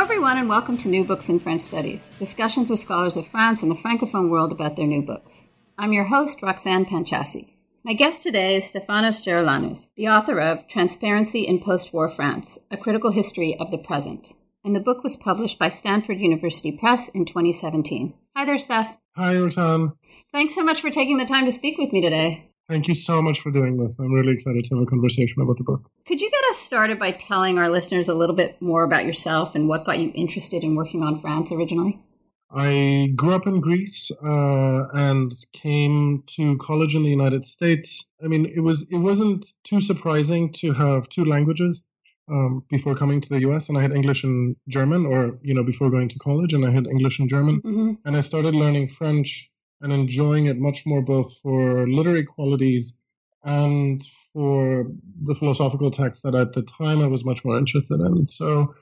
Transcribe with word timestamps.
Hello, 0.00 0.10
everyone, 0.10 0.38
and 0.38 0.48
welcome 0.48 0.78
to 0.78 0.88
New 0.88 1.04
Books 1.04 1.28
in 1.28 1.38
French 1.38 1.60
Studies 1.60 2.10
discussions 2.18 2.70
with 2.70 2.80
scholars 2.80 3.18
of 3.18 3.26
France 3.26 3.62
and 3.62 3.70
the 3.70 3.74
Francophone 3.74 4.30
world 4.30 4.50
about 4.50 4.74
their 4.74 4.86
new 4.86 5.02
books. 5.02 5.50
I'm 5.76 5.92
your 5.92 6.04
host, 6.04 6.40
Roxanne 6.40 6.86
Panchasi. 6.86 7.50
My 7.84 7.92
guest 7.92 8.22
today 8.22 8.56
is 8.56 8.64
Stefanos 8.64 9.22
Geroulanos, 9.22 9.92
the 9.96 10.08
author 10.08 10.40
of 10.40 10.66
Transparency 10.68 11.42
in 11.42 11.60
Post 11.60 11.92
War 11.92 12.08
France 12.08 12.58
A 12.70 12.78
Critical 12.78 13.10
History 13.10 13.58
of 13.60 13.70
the 13.70 13.76
Present. 13.76 14.32
And 14.64 14.74
the 14.74 14.80
book 14.80 15.04
was 15.04 15.16
published 15.16 15.58
by 15.58 15.68
Stanford 15.68 16.18
University 16.18 16.72
Press 16.72 17.10
in 17.10 17.26
2017. 17.26 18.14
Hi 18.34 18.46
there, 18.46 18.56
Steph. 18.56 18.96
Hi, 19.16 19.38
Roxanne. 19.38 19.92
Thanks 20.32 20.54
so 20.54 20.64
much 20.64 20.80
for 20.80 20.88
taking 20.88 21.18
the 21.18 21.26
time 21.26 21.44
to 21.44 21.52
speak 21.52 21.76
with 21.76 21.92
me 21.92 22.00
today. 22.00 22.49
Thank 22.70 22.86
you 22.86 22.94
so 22.94 23.20
much 23.20 23.40
for 23.40 23.50
doing 23.50 23.76
this. 23.78 23.98
I'm 23.98 24.12
really 24.12 24.32
excited 24.32 24.64
to 24.66 24.76
have 24.76 24.84
a 24.84 24.86
conversation 24.86 25.42
about 25.42 25.56
the 25.56 25.64
book. 25.64 25.90
Could 26.06 26.20
you 26.20 26.30
get 26.30 26.44
us 26.50 26.58
started 26.58 27.00
by 27.00 27.10
telling 27.10 27.58
our 27.58 27.68
listeners 27.68 28.08
a 28.08 28.14
little 28.14 28.36
bit 28.36 28.62
more 28.62 28.84
about 28.84 29.04
yourself 29.04 29.56
and 29.56 29.66
what 29.66 29.84
got 29.84 29.98
you 29.98 30.12
interested 30.14 30.62
in 30.62 30.76
working 30.76 31.02
on 31.02 31.20
France 31.20 31.50
originally? 31.50 32.00
I 32.48 33.12
grew 33.16 33.34
up 33.34 33.48
in 33.48 33.60
Greece 33.60 34.12
uh, 34.12 34.84
and 34.92 35.32
came 35.52 36.22
to 36.36 36.58
college 36.58 36.94
in 36.94 37.02
the 37.02 37.10
United 37.10 37.44
States. 37.44 38.06
I 38.22 38.28
mean, 38.28 38.46
it 38.46 38.60
was 38.60 38.88
it 38.88 38.98
wasn't 38.98 39.46
too 39.64 39.80
surprising 39.80 40.52
to 40.60 40.72
have 40.72 41.08
two 41.08 41.24
languages 41.24 41.82
um, 42.30 42.64
before 42.68 42.94
coming 42.94 43.20
to 43.20 43.28
the 43.28 43.40
U.S. 43.40 43.68
And 43.68 43.78
I 43.78 43.82
had 43.82 43.92
English 43.92 44.22
and 44.22 44.54
German, 44.68 45.06
or 45.06 45.40
you 45.42 45.54
know, 45.54 45.64
before 45.64 45.90
going 45.90 46.08
to 46.08 46.18
college, 46.20 46.52
and 46.52 46.64
I 46.64 46.70
had 46.70 46.86
English 46.86 47.18
and 47.18 47.28
German. 47.28 47.62
Mm-hmm. 47.62 47.92
And 48.04 48.16
I 48.16 48.20
started 48.20 48.54
learning 48.54 48.88
French 48.88 49.49
and 49.80 49.92
enjoying 49.92 50.46
it 50.46 50.58
much 50.58 50.84
more 50.86 51.02
both 51.02 51.38
for 51.38 51.88
literary 51.88 52.24
qualities 52.24 52.96
and 53.44 54.04
for 54.32 54.86
the 55.22 55.34
philosophical 55.34 55.90
text 55.90 56.22
that 56.22 56.34
at 56.34 56.52
the 56.52 56.62
time 56.62 57.00
I 57.00 57.06
was 57.06 57.24
much 57.24 57.44
more 57.44 57.56
interested 57.56 58.00
in. 58.00 58.26
So, 58.26 58.74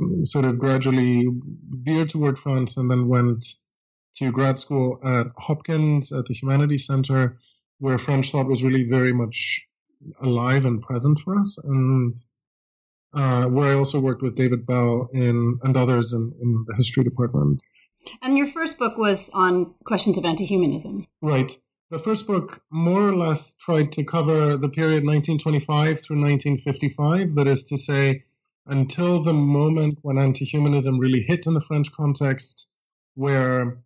mm, 0.00 0.26
sort 0.26 0.44
of 0.44 0.58
gradually 0.58 1.28
veered 1.70 2.10
toward 2.10 2.38
France 2.38 2.76
and 2.76 2.90
then 2.90 3.08
went 3.08 3.44
to 4.16 4.32
grad 4.32 4.58
school 4.58 4.98
at 5.04 5.28
Hopkins 5.36 6.12
at 6.12 6.26
the 6.26 6.34
Humanities 6.34 6.86
Center, 6.86 7.38
where 7.78 7.98
French 7.98 8.32
thought 8.32 8.48
was 8.48 8.64
really 8.64 8.84
very 8.84 9.12
much 9.12 9.60
alive 10.20 10.64
and 10.64 10.82
present 10.82 11.20
for 11.20 11.38
us, 11.38 11.58
and 11.58 12.16
uh, 13.14 13.46
where 13.46 13.72
I 13.72 13.74
also 13.74 14.00
worked 14.00 14.22
with 14.22 14.36
David 14.36 14.66
Bell 14.66 15.08
in, 15.12 15.58
and 15.62 15.76
others 15.76 16.12
in, 16.12 16.32
in 16.40 16.64
the 16.66 16.74
history 16.76 17.04
department. 17.04 17.60
And 18.22 18.36
your 18.36 18.46
first 18.46 18.78
book 18.78 18.96
was 18.98 19.30
on 19.32 19.74
questions 19.84 20.18
of 20.18 20.24
anti-humanism. 20.24 21.06
Right. 21.22 21.56
The 21.90 21.98
first 21.98 22.26
book 22.26 22.62
more 22.70 23.08
or 23.08 23.16
less 23.16 23.54
tried 23.54 23.92
to 23.92 24.04
cover 24.04 24.56
the 24.56 24.68
period 24.68 25.04
1925 25.04 26.00
through 26.00 26.20
1955, 26.20 27.34
that 27.36 27.46
is 27.46 27.64
to 27.64 27.78
say, 27.78 28.24
until 28.66 29.22
the 29.22 29.32
moment 29.32 29.98
when 30.02 30.18
anti-humanism 30.18 30.98
really 30.98 31.22
hit 31.22 31.46
in 31.46 31.54
the 31.54 31.60
French 31.62 31.90
context, 31.92 32.68
where, 33.14 33.78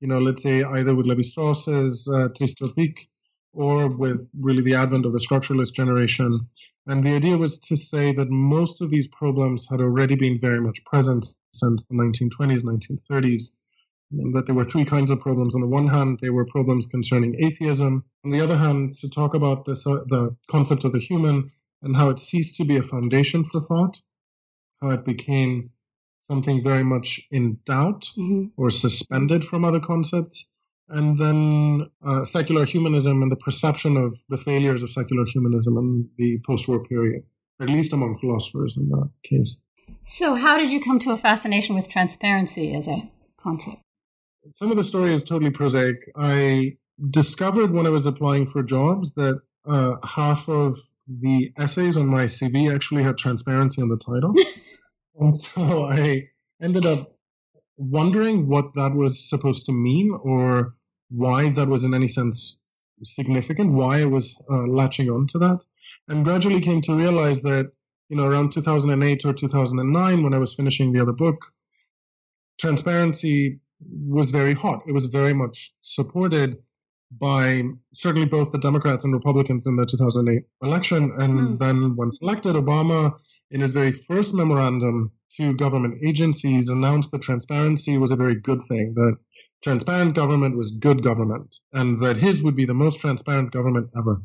you 0.00 0.06
know, 0.06 0.20
let's 0.20 0.42
say 0.42 0.62
either 0.62 0.94
with 0.94 1.06
Lévi-Strauss's 1.06 2.06
uh, 2.06 2.28
Tristes 2.28 3.08
or 3.52 3.88
with 3.88 4.28
really 4.38 4.62
the 4.62 4.74
advent 4.74 5.06
of 5.06 5.12
the 5.12 5.18
structuralist 5.18 5.74
generation. 5.74 6.48
And 6.86 7.04
the 7.04 7.14
idea 7.14 7.36
was 7.36 7.58
to 7.60 7.76
say 7.76 8.12
that 8.12 8.30
most 8.30 8.80
of 8.80 8.90
these 8.90 9.08
problems 9.08 9.66
had 9.68 9.80
already 9.80 10.14
been 10.14 10.40
very 10.40 10.60
much 10.60 10.84
present 10.84 11.26
since 11.52 11.84
the 11.86 11.94
1920s, 11.94 12.62
1930s. 12.62 13.52
That 14.10 14.46
there 14.46 14.54
were 14.54 14.64
three 14.64 14.84
kinds 14.84 15.10
of 15.10 15.20
problems. 15.20 15.54
On 15.54 15.60
the 15.60 15.68
one 15.68 15.86
hand, 15.86 16.18
there 16.20 16.32
were 16.32 16.44
problems 16.44 16.86
concerning 16.86 17.36
atheism. 17.38 18.04
On 18.24 18.30
the 18.30 18.40
other 18.40 18.56
hand, 18.56 18.94
to 18.94 19.08
talk 19.08 19.34
about 19.34 19.64
this, 19.64 19.86
uh, 19.86 20.02
the 20.06 20.36
concept 20.48 20.84
of 20.84 20.92
the 20.92 20.98
human 20.98 21.52
and 21.82 21.96
how 21.96 22.10
it 22.10 22.18
ceased 22.18 22.56
to 22.56 22.64
be 22.64 22.76
a 22.76 22.82
foundation 22.82 23.44
for 23.44 23.60
thought, 23.60 24.00
how 24.82 24.90
it 24.90 25.04
became 25.04 25.66
something 26.30 26.62
very 26.62 26.84
much 26.84 27.20
in 27.30 27.58
doubt 27.64 28.10
mm-hmm. 28.16 28.46
or 28.56 28.70
suspended 28.70 29.44
from 29.44 29.64
other 29.64 29.80
concepts, 29.80 30.48
and 30.88 31.18
then 31.18 31.88
uh, 32.04 32.24
secular 32.24 32.64
humanism 32.64 33.22
and 33.22 33.30
the 33.30 33.36
perception 33.36 33.96
of 33.96 34.18
the 34.28 34.38
failures 34.38 34.82
of 34.82 34.90
secular 34.90 35.24
humanism 35.26 35.76
in 35.78 36.08
the 36.16 36.38
post-war 36.46 36.84
period, 36.84 37.22
at 37.60 37.68
least 37.68 37.92
among 37.92 38.18
philosophers 38.18 38.76
in 38.76 38.88
that 38.88 39.10
case. 39.22 39.60
So, 40.04 40.34
how 40.34 40.58
did 40.58 40.70
you 40.70 40.80
come 40.80 40.98
to 41.00 41.12
a 41.12 41.16
fascination 41.16 41.74
with 41.74 41.88
transparency 41.88 42.74
as 42.74 42.88
a 42.88 43.10
concept? 43.40 43.78
Some 44.52 44.70
of 44.70 44.76
the 44.76 44.84
story 44.84 45.12
is 45.12 45.22
totally 45.22 45.50
prosaic. 45.50 46.10
I 46.16 46.76
discovered 47.10 47.72
when 47.72 47.86
I 47.86 47.90
was 47.90 48.06
applying 48.06 48.46
for 48.46 48.62
jobs 48.62 49.14
that 49.14 49.40
uh, 49.66 49.96
half 50.04 50.48
of 50.48 50.78
the 51.06 51.52
essays 51.58 51.96
on 51.96 52.06
my 52.06 52.24
CV 52.24 52.72
actually 52.74 53.02
had 53.02 53.18
transparency 53.18 53.82
on 53.82 53.88
the 53.88 53.96
title. 53.96 54.34
and 55.20 55.36
so 55.36 55.84
I 55.84 56.28
ended 56.62 56.86
up 56.86 57.14
wondering 57.76 58.48
what 58.48 58.74
that 58.74 58.94
was 58.94 59.28
supposed 59.28 59.66
to 59.66 59.72
mean 59.72 60.16
or 60.22 60.74
why 61.10 61.50
that 61.50 61.68
was 61.68 61.84
in 61.84 61.94
any 61.94 62.08
sense 62.08 62.60
significant, 63.02 63.72
why 63.72 64.00
I 64.00 64.04
was 64.04 64.40
uh, 64.50 64.66
latching 64.66 65.10
on 65.10 65.26
to 65.28 65.38
that, 65.38 65.64
and 66.08 66.24
gradually 66.24 66.60
came 66.60 66.80
to 66.82 66.94
realize 66.94 67.42
that, 67.42 67.72
you 68.08 68.16
know, 68.16 68.26
around 68.26 68.52
2008 68.52 69.24
or 69.24 69.32
2009, 69.32 70.22
when 70.22 70.34
I 70.34 70.38
was 70.38 70.54
finishing 70.54 70.92
the 70.92 71.00
other 71.00 71.12
book, 71.12 71.52
transparency 72.58 73.60
was 74.08 74.30
very 74.30 74.54
hot. 74.54 74.82
It 74.86 74.92
was 74.92 75.06
very 75.06 75.32
much 75.32 75.74
supported 75.80 76.58
by 77.10 77.64
certainly 77.92 78.26
both 78.26 78.52
the 78.52 78.58
Democrats 78.58 79.04
and 79.04 79.12
Republicans 79.12 79.66
in 79.66 79.76
the 79.76 79.86
2008 79.86 80.44
election. 80.62 81.10
And 81.16 81.54
mm. 81.54 81.58
then, 81.58 81.96
once 81.96 82.18
elected, 82.22 82.54
Obama, 82.54 83.16
in 83.50 83.60
his 83.60 83.72
very 83.72 83.92
first 83.92 84.32
memorandum 84.32 85.12
to 85.36 85.54
government 85.54 85.98
agencies, 86.04 86.68
announced 86.68 87.10
that 87.10 87.22
transparency 87.22 87.98
was 87.98 88.10
a 88.10 88.16
very 88.16 88.36
good 88.36 88.62
thing, 88.68 88.94
that 88.94 89.16
transparent 89.62 90.14
government 90.14 90.56
was 90.56 90.72
good 90.72 91.02
government, 91.02 91.56
and 91.72 92.00
that 92.00 92.16
his 92.16 92.42
would 92.42 92.56
be 92.56 92.64
the 92.64 92.74
most 92.74 93.00
transparent 93.00 93.50
government 93.50 93.90
ever, 93.96 94.22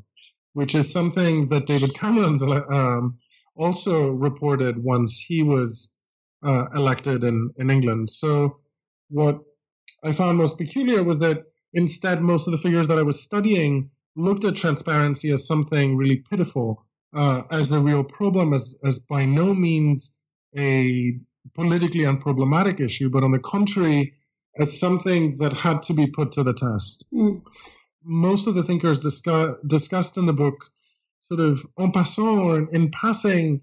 which 0.54 0.76
is 0.76 0.92
something 0.92 1.50
that 1.50 1.66
David 1.66 1.94
Cameron 1.96 2.38
um, 2.72 3.18
also 3.56 4.12
reported 4.12 4.82
once 4.82 5.20
he 5.20 5.42
was 5.42 5.92
uh, 6.44 6.66
elected 6.76 7.24
in, 7.24 7.52
in 7.58 7.70
England. 7.70 8.10
So, 8.10 8.60
what 9.10 9.40
I 10.04 10.14
found 10.14 10.38
most 10.38 10.58
peculiar 10.58 11.04
was 11.04 11.20
that 11.20 11.44
instead, 11.74 12.22
most 12.22 12.48
of 12.48 12.52
the 12.52 12.60
figures 12.60 12.88
that 12.88 12.98
I 12.98 13.04
was 13.04 13.22
studying 13.22 13.90
looked 14.16 14.46
at 14.46 14.56
transparency 14.56 15.32
as 15.32 15.48
something 15.48 15.98
really 15.98 16.18
pitiful, 16.18 16.86
uh, 17.14 17.44
as 17.52 17.72
a 17.72 17.82
real 17.82 18.04
problem, 18.04 18.54
as, 18.54 18.76
as 18.84 19.00
by 19.00 19.26
no 19.26 19.54
means 19.54 20.16
a 20.58 21.18
politically 21.54 22.06
unproblematic 22.06 22.80
issue, 22.80 23.10
but 23.10 23.24
on 23.24 23.32
the 23.32 23.40
contrary, 23.40 24.14
as 24.58 24.80
something 24.80 25.38
that 25.40 25.54
had 25.54 25.82
to 25.84 25.94
be 25.94 26.08
put 26.08 26.34
to 26.34 26.44
the 26.44 26.54
test. 26.54 27.06
Mm. 27.14 27.42
Most 28.04 28.48
of 28.48 28.56
the 28.56 28.64
thinkers 28.64 29.02
discuss, 29.02 29.56
discussed 29.66 30.18
in 30.18 30.26
the 30.26 30.34
book, 30.34 30.72
sort 31.28 31.42
of 31.42 31.66
en 31.80 31.92
passant 31.92 32.40
or 32.40 32.70
in 32.70 32.92
passing, 32.92 33.62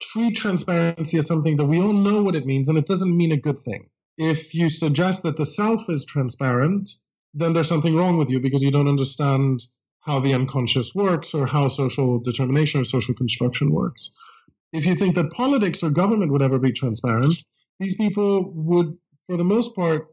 treat 0.00 0.36
transparency 0.36 1.18
as 1.18 1.26
something 1.26 1.56
that 1.56 1.66
we 1.66 1.80
all 1.80 1.92
know 1.92 2.22
what 2.22 2.36
it 2.36 2.46
means, 2.46 2.68
and 2.68 2.78
it 2.78 2.86
doesn't 2.86 3.16
mean 3.16 3.32
a 3.32 3.36
good 3.36 3.58
thing. 3.58 3.88
If 4.24 4.54
you 4.54 4.70
suggest 4.70 5.24
that 5.24 5.36
the 5.36 5.44
self 5.44 5.90
is 5.90 6.04
transparent, 6.04 6.88
then 7.34 7.54
there's 7.54 7.68
something 7.68 7.96
wrong 7.96 8.18
with 8.18 8.30
you 8.30 8.38
because 8.38 8.62
you 8.62 8.70
don't 8.70 8.86
understand 8.86 9.66
how 9.98 10.20
the 10.20 10.34
unconscious 10.34 10.94
works 10.94 11.34
or 11.34 11.44
how 11.44 11.66
social 11.66 12.20
determination 12.20 12.80
or 12.80 12.84
social 12.84 13.14
construction 13.14 13.72
works. 13.72 14.12
If 14.72 14.86
you 14.86 14.94
think 14.94 15.16
that 15.16 15.32
politics 15.32 15.82
or 15.82 15.90
government 15.90 16.30
would 16.30 16.40
ever 16.40 16.60
be 16.60 16.70
transparent, 16.70 17.34
these 17.80 17.96
people 17.96 18.52
would, 18.54 18.96
for 19.26 19.36
the 19.36 19.44
most 19.44 19.74
part, 19.74 20.06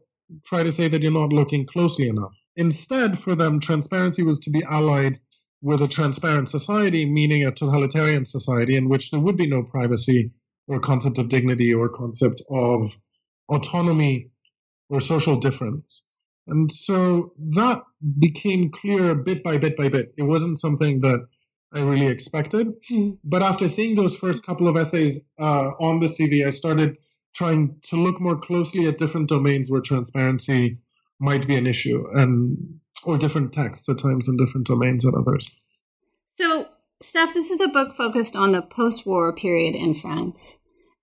try 0.44 0.64
to 0.64 0.72
say 0.72 0.88
that 0.88 1.02
you're 1.02 1.12
not 1.12 1.32
looking 1.32 1.64
closely 1.64 2.08
enough. 2.08 2.34
Instead, 2.56 3.16
for 3.16 3.36
them, 3.36 3.60
transparency 3.60 4.24
was 4.24 4.40
to 4.40 4.50
be 4.50 4.64
allied 4.64 5.20
with 5.62 5.82
a 5.82 5.88
transparent 5.88 6.48
society, 6.48 7.06
meaning 7.06 7.44
a 7.44 7.52
totalitarian 7.52 8.24
society 8.24 8.74
in 8.74 8.88
which 8.88 9.12
there 9.12 9.20
would 9.20 9.36
be 9.36 9.46
no 9.46 9.62
privacy 9.62 10.32
or 10.66 10.80
concept 10.80 11.18
of 11.18 11.28
dignity 11.28 11.72
or 11.72 11.88
concept 11.88 12.42
of 12.50 12.98
autonomy 13.50 14.30
or 14.88 15.00
social 15.00 15.36
difference. 15.36 16.02
And 16.46 16.70
so 16.70 17.32
that 17.54 17.82
became 18.18 18.70
clear 18.70 19.14
bit 19.14 19.42
by 19.42 19.58
bit 19.58 19.76
by 19.76 19.88
bit. 19.88 20.14
It 20.16 20.22
wasn't 20.22 20.58
something 20.58 21.00
that 21.00 21.26
I 21.72 21.82
really 21.82 22.06
expected. 22.06 22.68
Mm. 22.90 23.18
But 23.22 23.42
after 23.42 23.68
seeing 23.68 23.94
those 23.94 24.16
first 24.16 24.44
couple 24.44 24.66
of 24.66 24.76
essays 24.76 25.22
uh, 25.38 25.70
on 25.78 26.00
the 26.00 26.06
CV, 26.06 26.46
I 26.46 26.50
started 26.50 26.96
trying 27.34 27.76
to 27.82 27.96
look 27.96 28.20
more 28.20 28.38
closely 28.38 28.86
at 28.86 28.98
different 28.98 29.28
domains 29.28 29.70
where 29.70 29.80
transparency 29.80 30.78
might 31.20 31.46
be 31.46 31.56
an 31.56 31.66
issue 31.66 32.08
and 32.12 32.80
or 33.04 33.16
different 33.16 33.52
texts 33.52 33.88
at 33.88 33.98
times 33.98 34.28
in 34.28 34.36
different 34.36 34.66
domains 34.66 35.04
and 35.04 35.14
others. 35.14 35.48
So, 36.38 36.66
Steph, 37.02 37.32
this 37.32 37.50
is 37.50 37.60
a 37.60 37.68
book 37.68 37.94
focused 37.94 38.36
on 38.36 38.50
the 38.50 38.62
post-war 38.62 39.34
period 39.34 39.74
in 39.74 39.94
France. 39.94 40.58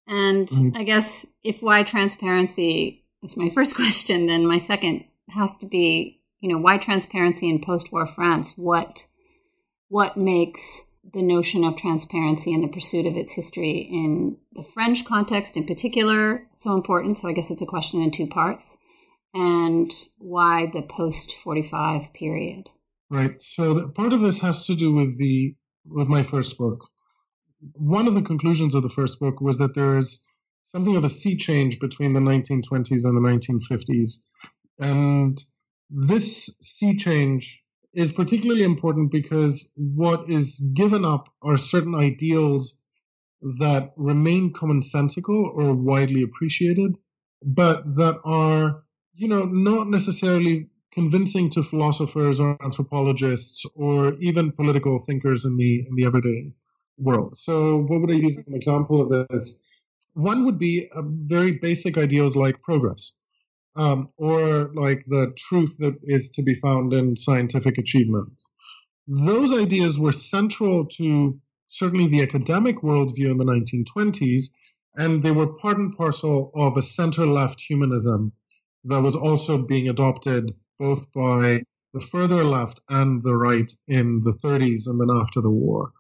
And 0.08 0.48
mm. 0.48 0.76
I 0.76 0.84
guess 0.84 1.26
if 1.44 1.62
why 1.62 1.84
transparency 1.84 3.06
is 3.24 3.38
my 3.38 3.50
first 3.54 3.76
question, 3.76 4.28
then 4.28 4.46
my 4.46 4.60
second 4.60 5.06
has 5.30 5.56
to 5.58 5.66
be, 5.66 6.22
you 6.40 6.50
know, 6.50 6.60
why 6.60 6.78
transparency 6.78 7.50
in 7.50 7.62
post-war 7.62 8.06
France? 8.06 8.54
What 8.56 9.06
what 9.90 10.18
makes 10.18 10.90
the 11.14 11.22
notion 11.22 11.64
of 11.64 11.78
transparency 11.78 12.54
and 12.54 12.62
the 12.62 12.68
pursuit 12.68 13.06
of 13.06 13.16
its 13.16 13.32
history 13.32 13.80
in 13.80 14.38
the 14.52 14.64
French 14.64 15.06
context 15.06 15.56
in 15.58 15.66
particular 15.66 16.48
so 16.56 16.74
important? 16.74 17.18
So 17.18 17.28
I 17.28 17.34
guess 17.34 17.52
it's 17.52 17.62
a 17.62 17.68
question 17.68 18.02
in 18.02 18.12
two 18.12 18.28
parts. 18.28 18.78
And 19.34 19.94
why 20.18 20.66
the 20.68 20.82
post 20.82 21.36
45 21.36 22.14
period? 22.14 22.70
Right. 23.10 23.42
So 23.42 23.88
part 23.90 24.14
of 24.14 24.22
this 24.22 24.40
has 24.40 24.66
to 24.68 24.76
do 24.76 24.94
with 24.94 25.18
the 25.18 25.56
with 25.86 26.08
my 26.08 26.24
first 26.24 26.58
book. 26.58 26.84
One 27.74 28.08
of 28.08 28.14
the 28.14 28.22
conclusions 28.22 28.76
of 28.76 28.84
the 28.84 28.90
first 28.90 29.20
book 29.20 29.42
was 29.42 29.58
that 29.58 29.76
there 29.76 29.98
is 29.98 30.26
something 30.72 30.96
of 30.96 31.04
a 31.04 31.10
sea 31.10 31.38
change 31.38 31.80
between 31.80 32.14
the 32.14 32.20
1920s 32.20 33.06
and 33.06 33.16
the 33.16 33.22
1950s. 33.22 34.24
And 34.80 35.42
this 35.90 36.56
sea 36.62 36.96
change 36.96 37.64
is 37.94 38.12
particularly 38.12 38.64
important 38.64 39.12
because 39.12 39.72
what 39.76 40.30
is 40.30 40.60
given 40.74 41.04
up 41.06 41.30
are 41.42 41.58
certain 41.58 41.96
ideals 41.96 42.78
that 43.60 43.94
remain 43.96 44.54
commonsensical 44.54 45.46
or 45.56 45.74
widely 45.74 46.24
appreciated, 46.24 46.96
but 47.44 47.84
that 47.96 48.20
are, 48.26 48.84
you 49.14 49.28
know, 49.28 49.46
not 49.46 49.88
necessarily 49.88 50.70
convincing 50.92 51.50
to 51.52 51.64
philosophers 51.64 52.40
or 52.40 52.58
anthropologists 52.64 53.66
or 53.76 54.14
even 54.20 54.52
political 54.52 55.00
thinkers 55.00 55.46
in 55.46 55.58
the 55.58 55.86
in 55.88 55.96
the 55.96 56.06
everyday 56.06 56.52
world. 56.98 57.38
So, 57.38 57.78
what 57.78 58.02
would 58.02 58.12
I 58.12 58.16
use 58.16 58.38
as 58.38 58.48
an 58.48 58.56
example 58.56 59.02
of 59.02 59.28
this? 59.30 59.62
One 60.14 60.46
would 60.46 60.58
be 60.58 60.90
very 60.96 61.52
basic 61.52 61.98
ideals 61.98 62.36
like 62.36 62.62
progress 62.62 63.14
um, 63.78 64.10
or 64.18 64.72
like 64.74 65.06
the 65.06 65.34
truth 65.38 65.78
that 65.80 65.98
is 66.04 66.32
to 66.32 66.42
be 66.42 66.56
found 66.56 66.94
in 66.94 67.16
scientific 67.16 67.78
achievement. 67.78 68.42
Those 69.08 69.54
ideas 69.54 70.00
were 70.00 70.12
central 70.12 70.86
to 70.98 71.40
certainly 71.70 72.08
the 72.08 72.24
academic 72.24 72.78
worldview 72.78 73.30
in 73.30 73.38
the 73.38 73.46
1920s, 73.46 74.50
and 74.96 75.22
they 75.22 75.32
were 75.32 75.48
part 75.48 75.78
and 75.78 75.96
parcel 75.96 76.52
of 76.56 76.76
a 76.76 76.82
center 76.82 77.26
left 77.28 77.62
humanism 77.62 78.32
that 78.86 79.02
was 79.02 79.16
also 79.16 79.58
being 79.58 79.90
adopted 79.90 80.54
both 80.80 81.12
by 81.14 81.62
the 81.94 82.00
further 82.00 82.44
left 82.44 82.80
and 82.90 83.22
the 83.22 83.36
right 83.36 83.72
in 83.88 84.22
the 84.24 84.38
30s 84.44 84.88
and 84.88 85.00
then 85.00 85.10
after 85.12 85.42
the 85.42 85.50
war. 85.50 85.92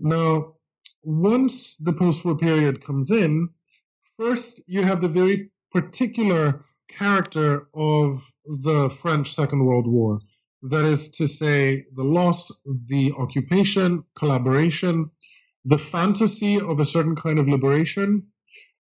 Now, 0.00 0.54
once 1.02 1.76
the 1.76 1.92
post 1.92 2.24
war 2.24 2.36
period 2.36 2.84
comes 2.84 3.10
in, 3.10 3.50
first 4.18 4.60
you 4.66 4.82
have 4.82 5.00
the 5.00 5.08
very 5.08 5.50
particular 5.72 6.64
character 6.88 7.68
of 7.74 8.24
the 8.44 8.90
French 8.90 9.34
Second 9.34 9.64
World 9.64 9.86
War. 9.86 10.20
That 10.62 10.84
is 10.84 11.10
to 11.10 11.28
say, 11.28 11.84
the 11.94 12.04
loss, 12.04 12.50
the 12.64 13.12
occupation, 13.16 14.04
collaboration, 14.14 15.10
the 15.64 15.78
fantasy 15.78 16.60
of 16.60 16.80
a 16.80 16.84
certain 16.84 17.16
kind 17.16 17.38
of 17.38 17.48
liberation, 17.48 18.28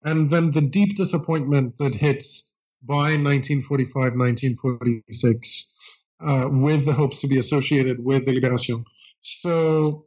and 0.03 0.29
then 0.29 0.51
the 0.51 0.61
deep 0.61 0.95
disappointment 0.95 1.77
that 1.77 1.94
hits 1.94 2.49
by 2.83 3.15
1945, 3.17 3.94
1946, 4.15 5.73
uh, 6.19 6.49
with 6.51 6.85
the 6.85 6.94
hopes 6.94 7.19
to 7.19 7.27
be 7.27 7.37
associated 7.37 8.03
with 8.03 8.25
the 8.25 8.33
Liberation. 8.33 8.83
So, 9.21 10.05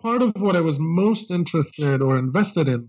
part 0.00 0.22
of 0.22 0.32
what 0.36 0.56
I 0.56 0.60
was 0.60 0.78
most 0.78 1.30
interested 1.30 2.02
or 2.02 2.18
invested 2.18 2.68
in 2.68 2.88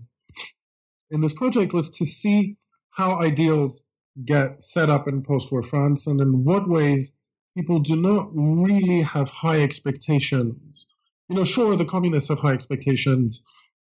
in 1.10 1.20
this 1.20 1.34
project 1.34 1.72
was 1.72 1.90
to 1.90 2.04
see 2.04 2.56
how 2.90 3.20
ideals 3.20 3.82
get 4.24 4.62
set 4.62 4.90
up 4.90 5.08
in 5.08 5.22
post-war 5.22 5.62
France, 5.62 6.06
and 6.06 6.20
in 6.20 6.44
what 6.44 6.68
ways 6.68 7.12
people 7.56 7.80
do 7.80 7.96
not 7.96 8.30
really 8.32 9.02
have 9.02 9.28
high 9.28 9.62
expectations. 9.62 10.88
You 11.28 11.36
know, 11.36 11.44
sure, 11.44 11.76
the 11.76 11.84
communists 11.84 12.28
have 12.28 12.38
high 12.38 12.52
expectations, 12.52 13.42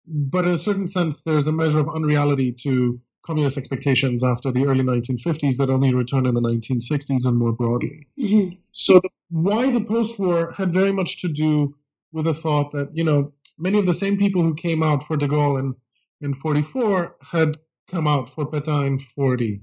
but 0.08 0.46
in 0.46 0.52
a 0.52 0.58
certain 0.58 0.88
sense, 0.88 1.22
there's 1.22 1.48
a 1.48 1.52
measure 1.52 1.80
of 1.80 1.90
unreality 1.94 2.54
to 2.64 3.02
communist 3.24 3.58
expectations 3.58 4.24
after 4.24 4.52
the 4.52 4.66
early 4.66 4.84
1950s 4.84 5.58
that 5.58 5.70
only 5.70 5.94
return 5.94 6.26
in 6.26 6.34
the 6.34 6.42
1960s 6.42 7.26
and 7.26 7.38
more 7.38 7.52
broadly. 7.52 8.08
Mm-hmm. 8.20 8.56
So, 8.72 8.96
the, 8.96 9.10
why 9.30 9.72
the 9.72 9.84
post-war 9.84 10.54
had 10.54 10.74
very 10.74 10.92
much 10.92 11.22
to 11.22 11.28
do 11.28 11.76
with 12.12 12.26
the 12.26 12.34
thought 12.34 12.72
that 12.72 12.90
you 12.94 13.04
know 13.04 13.34
many 13.58 13.80
of 13.80 13.86
the 13.86 13.94
same 13.94 14.18
people 14.18 14.44
who 14.44 14.54
came 14.54 14.84
out 14.84 15.08
for 15.08 15.18
De 15.18 15.28
Gaulle 15.28 15.60
in 15.60 15.76
in 16.22 16.34
44 16.36 17.16
had 17.22 17.58
come 17.90 18.08
out 18.08 18.34
for 18.36 18.46
Pétain 18.46 18.88
in 18.88 19.00
40 19.00 19.62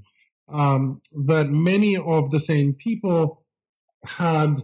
um, 0.48 1.00
that 1.26 1.50
many 1.50 1.96
of 1.96 2.30
the 2.30 2.38
same 2.38 2.74
people 2.74 3.44
had 4.04 4.54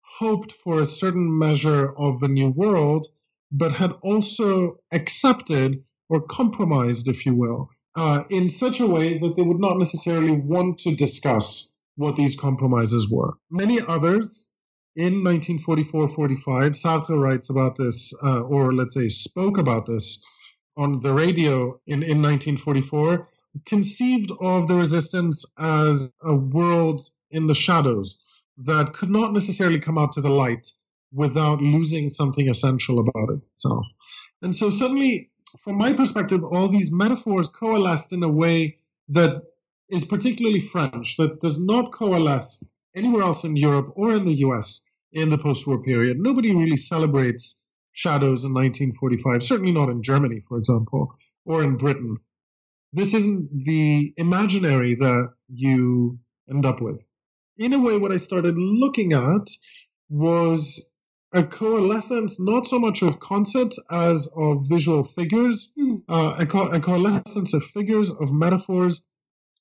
hoped 0.00 0.52
for 0.52 0.80
a 0.80 0.86
certain 0.86 1.38
measure 1.38 1.88
of 1.96 2.20
the 2.20 2.28
new 2.28 2.48
world, 2.48 3.06
but 3.52 3.72
had 3.72 3.92
also 4.02 4.78
accepted 4.92 5.84
or 6.08 6.20
compromised, 6.22 7.08
if 7.08 7.24
you 7.26 7.34
will, 7.34 7.70
uh, 7.94 8.24
in 8.30 8.48
such 8.48 8.80
a 8.80 8.86
way 8.86 9.18
that 9.18 9.34
they 9.36 9.42
would 9.42 9.60
not 9.60 9.78
necessarily 9.78 10.32
want 10.32 10.80
to 10.80 10.94
discuss 10.94 11.70
what 11.96 12.16
these 12.16 12.36
compromises 12.36 13.08
were. 13.08 13.34
Many 13.50 13.80
others 13.80 14.50
in 14.98 15.22
1944 15.22 16.08
45, 16.08 16.72
Sartre 16.72 17.16
writes 17.16 17.50
about 17.50 17.76
this, 17.76 18.12
uh, 18.20 18.40
or 18.40 18.74
let's 18.74 18.94
say 18.94 19.06
spoke 19.06 19.56
about 19.56 19.86
this 19.86 20.24
on 20.76 21.00
the 21.00 21.14
radio 21.14 21.80
in, 21.86 22.02
in 22.02 22.20
1944 22.20 23.28
conceived 23.64 24.32
of 24.40 24.66
the 24.66 24.74
resistance 24.74 25.46
as 25.56 26.10
a 26.20 26.34
world 26.34 27.08
in 27.30 27.46
the 27.46 27.54
shadows 27.54 28.18
that 28.56 28.92
could 28.92 29.08
not 29.08 29.32
necessarily 29.32 29.78
come 29.78 29.98
out 29.98 30.14
to 30.14 30.20
the 30.20 30.28
light 30.28 30.72
without 31.12 31.62
losing 31.62 32.10
something 32.10 32.48
essential 32.48 32.98
about 32.98 33.30
itself. 33.30 33.86
And 34.42 34.54
so 34.54 34.68
suddenly, 34.68 35.30
from 35.62 35.78
my 35.78 35.92
perspective, 35.92 36.42
all 36.42 36.68
these 36.68 36.90
metaphors 36.90 37.48
coalesced 37.48 38.12
in 38.12 38.24
a 38.24 38.28
way 38.28 38.78
that 39.10 39.44
is 39.88 40.04
particularly 40.04 40.60
French, 40.60 41.16
that 41.18 41.40
does 41.40 41.62
not 41.62 41.92
coalesce 41.92 42.64
anywhere 42.96 43.22
else 43.22 43.44
in 43.44 43.56
Europe 43.56 43.92
or 43.94 44.12
in 44.12 44.24
the 44.24 44.34
US 44.46 44.82
in 45.12 45.30
the 45.30 45.38
post 45.38 45.66
war 45.66 45.82
period. 45.82 46.18
Nobody 46.18 46.54
really 46.54 46.76
celebrates 46.76 47.58
shadows 47.92 48.44
in 48.44 48.54
1945, 48.54 49.42
certainly 49.42 49.72
not 49.72 49.88
in 49.88 50.02
Germany, 50.02 50.42
for 50.48 50.58
example, 50.58 51.14
or 51.44 51.62
in 51.62 51.76
Britain 51.76 52.18
this 52.92 53.14
isn't 53.14 53.50
the 53.64 54.12
imaginary 54.16 54.94
that 54.94 55.32
you 55.52 56.18
end 56.48 56.64
up 56.64 56.80
with. 56.80 57.04
In 57.58 57.72
a 57.72 57.80
way, 57.80 57.98
what 57.98 58.12
I 58.12 58.16
started 58.16 58.56
looking 58.56 59.12
at 59.12 59.50
was 60.08 60.90
a 61.32 61.44
coalescence, 61.44 62.40
not 62.40 62.66
so 62.66 62.78
much 62.78 63.02
of 63.02 63.20
concepts 63.20 63.78
as 63.90 64.28
of 64.34 64.66
visual 64.68 65.04
figures, 65.04 65.72
mm. 65.78 66.02
uh, 66.08 66.36
a, 66.38 66.46
co- 66.46 66.68
a 66.68 66.80
coalescence 66.80 67.52
of 67.52 67.64
figures, 67.64 68.10
of 68.10 68.32
metaphors, 68.32 69.04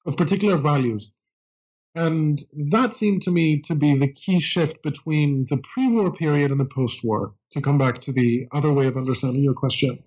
of 0.06 0.16
particular 0.16 0.58
values. 0.58 1.12
And 1.98 2.40
that 2.72 2.94
seemed 2.94 3.24
to 3.24 3.32
me 3.32 3.60
to 3.62 3.74
be 3.74 3.98
the 3.98 4.08
key 4.08 4.40
shift 4.40 4.84
between 4.84 5.46
the 5.50 5.58
pre 5.58 5.88
war 5.88 6.12
period 6.12 6.52
and 6.52 6.60
the 6.60 6.66
post 6.66 7.04
war, 7.04 7.34
to 7.54 7.62
come 7.62 7.80
back 7.80 8.02
to 8.02 8.12
the 8.12 8.48
other 8.52 8.72
way 8.72 8.86
of 8.86 8.98
understanding 8.98 9.44
your 9.44 9.56
question. 9.56 10.04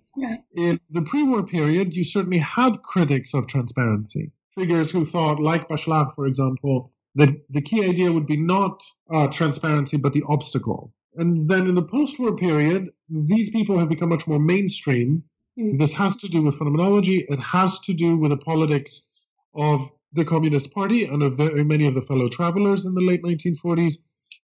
In 0.55 0.79
the 0.89 1.01
pre 1.01 1.23
war 1.23 1.43
period, 1.43 1.93
you 1.93 2.05
certainly 2.05 2.37
had 2.37 2.81
critics 2.81 3.33
of 3.33 3.47
transparency, 3.47 4.31
figures 4.57 4.89
who 4.89 5.03
thought, 5.03 5.41
like 5.41 5.67
Bachelard, 5.67 6.15
for 6.15 6.27
example, 6.27 6.93
that 7.15 7.29
the 7.49 7.61
key 7.61 7.83
idea 7.83 8.09
would 8.09 8.25
be 8.25 8.37
not 8.37 8.81
uh, 9.13 9.27
transparency, 9.27 9.97
but 9.97 10.13
the 10.13 10.23
obstacle. 10.29 10.93
And 11.17 11.49
then 11.49 11.67
in 11.67 11.75
the 11.75 11.83
post 11.83 12.17
war 12.17 12.37
period, 12.37 12.91
these 13.09 13.49
people 13.49 13.77
have 13.79 13.89
become 13.89 14.07
much 14.07 14.27
more 14.27 14.39
mainstream. 14.39 15.23
Mm. 15.59 15.77
This 15.77 15.91
has 15.91 16.15
to 16.17 16.29
do 16.29 16.41
with 16.41 16.55
phenomenology, 16.55 17.25
it 17.27 17.39
has 17.41 17.79
to 17.81 17.93
do 17.93 18.15
with 18.15 18.31
the 18.31 18.37
politics 18.37 19.07
of 19.53 19.91
the 20.13 20.25
Communist 20.25 20.73
Party 20.73 21.05
and 21.05 21.23
of 21.23 21.37
very 21.37 21.63
many 21.63 21.87
of 21.87 21.93
the 21.93 22.01
fellow 22.01 22.27
travelers 22.27 22.85
in 22.85 22.93
the 22.93 23.01
late 23.01 23.23
1940s. 23.23 23.95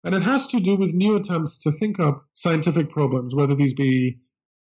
And 0.03 0.13
it 0.13 0.23
has 0.23 0.47
to 0.47 0.59
do 0.59 0.75
with 0.75 0.93
new 0.93 1.15
attempts 1.15 1.59
to 1.59 1.71
think 1.71 1.99
up 1.99 2.25
scientific 2.33 2.91
problems, 2.91 3.33
whether 3.33 3.55
these 3.55 3.73
be 3.73 4.19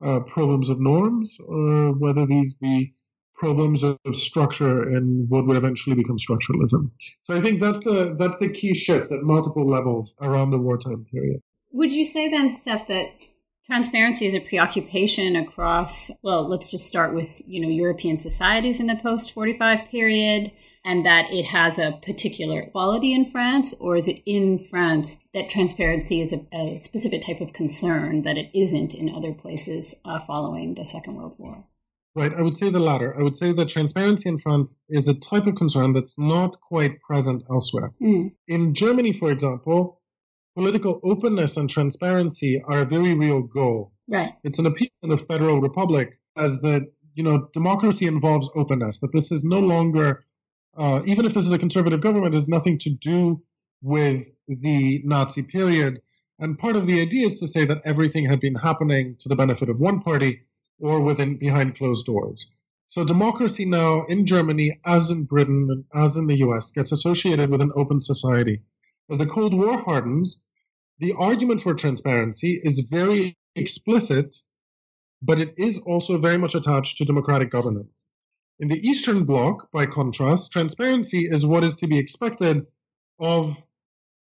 uh, 0.05 0.21
problems 0.21 0.69
of 0.69 0.81
norms 0.81 1.39
or 1.41 1.93
whether 1.93 2.27
these 2.27 2.55
be 2.55 2.95
problems 3.35 3.83
of 3.83 3.99
structure 4.13 4.91
in 4.91 5.27
what 5.29 5.47
would 5.47 5.57
eventually 5.57 5.95
become 5.95 6.17
structuralism. 6.17 6.91
So 7.23 7.37
I 7.37 7.41
think 7.41 7.61
that's 7.61 7.81
the 7.81 8.15
that's 8.19 8.39
the 8.39 8.49
key 8.49 8.75
shift 8.75 9.13
at 9.13 9.23
multiple 9.23 9.67
levels 9.67 10.15
around 10.21 10.51
the 10.51 10.59
wartime 10.59 11.05
period. 11.13 11.41
Would 11.73 11.93
you 11.93 12.05
say 12.05 12.31
then, 12.31 12.49
Steph, 12.49 12.89
that 12.89 13.11
transparency 13.67 14.27
is 14.27 14.35
a 14.35 14.41
preoccupation 14.41 15.37
across 15.37 16.11
well, 16.23 16.49
let's 16.49 16.69
just 16.69 16.87
start 16.87 17.15
with, 17.15 17.43
you 17.47 17.61
know, 17.61 17.69
European 17.69 18.17
societies 18.17 18.81
in 18.81 18.87
the 18.87 18.97
post 18.97 19.33
45 19.33 19.87
period 19.87 20.53
and 20.87 21.05
that 21.05 21.33
it 21.33 21.45
has 21.47 21.81
a 21.81 21.99
particular 22.01 22.67
quality 22.67 23.13
in 23.13 23.25
France, 23.25 23.75
or 23.81 23.97
is 23.97 24.07
it 24.07 24.23
in 24.25 24.57
France 24.59 25.21
that 25.35 25.51
transparency 25.51 26.21
is 26.21 26.33
a, 26.33 26.47
a 26.53 26.79
specific 26.79 27.23
type 27.23 27.41
of 27.41 27.53
concern 27.53 28.23
that 28.23 28.39
it 28.39 28.53
isn't 28.55 28.95
in 28.95 29.13
other 29.13 29.33
places 29.33 29.97
uh, 30.05 30.21
following 30.21 30.75
the 30.75 30.87
Second 30.87 31.17
World 31.17 31.35
War? 31.39 31.65
Right, 32.15 32.33
I 32.33 32.41
would 32.41 32.57
say 32.57 32.71
the 32.71 32.79
latter. 32.79 33.19
I 33.19 33.23
would 33.25 33.37
say 33.37 33.51
that 33.53 33.69
transparency 33.69 34.29
in 34.29 34.39
France 34.39 34.81
is 34.89 35.09
a 35.09 35.15
type 35.15 35.49
of 35.49 35.57
concern 35.57 35.93
that's 35.93 36.17
not 36.17 36.61
quite 36.61 37.03
present 37.03 37.43
elsewhere. 37.51 37.93
Mm. 38.01 38.33
In 38.47 38.73
Germany, 38.73 39.13
for 39.13 39.33
example, 39.33 40.01
political 40.55 41.01
openness 41.03 41.57
and 41.57 41.69
transparency 41.69 42.63
are 42.65 42.83
a 42.83 42.85
very 42.87 43.15
real 43.15 43.43
goal. 43.43 43.91
Right. 44.09 44.35
It's 44.45 44.61
an 44.61 44.67
appeal 44.67 44.89
in 45.03 45.11
the 45.11 45.19
federal 45.19 45.61
republic 45.61 46.21
as 46.37 46.61
that, 46.61 46.83
you 47.15 47.25
know, 47.25 47.49
democracy 47.53 48.07
involves 48.07 48.49
openness, 48.55 49.01
that 49.01 49.13
this 49.13 49.33
is 49.33 49.43
no 49.43 49.59
longer 49.59 50.25
uh, 50.77 51.03
even 51.07 51.25
if 51.25 51.35
this 51.35 51.47
is 51.47 51.53
a 51.53 51.59
conservative 51.59 52.01
government, 52.01 52.35
has 52.35 52.49
nothing 52.49 52.79
to 52.79 52.91
do 52.91 53.43
with 53.83 54.27
the 54.49 55.03
Nazi 55.05 55.43
period. 55.43 56.01
And 56.39 56.59
part 56.59 56.77
of 56.77 56.87
the 56.87 57.01
idea 57.01 57.27
is 57.27 57.41
to 57.41 57.49
say 57.49 57.65
that 57.65 57.83
everything 57.85 58.27
had 58.27 58.41
been 58.41 58.55
happening 58.55 59.17
to 59.21 59.29
the 59.29 59.37
benefit 59.37 59.69
of 59.69 59.81
one 59.81 60.03
party 60.03 60.43
or 60.79 61.01
within 61.01 61.39
behind 61.39 61.77
closed 61.77 62.05
doors. 62.07 62.47
So 62.89 63.05
democracy 63.05 63.65
now 63.65 64.05
in 64.05 64.27
Germany, 64.27 64.79
as 64.85 65.11
in 65.11 65.25
Britain 65.25 65.69
and 65.71 65.85
as 65.95 66.17
in 66.17 66.27
the 66.27 66.39
US, 66.39 66.71
gets 66.71 66.93
associated 66.93 67.51
with 67.51 67.61
an 67.61 67.73
open 67.75 68.01
society. 68.01 68.63
As 69.11 69.19
the 69.19 69.27
Cold 69.27 69.55
War 69.55 69.79
hardens, 69.79 70.43
the 70.99 71.15
argument 71.19 71.61
for 71.63 71.75
transparency 71.75 72.61
is 72.63 72.87
very 72.91 73.37
explicit, 73.55 74.37
but 75.21 75.41
it 75.41 75.55
is 75.59 75.79
also 75.79 76.19
very 76.19 76.39
much 76.39 76.55
attached 76.55 76.99
to 76.99 77.05
democratic 77.05 77.51
governance. 77.51 78.05
In 78.59 78.69
the 78.69 78.89
Eastern 78.89 79.25
Bloc, 79.25 79.71
by 79.71 79.85
contrast, 79.85 80.51
transparency 80.51 81.29
is 81.29 81.45
what 81.45 81.63
is 81.63 81.77
to 81.77 81.87
be 81.87 81.99
expected 81.99 82.67
of, 83.19 83.57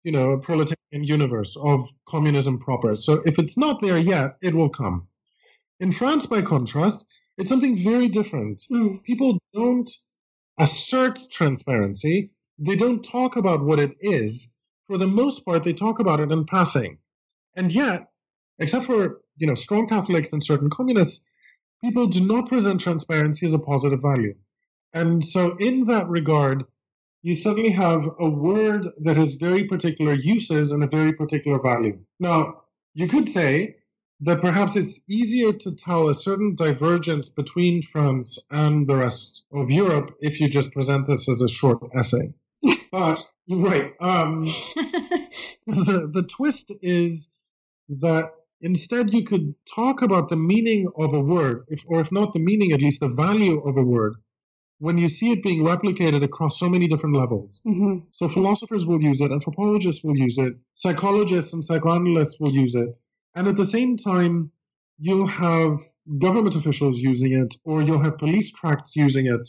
you 0.03 0.13
know, 0.13 0.31
a 0.31 0.39
proletarian 0.39 1.03
universe, 1.03 1.57
of 1.57 1.89
communism 2.07 2.59
proper. 2.59 2.95
So 2.95 3.21
if 3.25 3.39
it's 3.39 3.57
not 3.57 3.81
there 3.81 3.97
yet, 3.97 4.37
it 4.41 4.55
will 4.55 4.69
come. 4.69 5.07
In 5.81 5.91
France, 5.91 6.27
by 6.27 6.43
contrast, 6.43 7.05
it's 7.37 7.49
something 7.49 7.75
very 7.75 8.07
different. 8.07 8.61
Mm. 8.71 9.03
People 9.03 9.37
don't 9.53 9.89
assert 10.57 11.19
transparency. 11.29 12.31
They 12.57 12.77
don't 12.77 13.03
talk 13.03 13.35
about 13.35 13.63
what 13.63 13.79
it 13.79 13.97
is. 13.99 14.51
For 14.87 14.97
the 14.97 15.07
most 15.07 15.43
part, 15.43 15.63
they 15.63 15.73
talk 15.73 15.99
about 15.99 16.21
it 16.21 16.31
in 16.31 16.45
passing. 16.45 16.99
And 17.55 17.71
yet, 17.71 18.11
except 18.59 18.85
for, 18.85 19.21
you 19.35 19.47
know, 19.47 19.55
strong 19.55 19.87
Catholics 19.87 20.31
and 20.31 20.43
certain 20.43 20.69
communists, 20.69 21.25
people 21.83 22.07
do 22.07 22.25
not 22.25 22.47
present 22.47 22.81
transparency 22.81 23.45
as 23.45 23.53
a 23.53 23.59
positive 23.59 24.01
value. 24.01 24.35
And 24.93 25.23
so, 25.23 25.55
in 25.57 25.83
that 25.83 26.09
regard, 26.09 26.65
you 27.21 27.33
suddenly 27.33 27.71
have 27.71 28.05
a 28.19 28.29
word 28.29 28.87
that 29.01 29.17
has 29.17 29.33
very 29.35 29.65
particular 29.65 30.13
uses 30.13 30.71
and 30.71 30.83
a 30.83 30.87
very 30.87 31.13
particular 31.13 31.59
value. 31.61 31.99
Now, 32.19 32.63
you 32.93 33.07
could 33.07 33.29
say 33.29 33.77
that 34.21 34.41
perhaps 34.41 34.75
it's 34.75 35.01
easier 35.07 35.53
to 35.53 35.75
tell 35.75 36.09
a 36.09 36.15
certain 36.15 36.55
divergence 36.55 37.29
between 37.29 37.81
France 37.81 38.39
and 38.51 38.85
the 38.85 38.95
rest 38.95 39.45
of 39.51 39.71
Europe 39.71 40.15
if 40.19 40.39
you 40.39 40.49
just 40.49 40.73
present 40.73 41.07
this 41.07 41.29
as 41.29 41.41
a 41.41 41.47
short 41.47 41.79
essay. 41.95 42.33
but, 42.91 43.27
right. 43.49 43.93
Um, 43.99 44.45
the, 45.67 46.09
the 46.11 46.23
twist 46.23 46.71
is 46.81 47.29
that 47.89 48.31
Instead, 48.61 49.13
you 49.13 49.23
could 49.23 49.55
talk 49.65 50.01
about 50.01 50.29
the 50.29 50.35
meaning 50.35 50.87
of 50.97 51.13
a 51.13 51.19
word, 51.19 51.65
if, 51.67 51.83
or 51.87 51.99
if 51.99 52.11
not 52.11 52.33
the 52.33 52.39
meaning, 52.39 52.71
at 52.71 52.81
least 52.81 52.99
the 52.99 53.09
value 53.09 53.59
of 53.59 53.75
a 53.77 53.83
word, 53.83 54.15
when 54.77 54.97
you 54.97 55.09
see 55.09 55.31
it 55.31 55.43
being 55.43 55.63
replicated 55.63 56.23
across 56.23 56.59
so 56.59 56.69
many 56.69 56.87
different 56.87 57.15
levels. 57.15 57.61
Mm-hmm. 57.67 58.05
So 58.11 58.29
philosophers 58.29 58.85
will 58.85 59.01
use 59.01 59.21
it, 59.21 59.31
anthropologists 59.31 60.03
will 60.03 60.17
use 60.17 60.37
it, 60.37 60.55
psychologists 60.75 61.53
and 61.53 61.63
psychoanalysts 61.63 62.39
will 62.39 62.51
use 62.51 62.75
it. 62.75 62.89
And 63.35 63.47
at 63.47 63.57
the 63.57 63.65
same 63.65 63.97
time, 63.97 64.51
you'll 64.99 65.27
have 65.27 65.79
government 66.19 66.55
officials 66.55 66.99
using 66.99 67.33
it, 67.33 67.55
or 67.63 67.81
you'll 67.81 68.03
have 68.03 68.17
police 68.17 68.51
tracts 68.51 68.95
using 68.95 69.25
it. 69.25 69.47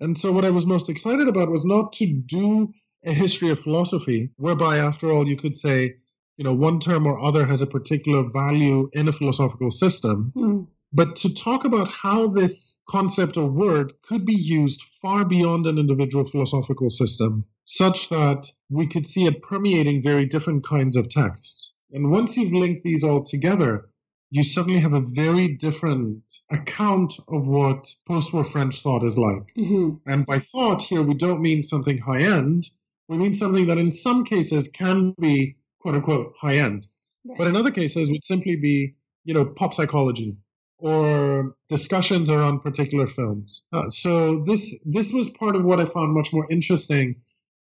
And 0.00 0.18
so 0.18 0.32
what 0.32 0.44
I 0.44 0.50
was 0.50 0.66
most 0.66 0.88
excited 0.88 1.28
about 1.28 1.50
was 1.50 1.64
not 1.64 1.92
to 1.94 2.06
do 2.06 2.72
a 3.04 3.12
history 3.12 3.50
of 3.50 3.60
philosophy, 3.60 4.30
whereby 4.36 4.78
after 4.78 5.10
all 5.10 5.28
you 5.28 5.36
could 5.36 5.56
say, 5.56 5.96
you 6.36 6.44
know 6.44 6.54
one 6.54 6.80
term 6.80 7.06
or 7.06 7.18
other 7.18 7.46
has 7.46 7.62
a 7.62 7.66
particular 7.66 8.28
value 8.30 8.88
in 8.92 9.08
a 9.08 9.12
philosophical 9.12 9.70
system 9.70 10.32
mm. 10.36 10.66
but 10.92 11.16
to 11.16 11.32
talk 11.32 11.64
about 11.64 11.90
how 11.90 12.28
this 12.28 12.78
concept 12.88 13.36
or 13.36 13.48
word 13.48 13.92
could 14.02 14.24
be 14.24 14.34
used 14.34 14.82
far 15.02 15.24
beyond 15.24 15.66
an 15.66 15.78
individual 15.78 16.24
philosophical 16.24 16.90
system 16.90 17.44
such 17.64 18.08
that 18.10 18.50
we 18.70 18.86
could 18.86 19.06
see 19.06 19.26
it 19.26 19.42
permeating 19.42 20.02
very 20.02 20.26
different 20.26 20.64
kinds 20.64 20.96
of 20.96 21.08
texts 21.08 21.74
and 21.92 22.10
once 22.10 22.36
you've 22.36 22.52
linked 22.52 22.82
these 22.82 23.04
all 23.04 23.22
together 23.22 23.88
you 24.30 24.42
suddenly 24.42 24.80
have 24.80 24.92
a 24.92 25.00
very 25.00 25.48
different 25.48 26.22
account 26.50 27.14
of 27.28 27.46
what 27.46 27.86
post-war 28.06 28.44
French 28.44 28.82
thought 28.82 29.04
is 29.04 29.16
like. 29.16 29.52
Mm-hmm. 29.56 30.10
And 30.10 30.26
by 30.26 30.40
thought 30.40 30.82
here, 30.82 31.02
we 31.02 31.14
don't 31.14 31.40
mean 31.40 31.62
something 31.62 31.98
high 31.98 32.22
end. 32.22 32.68
We 33.08 33.18
mean 33.18 33.34
something 33.34 33.68
that 33.68 33.78
in 33.78 33.92
some 33.92 34.24
cases 34.24 34.68
can 34.68 35.14
be 35.20 35.56
quote 35.80 35.94
unquote 35.94 36.34
high 36.40 36.56
end. 36.56 36.86
Right. 37.24 37.38
But 37.38 37.48
in 37.48 37.56
other 37.56 37.70
cases 37.70 38.10
would 38.10 38.24
simply 38.24 38.56
be, 38.56 38.94
you 39.24 39.34
know, 39.34 39.44
pop 39.44 39.74
psychology 39.74 40.36
or 40.78 41.54
discussions 41.68 42.30
around 42.30 42.60
particular 42.60 43.06
films. 43.06 43.64
Uh, 43.72 43.88
so 43.88 44.42
this 44.44 44.78
this 44.84 45.12
was 45.12 45.30
part 45.30 45.56
of 45.56 45.64
what 45.64 45.80
I 45.80 45.86
found 45.86 46.12
much 46.12 46.32
more 46.32 46.46
interesting 46.50 47.22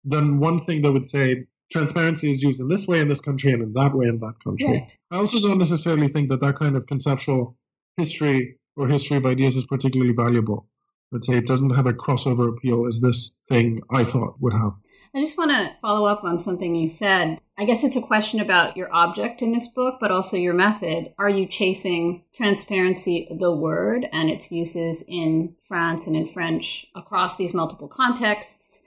than 0.05 0.39
one 0.39 0.59
thing 0.59 0.81
that 0.83 0.91
would 0.91 1.05
say 1.05 1.45
transparency 1.71 2.29
is 2.29 2.41
used 2.41 2.61
in 2.61 2.67
this 2.67 2.87
way 2.87 2.99
in 2.99 3.09
this 3.09 3.21
country 3.21 3.51
and 3.51 3.61
in 3.61 3.73
that 3.73 3.93
way 3.93 4.07
in 4.07 4.19
that 4.19 4.35
country. 4.43 4.67
Right. 4.67 4.97
I 5.11 5.17
also 5.17 5.39
don't 5.39 5.57
necessarily 5.57 6.07
think 6.07 6.29
that 6.29 6.41
that 6.41 6.55
kind 6.55 6.75
of 6.75 6.87
conceptual 6.87 7.57
history 7.97 8.57
or 8.75 8.87
history 8.87 9.17
of 9.17 9.25
ideas 9.25 9.55
is 9.55 9.65
particularly 9.65 10.13
valuable. 10.13 10.67
Let's 11.11 11.27
say 11.27 11.37
it 11.37 11.47
doesn't 11.47 11.71
have 11.71 11.87
a 11.87 11.93
crossover 11.93 12.49
appeal 12.49 12.87
as 12.87 13.01
this 13.01 13.35
thing 13.47 13.81
I 13.91 14.03
thought 14.03 14.35
would 14.39 14.53
have. 14.53 14.73
I 15.11 15.21
just 15.21 15.39
want 15.39 15.49
to 15.49 15.71
follow 15.81 16.07
up 16.07 16.23
on 16.23 16.37
something 16.37 16.75
you 16.75 16.87
said. 16.87 17.39
I 17.57 17.65
guess 17.65 17.83
it's 17.83 17.95
a 17.95 18.01
question 18.01 18.41
about 18.41 18.77
your 18.77 18.93
object 18.93 19.41
in 19.41 19.51
this 19.51 19.67
book, 19.67 19.97
but 19.99 20.11
also 20.11 20.37
your 20.37 20.53
method. 20.53 21.13
Are 21.17 21.29
you 21.29 21.47
chasing 21.47 22.23
transparency, 22.31 23.27
the 23.31 23.51
word, 23.51 24.07
and 24.11 24.29
its 24.29 24.51
uses 24.51 25.03
in 25.07 25.55
France 25.67 26.05
and 26.05 26.15
in 26.15 26.27
French 26.27 26.85
across 26.93 27.37
these 27.37 27.55
multiple 27.55 27.87
contexts, 27.87 28.83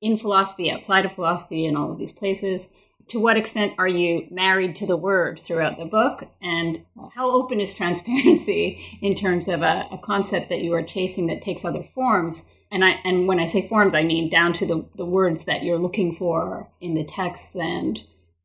in 0.00 0.16
philosophy, 0.16 0.70
outside 0.70 1.06
of 1.06 1.12
philosophy, 1.12 1.66
in 1.66 1.76
all 1.76 1.90
of 1.90 1.98
these 1.98 2.12
places? 2.12 2.72
To 3.08 3.18
what 3.18 3.36
extent 3.36 3.74
are 3.78 3.88
you 3.88 4.28
married 4.30 4.76
to 4.76 4.86
the 4.86 4.96
word 4.96 5.40
throughout 5.40 5.76
the 5.76 5.86
book? 5.86 6.22
And 6.40 6.86
how 7.12 7.32
open 7.32 7.60
is 7.60 7.74
transparency 7.74 8.80
in 9.02 9.16
terms 9.16 9.48
of 9.48 9.62
a, 9.62 9.88
a 9.90 9.98
concept 9.98 10.50
that 10.50 10.62
you 10.62 10.74
are 10.74 10.84
chasing 10.84 11.26
that 11.26 11.42
takes 11.42 11.64
other 11.64 11.82
forms? 11.82 12.48
And 12.74 12.84
I 12.84 13.00
and 13.04 13.28
when 13.28 13.40
I 13.40 13.46
say 13.46 13.66
forms, 13.66 13.94
I 13.94 14.02
mean 14.02 14.28
down 14.28 14.52
to 14.54 14.66
the, 14.66 14.84
the 14.96 15.06
words 15.06 15.44
that 15.44 15.62
you're 15.62 15.78
looking 15.78 16.12
for 16.12 16.68
in 16.80 16.94
the 16.94 17.04
text 17.04 17.54
and 17.54 18.02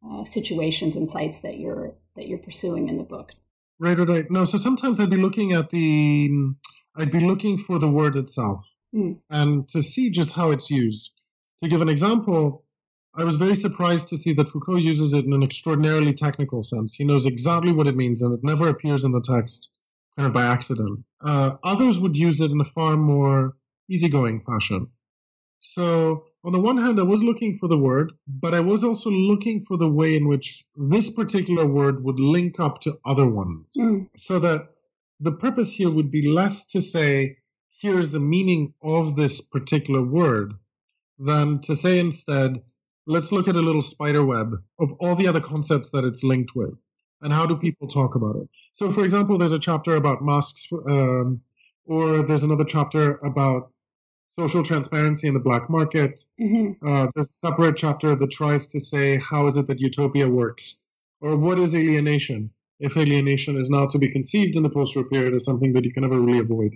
uh, 0.08 0.24
situations 0.24 0.96
and 0.96 1.10
sites 1.10 1.42
that 1.42 1.58
you're 1.58 1.96
that 2.16 2.28
you're 2.28 2.38
pursuing 2.38 2.90
in 2.90 2.98
the 2.98 3.04
book. 3.04 3.32
Right, 3.80 3.98
right, 3.98 4.08
right. 4.08 4.32
No, 4.32 4.46
so 4.46 4.58
sometimes 4.58 5.00
I'd 5.00 5.10
be 5.10 5.18
looking 5.18 5.54
at 5.54 5.70
the, 5.70 6.30
I'd 6.96 7.12
be 7.12 7.22
looking 7.22 7.58
for 7.58 7.80
the 7.80 7.88
word 7.88 8.18
itself 8.18 8.68
mm. 8.94 9.18
and 9.30 9.68
to 9.70 9.82
see 9.82 10.10
just 10.10 10.34
how 10.34 10.52
it's 10.52 10.70
used. 10.70 11.12
To 11.64 11.70
give 11.70 11.82
an 11.82 11.90
example, 11.90 12.66
I 13.16 13.24
was 13.24 13.38
very 13.38 13.56
surprised 13.56 14.10
to 14.10 14.18
see 14.18 14.34
that 14.34 14.50
Foucault 14.50 14.78
uses 14.78 15.14
it 15.14 15.26
in 15.26 15.34
an 15.34 15.44
extraordinarily 15.44 16.14
technical 16.14 16.62
sense. 16.62 16.94
He 16.94 17.06
knows 17.06 17.26
exactly 17.26 17.72
what 17.72 17.88
it 17.88 17.96
means, 17.96 18.22
and 18.22 18.34
it 18.34 18.44
never 18.44 18.68
appears 18.68 19.06
in 19.06 19.14
the 19.14 19.22
text 19.22 19.72
kind 20.18 20.28
of 20.28 20.34
by 20.34 20.46
accident. 20.46 21.06
Uh, 21.22 21.56
others 21.64 22.00
would 22.00 22.18
use 22.18 22.42
it 22.42 22.52
in 22.52 22.60
a 22.60 22.66
far 22.66 22.98
more 22.98 23.56
easygoing 23.90 24.42
fashion. 24.42 24.88
So, 25.60 26.26
on 26.44 26.54
the 26.54 26.62
one 26.62 26.78
hand, 26.78 27.00
I 27.00 27.04
was 27.04 27.22
looking 27.22 27.58
for 27.60 27.68
the 27.68 27.78
word, 27.78 28.14
but 28.26 28.54
I 28.54 28.62
was 28.62 28.84
also 28.84 29.10
looking 29.10 29.60
for 29.60 29.76
the 29.78 29.92
way 29.92 30.16
in 30.16 30.28
which 30.28 30.64
this 30.76 31.10
particular 31.10 31.66
word 31.66 32.02
would 32.04 32.20
link 32.20 32.60
up 32.60 32.80
to 32.82 32.98
other 33.06 33.28
ones. 33.28 33.74
Mm. 33.78 34.08
So 34.16 34.40
that 34.40 34.70
the 35.20 35.34
purpose 35.34 35.74
here 35.74 35.90
would 35.90 36.12
be 36.12 36.30
less 36.30 36.68
to 36.68 36.82
say, 36.82 37.38
here's 37.82 38.10
the 38.10 38.22
meaning 38.22 38.74
of 38.82 39.18
this 39.18 39.42
particular 39.42 40.02
word, 40.02 40.54
than 41.18 41.60
to 41.60 41.76
say 41.76 42.00
instead, 42.00 42.62
let's 43.06 43.32
look 43.32 43.50
at 43.50 43.56
a 43.56 43.62
little 43.62 43.82
spider 43.82 44.24
web 44.24 44.54
of 44.80 44.94
all 45.02 45.16
the 45.16 45.28
other 45.28 45.42
concepts 45.42 45.90
that 45.90 46.06
it's 46.06 46.24
linked 46.24 46.56
with. 46.56 46.82
And 47.22 47.34
how 47.34 47.46
do 47.46 47.58
people 47.58 47.90
talk 47.90 48.16
about 48.16 48.38
it? 48.38 48.48
So, 48.76 48.94
for 48.94 49.04
example, 49.04 49.38
there's 49.38 49.52
a 49.52 49.60
chapter 49.60 49.96
about 49.96 50.22
masks 50.22 50.70
um, 50.72 51.42
or 51.86 52.24
there's 52.24 52.44
another 52.44 52.64
chapter 52.64 53.18
about 53.18 53.72
social 54.40 54.64
transparency 54.64 55.28
in 55.28 55.34
the 55.34 55.46
black 55.50 55.70
market. 55.70 56.14
Mm-hmm. 56.40 56.88
Uh, 56.88 57.08
there's 57.14 57.30
a 57.30 57.40
separate 57.48 57.76
chapter 57.76 58.16
that 58.16 58.32
tries 58.32 58.68
to 58.68 58.80
say 58.80 59.18
how 59.18 59.48
is 59.48 59.58
it 59.58 59.68
that 59.68 59.80
utopia 59.82 60.30
works, 60.30 60.82
or 61.20 61.36
what 61.36 61.60
is 61.60 61.76
alienation 61.76 62.52
if 62.80 62.96
alienation 62.96 63.58
is 63.58 63.70
now 63.70 63.86
to 63.88 64.00
be 64.00 64.10
conceived 64.10 64.56
in 64.56 64.64
the 64.64 64.70
post-war 64.70 65.04
period 65.04 65.34
as 65.34 65.44
something 65.44 65.74
that 65.74 65.84
you 65.84 65.92
can 65.92 66.04
never 66.04 66.22
really 66.22 66.40
avoid 66.40 66.72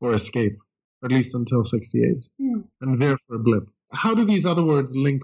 or 0.00 0.12
escape, 0.12 0.56
at 1.04 1.12
least 1.12 1.36
until 1.36 1.62
68, 1.62 2.28
mm. 2.40 2.64
and 2.80 2.98
therefore 2.98 3.36
a 3.36 3.38
blip. 3.38 3.68
How 3.92 4.14
do 4.16 4.24
these 4.24 4.44
other 4.44 4.64
words 4.64 4.96
link 4.96 5.22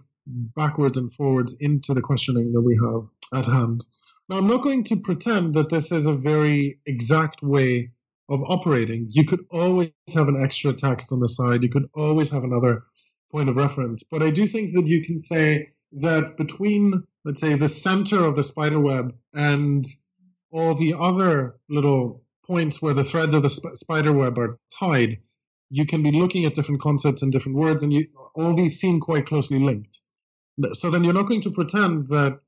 backwards 0.54 0.96
and 0.96 1.12
forwards 1.12 1.56
into 1.58 1.92
the 1.92 2.00
questioning 2.00 2.52
that 2.52 2.60
we 2.60 2.78
have 2.86 3.02
at 3.40 3.50
hand? 3.50 3.84
Now, 4.28 4.36
I'm 4.38 4.46
not 4.46 4.62
going 4.62 4.84
to 4.84 4.96
pretend 4.96 5.54
that 5.54 5.70
this 5.70 5.90
is 5.90 6.06
a 6.06 6.12
very 6.12 6.78
exact 6.86 7.42
way 7.42 7.90
of 8.30 8.42
operating. 8.46 9.06
You 9.10 9.24
could 9.26 9.44
always 9.50 9.90
have 10.14 10.28
an 10.28 10.42
extra 10.42 10.72
text 10.72 11.12
on 11.12 11.20
the 11.20 11.28
side. 11.28 11.62
You 11.62 11.68
could 11.68 11.90
always 11.94 12.30
have 12.30 12.44
another 12.44 12.84
point 13.32 13.48
of 13.48 13.56
reference. 13.56 14.02
But 14.04 14.22
I 14.22 14.30
do 14.30 14.46
think 14.46 14.74
that 14.74 14.86
you 14.86 15.02
can 15.04 15.18
say 15.18 15.70
that 15.92 16.36
between, 16.36 17.02
let's 17.24 17.40
say, 17.40 17.54
the 17.54 17.68
center 17.68 18.24
of 18.24 18.36
the 18.36 18.44
spider 18.44 18.78
web 18.80 19.14
and 19.34 19.84
all 20.52 20.74
the 20.74 20.94
other 20.98 21.56
little 21.68 22.22
points 22.46 22.80
where 22.80 22.94
the 22.94 23.04
threads 23.04 23.34
of 23.34 23.42
the 23.42 23.48
sp- 23.50 23.74
spider 23.74 24.12
web 24.12 24.38
are 24.38 24.58
tied, 24.78 25.18
you 25.70 25.86
can 25.86 26.02
be 26.02 26.12
looking 26.12 26.44
at 26.44 26.54
different 26.54 26.80
concepts 26.80 27.22
and 27.22 27.32
different 27.32 27.58
words, 27.58 27.82
and 27.82 27.92
you, 27.92 28.06
all 28.34 28.54
these 28.54 28.80
seem 28.80 29.00
quite 29.00 29.26
closely 29.26 29.58
linked. 29.58 30.00
So 30.72 30.90
then 30.90 31.04
you're 31.04 31.14
not 31.14 31.28
going 31.28 31.42
to 31.42 31.50
pretend 31.50 32.08
that 32.08 32.40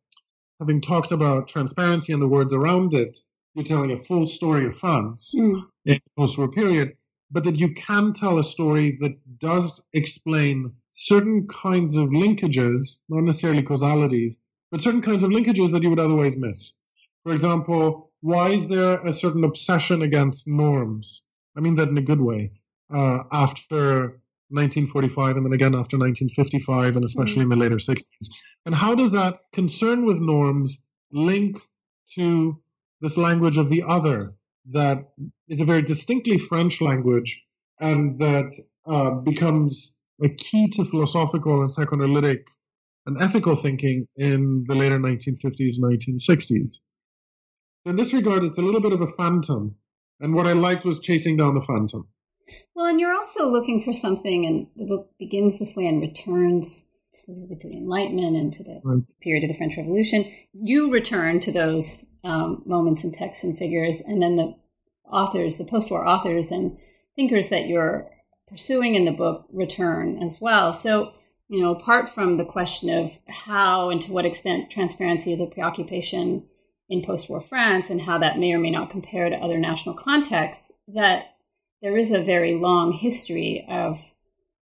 having 0.59 0.81
talked 0.81 1.13
about 1.13 1.49
transparency 1.49 2.13
and 2.13 2.23
the 2.23 2.29
words 2.29 2.53
around 2.53 2.95
it, 2.95 3.19
you're 3.55 3.65
telling 3.65 3.93
a 3.93 3.99
full 3.99 4.27
story 4.27 4.67
of 4.67 4.79
France 4.79 5.35
mm. 5.37 5.63
in 5.85 5.95
the 5.95 6.01
post-war 6.17 6.51
period, 6.51 6.97
but 7.31 7.45
that 7.45 7.57
you 7.57 7.75
can 7.75 8.13
tell 8.13 8.39
a 8.39 8.45
story 8.45 8.99
that 9.01 9.13
does 9.39 9.85
explain 9.93 10.73
certain 10.91 11.47
kinds 11.47 11.97
of 11.97 12.09
linkages, 12.11 12.99
not 13.09 13.23
necessarily 13.23 13.63
causalities, 13.63 14.39
but 14.71 14.81
certain 14.81 15.03
kinds 15.03 15.25
of 15.25 15.31
linkages 15.31 15.73
that 15.73 15.83
you 15.83 15.91
would 15.91 16.01
otherwise 16.01 16.37
miss. 16.37 16.77
For 17.25 17.33
example, 17.33 18.11
why 18.21 18.51
is 18.51 18.69
there 18.69 18.99
a 19.07 19.13
certain 19.13 19.45
obsession 19.45 20.03
against 20.03 20.47
norms? 20.47 21.23
I 21.57 21.61
mean 21.61 21.77
that 21.77 21.89
in 21.89 21.99
a 21.99 22.03
good 22.03 22.21
way. 22.21 22.53
Uh, 22.93 23.25
after 23.33 24.21
1945 24.53 25.37
and 25.37 25.47
then 25.47 25.53
again 25.55 25.75
after 25.75 25.97
1955 25.97 26.97
and 26.97 27.05
especially 27.05 27.41
mm. 27.41 27.45
in 27.45 27.49
the 27.49 27.57
later 27.57 27.77
60s. 27.77 28.29
And 28.67 28.75
how 28.75 28.95
does 28.95 29.13
that 29.13 29.41
concern 29.53 30.05
with 30.05 30.21
norms 30.21 30.83
link 31.11 31.59
to 32.15 32.61
this 33.03 33.19
language 33.19 33.59
of 33.59 33.69
the 33.69 33.83
other 33.87 34.35
that 34.71 35.09
is 35.49 35.61
a 35.61 35.65
very 35.65 35.83
distinctly 35.83 36.39
French 36.39 36.81
language 36.81 37.43
and 37.81 38.17
that 38.19 38.51
uh, 38.87 39.11
becomes 39.11 39.97
a 40.23 40.29
key 40.29 40.69
to 40.69 40.85
philosophical 40.85 41.61
and 41.61 41.71
psychoanalytic 41.71 42.47
and 43.05 43.21
ethical 43.21 43.57
thinking 43.57 44.07
in 44.17 44.65
the 44.67 44.77
later 44.77 44.99
1950s, 44.99 45.81
1960s. 45.81 46.75
In 47.85 47.97
this 47.97 48.15
regard, 48.15 48.45
it's 48.45 48.59
a 48.59 48.63
little 48.63 48.81
bit 48.81 48.93
of 48.93 49.01
a 49.01 49.09
phantom. 49.09 49.75
And 50.21 50.35
what 50.35 50.47
I 50.47 50.53
liked 50.53 50.85
was 50.85 51.01
chasing 51.01 51.37
down 51.37 51.55
the 51.55 51.61
phantom. 51.61 52.07
Well, 52.77 52.87
and 52.87 53.01
you're 53.01 53.15
also 53.15 53.49
looking 53.49 53.83
for 53.83 53.93
something, 53.93 54.47
and 54.47 54.69
the 54.77 54.85
book 54.85 55.11
begins 55.19 55.59
this 55.59 55.75
way 55.75 55.89
and 55.89 56.01
returns 56.01 56.89
specifically 57.11 57.57
to 57.57 57.69
the 57.69 57.79
Enlightenment 57.79 58.37
and 58.37 58.53
to 58.53 58.63
the 58.63 58.81
right. 58.85 59.03
period 59.21 59.45
of 59.45 59.49
the 59.49 59.57
French 59.57 59.77
Revolution. 59.77 60.31
You 60.53 60.93
return 60.93 61.41
to 61.41 61.53
those 61.53 62.05
um, 62.25 62.63
moments 62.67 63.05
and 63.05 63.15
texts 63.15 63.45
and 63.45 63.57
figures, 63.57 64.01
and 64.01 64.23
then 64.23 64.37
the 64.37 64.55
authors, 65.05 65.57
the 65.57 65.65
post-war 65.65 66.07
authors 66.07 66.51
and 66.51 66.79
thinkers 67.17 67.51
that 67.51 67.67
you're 67.67 68.11
pursuing 68.49 68.95
in 68.95 69.05
the 69.05 69.13
book 69.13 69.47
return 69.53 70.23
as 70.23 70.41
well. 70.41 70.73
So, 70.73 71.13
you 71.49 71.61
know, 71.63 71.73
apart 71.73 72.09
from 72.09 72.37
the 72.37 72.45
question 72.45 72.91
of 72.91 73.13
how 73.29 73.91
and 73.91 74.01
to 74.03 74.13
what 74.13 74.27
extent 74.27 74.71
transparency 74.71 75.33
is 75.33 75.41
a 75.41 75.47
preoccupation 75.47 76.47
in 76.89 77.03
post-war 77.03 77.41
France 77.41 77.91
and 77.91 78.01
how 78.01 78.19
that 78.19 78.39
may 78.39 78.53
or 78.53 78.59
may 78.59 78.71
not 78.71 78.91
compare 78.91 79.29
to 79.29 79.37
other 79.37 79.59
national 79.59 79.95
contexts, 79.95 80.71
that 80.89 81.35
there 81.81 81.97
is 81.97 82.13
a 82.13 82.23
very 82.23 82.55
long 82.55 82.93
history 82.93 83.67
of 83.69 83.99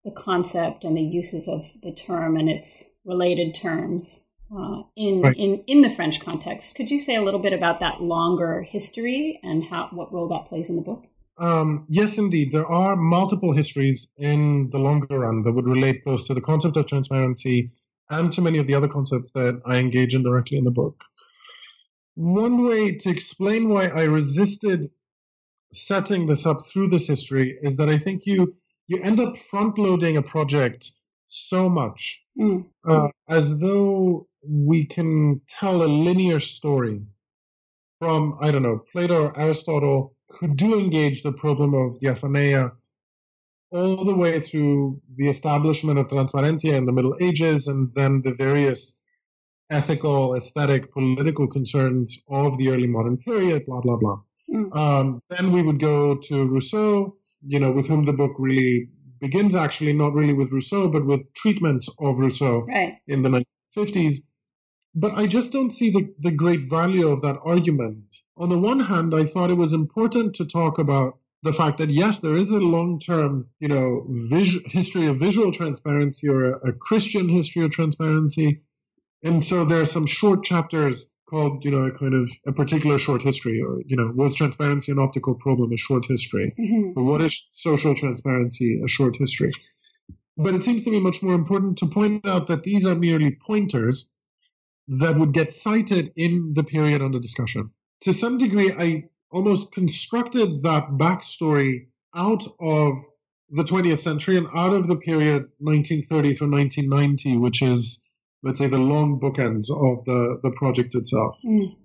the 0.03 0.11
concept 0.11 0.83
and 0.83 0.97
the 0.97 1.01
uses 1.01 1.47
of 1.47 1.63
the 1.81 1.91
term 1.91 2.35
and 2.37 2.49
its 2.49 2.91
related 3.05 3.53
terms 3.53 4.25
uh, 4.55 4.83
in, 4.95 5.21
right. 5.21 5.35
in 5.35 5.63
in 5.67 5.81
the 5.81 5.89
French 5.89 6.19
context. 6.19 6.75
Could 6.75 6.91
you 6.91 6.99
say 6.99 7.15
a 7.15 7.21
little 7.21 7.39
bit 7.39 7.53
about 7.53 7.79
that 7.79 8.01
longer 8.01 8.61
history 8.61 9.39
and 9.43 9.63
how 9.63 9.89
what 9.91 10.13
role 10.13 10.27
that 10.29 10.45
plays 10.45 10.69
in 10.69 10.75
the 10.75 10.81
book? 10.81 11.05
Um, 11.37 11.85
yes, 11.87 12.17
indeed. 12.17 12.51
There 12.51 12.65
are 12.65 12.95
multiple 12.95 13.53
histories 13.53 14.09
in 14.17 14.69
the 14.69 14.77
longer 14.77 15.19
run 15.19 15.43
that 15.43 15.53
would 15.53 15.67
relate 15.67 16.03
both 16.03 16.27
to 16.27 16.33
the 16.33 16.41
concept 16.41 16.77
of 16.77 16.87
transparency 16.87 17.71
and 18.09 18.31
to 18.33 18.41
many 18.41 18.59
of 18.59 18.67
the 18.67 18.75
other 18.75 18.89
concepts 18.89 19.31
that 19.31 19.61
I 19.65 19.77
engage 19.77 20.13
in 20.13 20.23
directly 20.23 20.57
in 20.57 20.65
the 20.65 20.71
book. 20.71 21.03
One 22.15 22.65
way 22.65 22.91
to 22.91 23.09
explain 23.09 23.69
why 23.69 23.87
I 23.87 24.03
resisted 24.03 24.91
setting 25.73 26.27
this 26.27 26.45
up 26.45 26.65
through 26.65 26.89
this 26.89 27.07
history 27.07 27.57
is 27.61 27.77
that 27.77 27.89
I 27.89 27.97
think 27.97 28.25
you 28.25 28.55
you 28.87 29.01
end 29.01 29.21
up 29.21 29.37
front 29.37 29.79
loading 29.79 30.17
a 30.17 30.21
project 30.21 30.91
so 31.31 31.69
much 31.69 32.21
mm. 32.39 32.65
uh, 32.87 33.09
as 33.29 33.59
though 33.59 34.27
we 34.43 34.85
can 34.85 35.41
tell 35.47 35.83
a 35.83 35.85
linear 35.85 36.39
story 36.39 37.01
from 37.99 38.37
I 38.41 38.51
don't 38.51 38.63
know 38.63 38.83
Plato 38.91 39.25
or 39.25 39.39
Aristotle 39.39 40.15
who 40.39 40.53
do 40.55 40.79
engage 40.79 41.23
the 41.23 41.33
problem 41.33 41.73
of 41.73 41.99
diaphaneia 41.99 42.71
all 43.71 44.03
the 44.03 44.15
way 44.15 44.39
through 44.39 45.01
the 45.15 45.29
establishment 45.29 45.97
of 45.97 46.07
transparentia 46.07 46.73
in 46.73 46.85
the 46.85 46.91
Middle 46.91 47.15
Ages 47.21 47.67
and 47.67 47.89
then 47.95 48.21
the 48.21 48.33
various 48.33 48.97
ethical, 49.69 50.35
aesthetic, 50.35 50.91
political 50.91 51.47
concerns 51.47 52.21
of 52.29 52.57
the 52.57 52.69
early 52.69 52.87
modern 52.87 53.17
period, 53.17 53.65
blah, 53.65 53.79
blah, 53.79 53.95
blah. 53.95 54.19
Mm. 54.53 54.75
Um, 54.75 55.23
then 55.29 55.53
we 55.53 55.61
would 55.61 55.79
go 55.79 56.15
to 56.15 56.45
Rousseau, 56.45 57.15
you 57.47 57.59
know, 57.59 57.71
with 57.71 57.87
whom 57.87 58.03
the 58.03 58.13
book 58.13 58.33
really 58.37 58.89
begins 59.21 59.55
actually 59.55 59.93
not 59.93 60.13
really 60.13 60.33
with 60.33 60.51
Rousseau, 60.51 60.89
but 60.89 61.05
with 61.05 61.33
treatments 61.33 61.87
of 61.99 62.19
Rousseau 62.19 62.61
right. 62.61 62.97
in 63.07 63.21
the 63.21 63.45
1950s. 63.77 64.15
But 64.93 65.13
I 65.17 65.27
just 65.27 65.53
don't 65.53 65.69
see 65.69 65.91
the, 65.91 66.13
the 66.19 66.31
great 66.31 66.63
value 66.63 67.07
of 67.07 67.21
that 67.21 67.37
argument. 67.45 68.15
On 68.35 68.49
the 68.49 68.59
one 68.59 68.79
hand, 68.79 69.13
I 69.15 69.23
thought 69.23 69.51
it 69.51 69.57
was 69.57 69.73
important 69.73 70.35
to 70.35 70.45
talk 70.45 70.79
about 70.79 71.19
the 71.43 71.53
fact 71.53 71.77
that 71.77 71.89
yes, 71.89 72.19
there 72.19 72.35
is 72.35 72.51
a 72.51 72.59
long-term, 72.59 73.47
you 73.59 73.67
know, 73.67 74.05
vis- 74.09 74.61
history 74.65 75.07
of 75.07 75.17
visual 75.17 75.51
transparency 75.51 76.27
or 76.27 76.53
a, 76.53 76.69
a 76.69 76.73
Christian 76.73 77.29
history 77.29 77.63
of 77.63 77.71
transparency, 77.71 78.61
and 79.23 79.41
so 79.41 79.65
there 79.65 79.81
are 79.81 79.85
some 79.85 80.07
short 80.07 80.43
chapters 80.43 81.10
called, 81.31 81.63
you 81.65 81.71
know, 81.71 81.85
a 81.85 81.91
kind 81.91 82.13
of 82.13 82.29
a 82.45 82.51
particular 82.51 82.99
short 82.99 83.21
history, 83.21 83.61
or 83.61 83.81
you 83.85 83.95
know, 83.95 84.11
was 84.13 84.35
transparency 84.35 84.91
an 84.91 84.99
optical 84.99 85.33
problem? 85.33 85.71
A 85.71 85.77
short 85.77 86.05
history, 86.05 86.53
mm-hmm. 86.59 86.99
or 86.99 87.03
what 87.03 87.21
is 87.21 87.49
social 87.53 87.95
transparency? 87.95 88.81
A 88.83 88.87
short 88.87 89.17
history. 89.17 89.51
But 90.37 90.53
it 90.55 90.63
seems 90.63 90.83
to 90.83 90.91
me 90.91 90.99
much 90.99 91.23
more 91.23 91.33
important 91.33 91.79
to 91.79 91.87
point 91.87 92.27
out 92.27 92.47
that 92.47 92.63
these 92.63 92.85
are 92.85 92.95
merely 92.95 93.31
pointers 93.31 94.07
that 94.87 95.17
would 95.17 95.33
get 95.33 95.51
cited 95.51 96.11
in 96.15 96.51
the 96.53 96.63
period 96.63 97.01
under 97.01 97.19
discussion. 97.19 97.71
To 98.01 98.13
some 98.13 98.37
degree, 98.37 98.71
I 98.77 99.05
almost 99.31 99.71
constructed 99.71 100.63
that 100.63 100.89
backstory 100.91 101.87
out 102.13 102.43
of 102.59 102.93
the 103.49 103.63
20th 103.63 103.99
century 103.99 104.37
and 104.37 104.47
out 104.53 104.73
of 104.73 104.87
the 104.87 104.97
period 104.97 105.49
1930 105.59 106.33
through 106.33 106.51
1990, 106.51 107.37
which 107.37 107.61
is 107.61 108.01
let's 108.43 108.59
say 108.59 108.67
the 108.67 108.77
long 108.77 109.19
bookends 109.19 109.69
of 109.69 110.03
the, 110.05 110.39
the 110.43 110.51
project 110.51 110.95
itself. 110.95 111.37
Mm. 111.45 111.75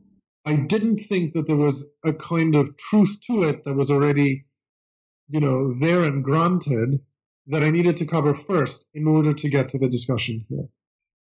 I 0.45 0.57
didn't 0.57 0.99
think 0.99 1.35
that 1.35 1.47
there 1.47 1.57
was 1.57 1.89
a 2.05 2.13
kind 2.13 2.55
of 2.55 2.77
truth 2.77 3.17
to 3.27 3.43
it 3.43 3.65
that 3.65 3.75
was 3.75 3.91
already, 3.91 4.47
you 5.29 5.41
know, 5.41 5.73
there 5.73 6.05
and 6.05 6.23
granted 6.23 7.01
that 7.49 7.63
I 7.63 7.71
needed 7.71 7.99
to 7.99 8.07
cover 8.07 8.35
first 8.35 8.89
in 8.95 9.07
order 9.07 9.35
to 9.35 9.49
get 9.49 9.71
to 9.71 9.79
the 9.79 9.89
discussion 9.89 10.47
here. 10.49 10.69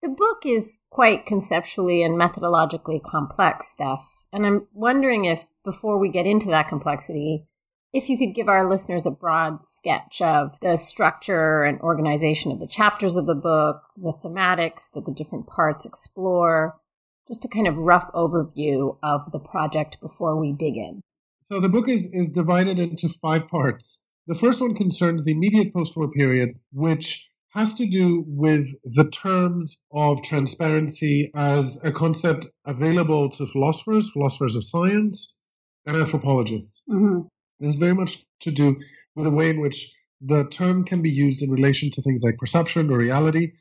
The 0.03 0.09
book 0.09 0.45
is 0.45 0.79
quite 0.91 1.27
conceptually 1.27 2.03
and 2.03 2.15
methodologically 2.15 3.03
complex 3.03 3.69
stuff. 3.69 4.05
And 4.33 4.45
I'm 4.45 4.67
wondering 4.73 5.27
if, 5.27 5.47
before 5.65 5.99
we 5.99 6.09
get 6.09 6.27
into 6.27 6.49
that 6.49 6.69
complexity, 6.69 7.47
if 7.93 8.09
you 8.09 8.17
could 8.17 8.35
give 8.35 8.49
our 8.49 8.69
listeners 8.69 9.05
a 9.05 9.11
broad 9.11 9.63
sketch 9.63 10.23
of 10.23 10.59
the 10.61 10.77
structure 10.77 11.63
and 11.65 11.81
organization 11.81 12.51
of 12.51 12.59
the 12.59 12.67
chapters 12.67 13.17
of 13.17 13.27
the 13.27 13.35
book, 13.35 13.83
the 13.97 14.13
thematics 14.13 14.91
that 14.95 15.05
the 15.05 15.13
different 15.13 15.47
parts 15.47 15.85
explore, 15.85 16.81
just 17.29 17.45
a 17.45 17.49
kind 17.49 17.69
of 17.69 17.77
rough 17.77 18.11
overview 18.15 18.97
of 19.03 19.31
the 19.31 19.39
project 19.39 20.01
before 20.01 20.41
we 20.41 20.53
dig 20.53 20.77
in. 20.77 21.03
So 21.51 21.61
the 21.61 21.69
book 21.69 21.89
is, 21.89 22.09
is 22.13 22.31
divided 22.31 22.79
into 22.79 23.11
five 23.21 23.49
parts. 23.49 24.05
The 24.27 24.35
first 24.35 24.61
one 24.61 24.75
concerns 24.75 25.25
the 25.25 25.33
immediate 25.33 25.75
post 25.75 25.95
war 25.95 26.11
period, 26.11 26.59
which 26.73 27.29
has 27.51 27.75
to 27.75 27.87
do 27.87 28.25
with 28.27 28.69
the 28.85 29.11
terms 29.11 29.77
of 29.93 30.23
transparency 30.23 31.31
as 31.35 31.79
a 31.85 31.93
concept 31.93 32.47
available 32.65 33.29
to 33.31 33.47
philosophers, 33.47 34.11
philosophers 34.11 34.57
of 34.57 34.65
science, 34.65 35.37
and 35.85 35.97
anthropologists. 35.97 36.85
Mm-hmm. 36.89 37.27
It 37.63 37.67
has 37.67 37.77
very 37.77 37.95
much 37.95 38.25
to 38.41 38.51
do 38.51 38.81
with 39.15 39.25
the 39.25 39.31
way 39.31 39.51
in 39.51 39.61
which 39.61 39.95
the 40.21 40.49
term 40.49 40.85
can 40.85 41.01
be 41.01 41.11
used 41.11 41.43
in 41.43 41.51
relation 41.51 41.91
to 41.93 42.03
things 42.03 42.23
like 42.25 42.37
perception 42.37 42.91
or 42.91 42.99
reality, 42.99 43.53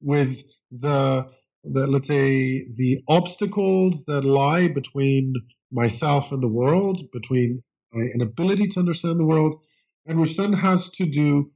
with 0.00 0.42
the 0.70 1.30
the 1.64 1.86
let's 1.86 2.08
say 2.08 2.64
the 2.76 3.02
obstacles 3.08 4.04
that 4.06 4.24
lie 4.24 4.68
between 4.68 5.34
myself 5.70 6.32
and 6.32 6.42
the 6.42 6.48
world, 6.48 7.02
between 7.12 7.62
an 7.92 8.22
ability 8.22 8.68
to 8.68 8.80
understand 8.80 9.20
the 9.20 9.26
world, 9.26 9.60
and 10.06 10.18
which 10.18 10.36
then 10.38 10.54
has 10.54 10.90
to 10.92 11.04
do 11.04 11.50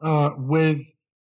uh, 0.00 0.30
with 0.36 0.82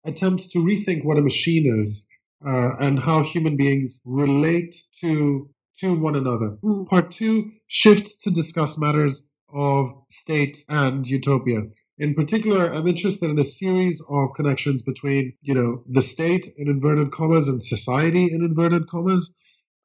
attempts 0.04 0.48
to 0.48 0.64
rethink 0.64 1.04
what 1.04 1.18
a 1.18 1.22
machine 1.22 1.80
is 1.80 2.06
uh, 2.46 2.70
and 2.80 2.98
how 2.98 3.22
human 3.22 3.56
beings 3.58 4.00
relate 4.06 4.74
to 5.02 5.50
to 5.80 5.94
one 5.94 6.16
another. 6.16 6.56
Mm. 6.64 6.88
Part 6.88 7.10
two 7.10 7.52
shifts 7.66 8.16
to 8.22 8.30
discuss 8.30 8.78
matters 8.78 9.27
of 9.52 10.02
state 10.08 10.64
and 10.68 11.06
utopia. 11.06 11.62
In 11.98 12.14
particular, 12.14 12.72
I'm 12.72 12.86
interested 12.86 13.28
in 13.28 13.38
a 13.38 13.44
series 13.44 14.00
of 14.08 14.32
connections 14.34 14.82
between, 14.82 15.32
you 15.42 15.54
know, 15.54 15.82
the 15.88 16.02
state 16.02 16.46
in 16.56 16.68
inverted 16.68 17.10
commas 17.10 17.48
and 17.48 17.60
society 17.60 18.32
in 18.32 18.44
inverted 18.44 18.86
commas, 18.86 19.34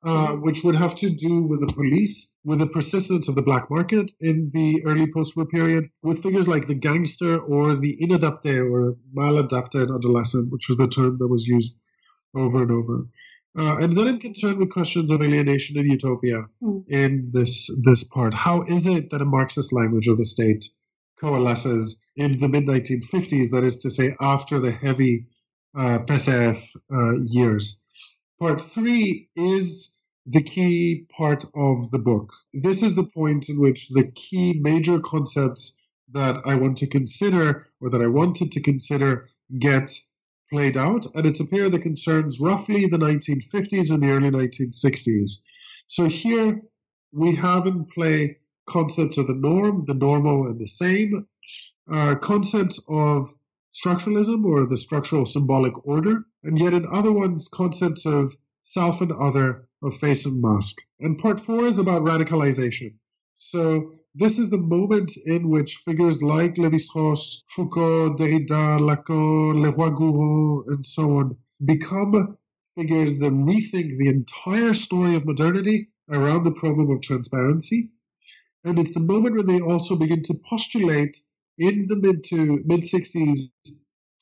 uh, 0.03 0.27
mm-hmm. 0.27 0.41
which 0.41 0.63
would 0.63 0.75
have 0.75 0.95
to 0.95 1.09
do 1.09 1.41
with 1.41 1.61
the 1.61 1.73
police, 1.73 2.33
with 2.43 2.59
the 2.59 2.67
persistence 2.67 3.27
of 3.29 3.35
the 3.35 3.41
black 3.41 3.71
market 3.71 4.11
in 4.19 4.51
the 4.53 4.83
early 4.85 5.11
post-war 5.11 5.45
period, 5.45 5.89
with 6.03 6.21
figures 6.21 6.47
like 6.47 6.67
the 6.67 6.75
gangster 6.75 7.39
or 7.39 7.75
the 7.75 7.97
inadapté 7.99 8.59
or 8.59 8.97
maladapted 9.15 9.95
adolescent, 9.95 10.51
which 10.51 10.69
was 10.69 10.77
the 10.77 10.87
term 10.87 11.17
that 11.17 11.27
was 11.27 11.47
used 11.47 11.75
over 12.35 12.61
and 12.61 12.71
over. 12.71 13.07
Uh, 13.57 13.77
and 13.79 13.95
then 13.95 14.07
I'm 14.07 14.19
concerned 14.19 14.57
with 14.57 14.71
questions 14.71 15.11
of 15.11 15.21
alienation 15.21 15.77
and 15.77 15.89
utopia 15.89 16.45
mm. 16.61 16.83
in 16.87 17.29
this 17.31 17.69
this 17.83 18.03
part. 18.03 18.33
How 18.33 18.63
is 18.63 18.87
it 18.87 19.11
that 19.11 19.21
a 19.21 19.25
Marxist 19.25 19.71
language 19.71 20.07
of 20.07 20.17
the 20.17 20.25
state 20.25 20.65
coalesces 21.19 21.99
in 22.15 22.39
the 22.39 22.47
mid 22.47 22.65
1950s? 22.65 23.51
That 23.51 23.63
is 23.63 23.79
to 23.79 23.91
say, 23.91 24.15
after 24.19 24.59
the 24.59 24.71
heavy 24.71 25.27
uh, 25.75 25.99
PCF 26.05 26.61
uh, 26.91 27.21
years. 27.25 27.79
Part 28.39 28.61
three 28.61 29.29
is 29.35 29.95
the 30.25 30.43
key 30.43 31.05
part 31.15 31.45
of 31.55 31.91
the 31.91 31.99
book. 31.99 32.33
This 32.53 32.83
is 32.83 32.95
the 32.95 33.03
point 33.03 33.49
in 33.49 33.59
which 33.59 33.89
the 33.89 34.11
key 34.11 34.59
major 34.59 34.99
concepts 34.99 35.75
that 36.11 36.41
I 36.45 36.55
want 36.55 36.77
to 36.79 36.87
consider, 36.87 37.67
or 37.81 37.89
that 37.89 38.01
I 38.01 38.07
wanted 38.07 38.51
to 38.53 38.61
consider, 38.61 39.29
get 39.57 39.91
played 40.53 40.77
out, 40.77 41.07
and 41.15 41.25
it's 41.25 41.39
a 41.39 41.45
period 41.45 41.71
that 41.71 41.81
concerns 41.81 42.39
roughly 42.39 42.85
the 42.85 42.97
1950s 42.97 43.89
and 43.89 44.03
the 44.03 44.11
early 44.11 44.29
1960s. 44.29 45.39
So 45.87 46.05
here 46.05 46.61
we 47.11 47.33
have 47.35 47.65
in 47.65 47.85
play 47.85 48.37
concepts 48.67 49.17
of 49.17 49.25
the 49.25 49.33
norm, 49.33 49.85
the 49.87 49.95
normal, 49.95 50.45
and 50.45 50.59
the 50.59 50.67
same, 50.67 51.25
uh, 51.91 52.15
concepts 52.21 52.79
of 52.87 53.33
structuralism 53.73 54.45
or 54.45 54.67
the 54.67 54.77
structural 54.77 55.25
symbolic 55.25 55.87
order, 55.87 56.23
and 56.43 56.59
yet 56.59 56.75
in 56.75 56.85
other 56.85 57.11
ones, 57.11 57.47
concepts 57.47 58.05
of 58.05 58.31
self 58.61 59.01
and 59.01 59.11
other, 59.11 59.67
of 59.81 59.97
face 59.97 60.27
and 60.27 60.39
mask. 60.39 60.77
And 60.99 61.17
part 61.17 61.39
four 61.39 61.65
is 61.65 61.79
about 61.79 62.03
radicalization. 62.03 62.93
So 63.37 63.95
this 64.15 64.37
is 64.37 64.49
the 64.49 64.59
moment 64.59 65.17
in 65.17 65.49
which 65.49 65.77
figures 65.85 66.21
like 66.21 66.55
Lévi-Strauss, 66.55 67.43
Foucault, 67.47 68.15
Derrida, 68.15 68.79
Lacan, 68.79 69.63
Leroi-Gourhan, 69.63 70.67
and 70.67 70.85
so 70.85 71.17
on 71.17 71.37
become 71.63 72.37
figures 72.75 73.17
that 73.19 73.31
rethink 73.31 73.97
the 73.97 74.09
entire 74.09 74.73
story 74.73 75.15
of 75.15 75.25
modernity 75.25 75.89
around 76.09 76.43
the 76.43 76.51
problem 76.51 76.91
of 76.91 77.01
transparency. 77.01 77.89
And 78.63 78.79
it's 78.79 78.93
the 78.93 78.99
moment 78.99 79.35
when 79.35 79.45
they 79.45 79.61
also 79.61 79.95
begin 79.95 80.21
to 80.23 80.35
postulate 80.47 81.17
in 81.57 81.85
the 81.87 81.95
mid 81.95 82.23
to 82.25 82.61
mid 82.65 82.81
60s 82.81 83.49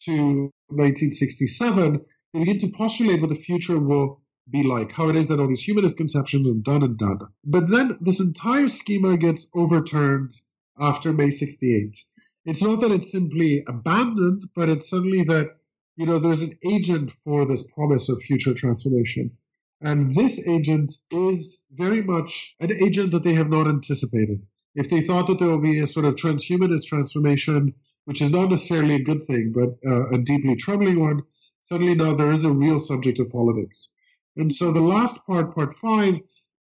to 0.04 0.52
1967, 0.68 2.02
they 2.34 2.40
begin 2.40 2.60
to 2.60 2.68
postulate 2.70 3.22
what 3.22 3.30
the 3.30 3.36
future 3.36 3.80
will 3.80 4.22
be 4.50 4.64
like, 4.64 4.92
how 4.92 5.10
it 5.10 5.16
is 5.16 5.28
that 5.28 5.40
all 5.40 5.48
these 5.48 5.64
humanist 5.64 5.98
conceptions 5.98 6.48
are 6.50 6.54
done 6.54 6.84
and 6.84 6.98
done. 6.98 7.20
But 7.44 7.70
then 7.70 7.98
this 8.02 8.20
entire 8.20 8.68
schema 8.68 9.18
gets 9.18 9.48
overturned 9.54 10.34
after 10.80 11.14
May 11.14 11.30
68. 11.30 11.98
It's 12.46 12.62
not 12.62 12.82
that 12.82 12.92
it's 12.92 13.12
simply 13.12 13.64
abandoned, 13.68 14.50
but 14.56 14.70
it's 14.70 14.90
suddenly 14.90 15.24
that, 15.24 15.58
you 15.96 16.06
know, 16.06 16.18
there's 16.20 16.42
an 16.42 16.58
agent 16.66 17.12
for 17.24 17.46
this 17.46 17.68
promise 17.68 18.10
of 18.10 18.20
future 18.22 18.54
transformation. 18.54 19.38
And 19.80 20.14
this 20.16 20.40
agent 20.48 20.94
is 21.12 21.64
very 21.72 22.02
much 22.02 22.56
an 22.60 22.72
agent 22.72 23.12
that 23.12 23.24
they 23.24 23.34
have 23.34 23.50
not 23.50 23.68
anticipated. 23.68 24.46
If 24.74 24.90
they 24.90 25.02
thought 25.02 25.28
that 25.28 25.40
there 25.40 25.50
will 25.50 25.62
be 25.62 25.80
a 25.80 25.88
sort 25.88 26.06
of 26.06 26.16
transhumanist 26.16 26.86
transformation, 26.88 27.74
which 28.06 28.22
is 28.22 28.32
not 28.32 28.50
necessarily 28.50 28.96
a 28.96 29.04
good 29.04 29.24
thing, 29.24 29.54
but 29.54 29.78
uh, 29.88 30.10
a 30.10 30.18
deeply 30.18 30.56
troubling 30.56 31.00
one, 31.00 31.24
suddenly 31.70 31.96
now 31.96 32.14
there 32.14 32.32
is 32.32 32.46
a 32.46 32.52
real 32.52 32.80
subject 32.80 33.20
of 33.20 33.30
politics. 33.30 33.92
And 34.38 34.54
so 34.54 34.72
the 34.72 34.82
last 34.82 35.26
part, 35.26 35.54
part 35.56 35.74
five, 35.74 36.16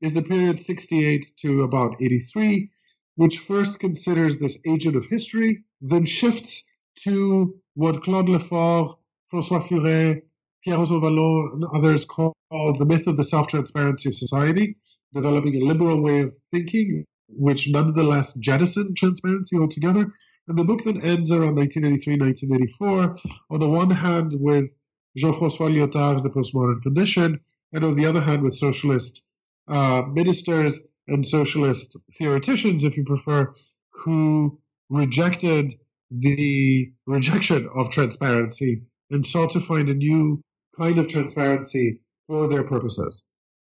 is 0.00 0.14
the 0.14 0.22
period 0.22 0.58
68 0.58 1.26
to 1.40 1.62
about 1.62 1.96
83, 2.00 2.70
which 3.16 3.38
first 3.38 3.78
considers 3.78 4.38
this 4.38 4.58
agent 4.66 4.96
of 4.96 5.06
history, 5.06 5.64
then 5.80 6.06
shifts 6.06 6.64
to 7.04 7.54
what 7.74 8.02
Claude 8.02 8.28
Lefort, 8.28 8.96
François 9.32 9.62
Furet, 9.66 10.22
Pierre 10.64 10.84
Vallon, 10.84 11.50
and 11.54 11.64
others 11.72 12.04
call 12.04 12.34
the 12.50 12.86
myth 12.86 13.06
of 13.06 13.16
the 13.16 13.24
self-transparency 13.24 14.08
of 14.08 14.14
society, 14.14 14.76
developing 15.14 15.56
a 15.56 15.64
liberal 15.64 16.00
way 16.00 16.20
of 16.20 16.34
thinking, 16.50 17.04
which 17.28 17.68
nonetheless 17.68 18.32
jettisoned 18.34 18.96
transparency 18.96 19.56
altogether. 19.56 20.12
And 20.48 20.58
the 20.58 20.64
book 20.64 20.84
then 20.84 21.02
ends 21.02 21.30
around 21.30 21.56
1983, 21.56 22.18
1984, 22.18 23.16
on 23.50 23.60
the 23.60 23.68
one 23.68 23.90
hand 23.90 24.32
with 24.34 24.70
Jean-François 25.16 25.70
Lyotard's 25.70 26.22
The 26.22 26.30
Postmodern 26.30 26.82
Condition, 26.82 27.40
and 27.72 27.84
on 27.84 27.94
the 27.94 28.06
other 28.06 28.20
hand 28.20 28.42
with 28.42 28.54
socialist 28.54 29.24
uh, 29.68 30.02
ministers 30.08 30.86
and 31.08 31.26
socialist 31.26 31.96
theoreticians, 32.12 32.84
if 32.84 32.96
you 32.96 33.04
prefer, 33.04 33.54
who 33.90 34.60
rejected 34.88 35.74
the 36.10 36.92
rejection 37.06 37.68
of 37.74 37.90
transparency 37.90 38.82
and 39.10 39.24
sought 39.24 39.52
to 39.52 39.60
find 39.60 39.88
a 39.88 39.94
new 39.94 40.42
kind 40.78 40.98
of 40.98 41.08
transparency 41.08 42.00
for 42.26 42.48
their 42.48 42.64
purposes. 42.64 43.22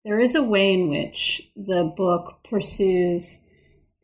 There 0.04 0.20
is 0.20 0.34
a 0.34 0.42
way 0.42 0.74
in 0.74 0.88
which 0.90 1.48
the 1.56 1.92
book 1.96 2.44
pursues 2.44 3.40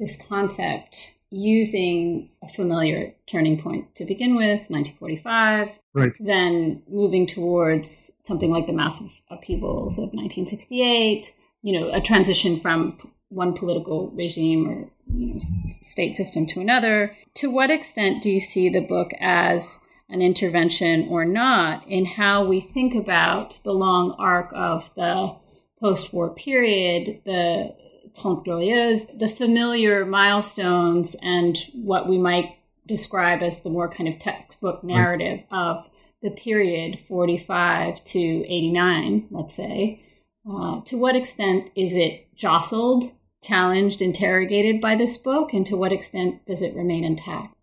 this 0.00 0.20
concept 0.26 1.14
using 1.30 2.30
a 2.42 2.48
familiar 2.48 3.14
turning 3.26 3.60
point 3.60 3.94
to 3.94 4.04
begin 4.04 4.34
with, 4.34 4.68
1945. 4.68 5.70
Right. 5.92 6.12
Then 6.18 6.82
moving 6.88 7.26
towards 7.26 8.10
something 8.24 8.50
like 8.50 8.66
the 8.66 8.72
massive 8.72 9.08
upheavals 9.30 9.98
of 9.98 10.12
1968, 10.12 11.32
you 11.62 11.78
know, 11.78 11.90
a 11.92 12.00
transition 12.00 12.56
from 12.56 12.98
one 13.28 13.52
political 13.52 14.10
regime 14.10 14.68
or 14.68 14.90
you 15.14 15.34
know, 15.34 15.38
state 15.68 16.16
system 16.16 16.46
to 16.46 16.60
another. 16.60 17.14
To 17.34 17.50
what 17.50 17.70
extent 17.70 18.22
do 18.22 18.30
you 18.30 18.40
see 18.40 18.70
the 18.70 18.80
book 18.86 19.12
as 19.20 19.78
an 20.08 20.22
intervention 20.22 21.08
or 21.10 21.24
not 21.24 21.86
in 21.86 22.06
how 22.06 22.48
we 22.48 22.60
think 22.60 22.94
about 22.94 23.60
the 23.62 23.72
long 23.72 24.16
arc 24.18 24.50
of 24.52 24.92
the 24.96 25.36
post 25.78 26.12
war 26.12 26.34
period, 26.34 27.20
the 27.24 27.76
Trente 28.14 28.44
Glorieuses, 28.44 29.18
the 29.18 29.28
familiar 29.28 30.04
milestones 30.04 31.16
and 31.22 31.56
what 31.74 32.08
we 32.08 32.18
might 32.18 32.56
describe 32.86 33.42
as 33.42 33.62
the 33.62 33.70
more 33.70 33.88
kind 33.88 34.08
of 34.08 34.18
textbook 34.18 34.82
narrative 34.82 35.44
of 35.50 35.88
the 36.22 36.30
period 36.30 36.98
45 36.98 38.02
to 38.04 38.18
89, 38.18 39.28
let's 39.30 39.54
say. 39.54 40.02
Uh, 40.48 40.80
to 40.82 40.98
what 40.98 41.16
extent 41.16 41.70
is 41.74 41.94
it 41.94 42.34
jostled, 42.34 43.04
challenged, 43.42 44.02
interrogated 44.02 44.80
by 44.80 44.96
this 44.96 45.18
book, 45.18 45.52
and 45.52 45.66
to 45.66 45.76
what 45.76 45.92
extent 45.92 46.44
does 46.46 46.62
it 46.62 46.76
remain 46.76 47.04
intact? 47.04 47.54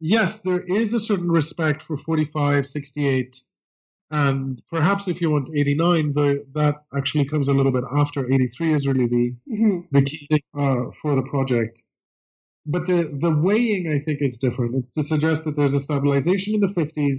Yes, 0.00 0.38
there 0.38 0.60
is 0.60 0.94
a 0.94 1.00
certain 1.00 1.30
respect 1.30 1.82
for 1.82 1.96
45, 1.96 2.66
68, 2.66 3.40
and 4.10 4.60
perhaps 4.70 5.06
if 5.06 5.20
you 5.20 5.30
want 5.30 5.50
89, 5.54 6.10
the, 6.10 6.44
that 6.54 6.82
actually 6.94 7.26
comes 7.26 7.48
a 7.48 7.54
little 7.54 7.72
bit 7.72 7.84
after 7.96 8.26
83 8.26 8.72
is 8.72 8.86
really 8.86 9.06
the, 9.06 9.34
mm-hmm. 9.48 9.80
the 9.92 10.02
key 10.02 10.26
thing 10.30 10.42
uh, 10.58 10.90
for 11.00 11.14
the 11.14 11.22
project. 11.22 11.82
But 12.66 12.86
the, 12.86 13.16
the 13.20 13.30
weighing, 13.30 13.90
I 13.92 13.98
think, 13.98 14.20
is 14.20 14.36
different. 14.36 14.74
It's 14.74 14.90
to 14.92 15.02
suggest 15.02 15.44
that 15.44 15.56
there's 15.56 15.74
a 15.74 15.80
stabilization 15.80 16.54
in 16.54 16.60
the 16.60 16.66
50s, 16.66 17.18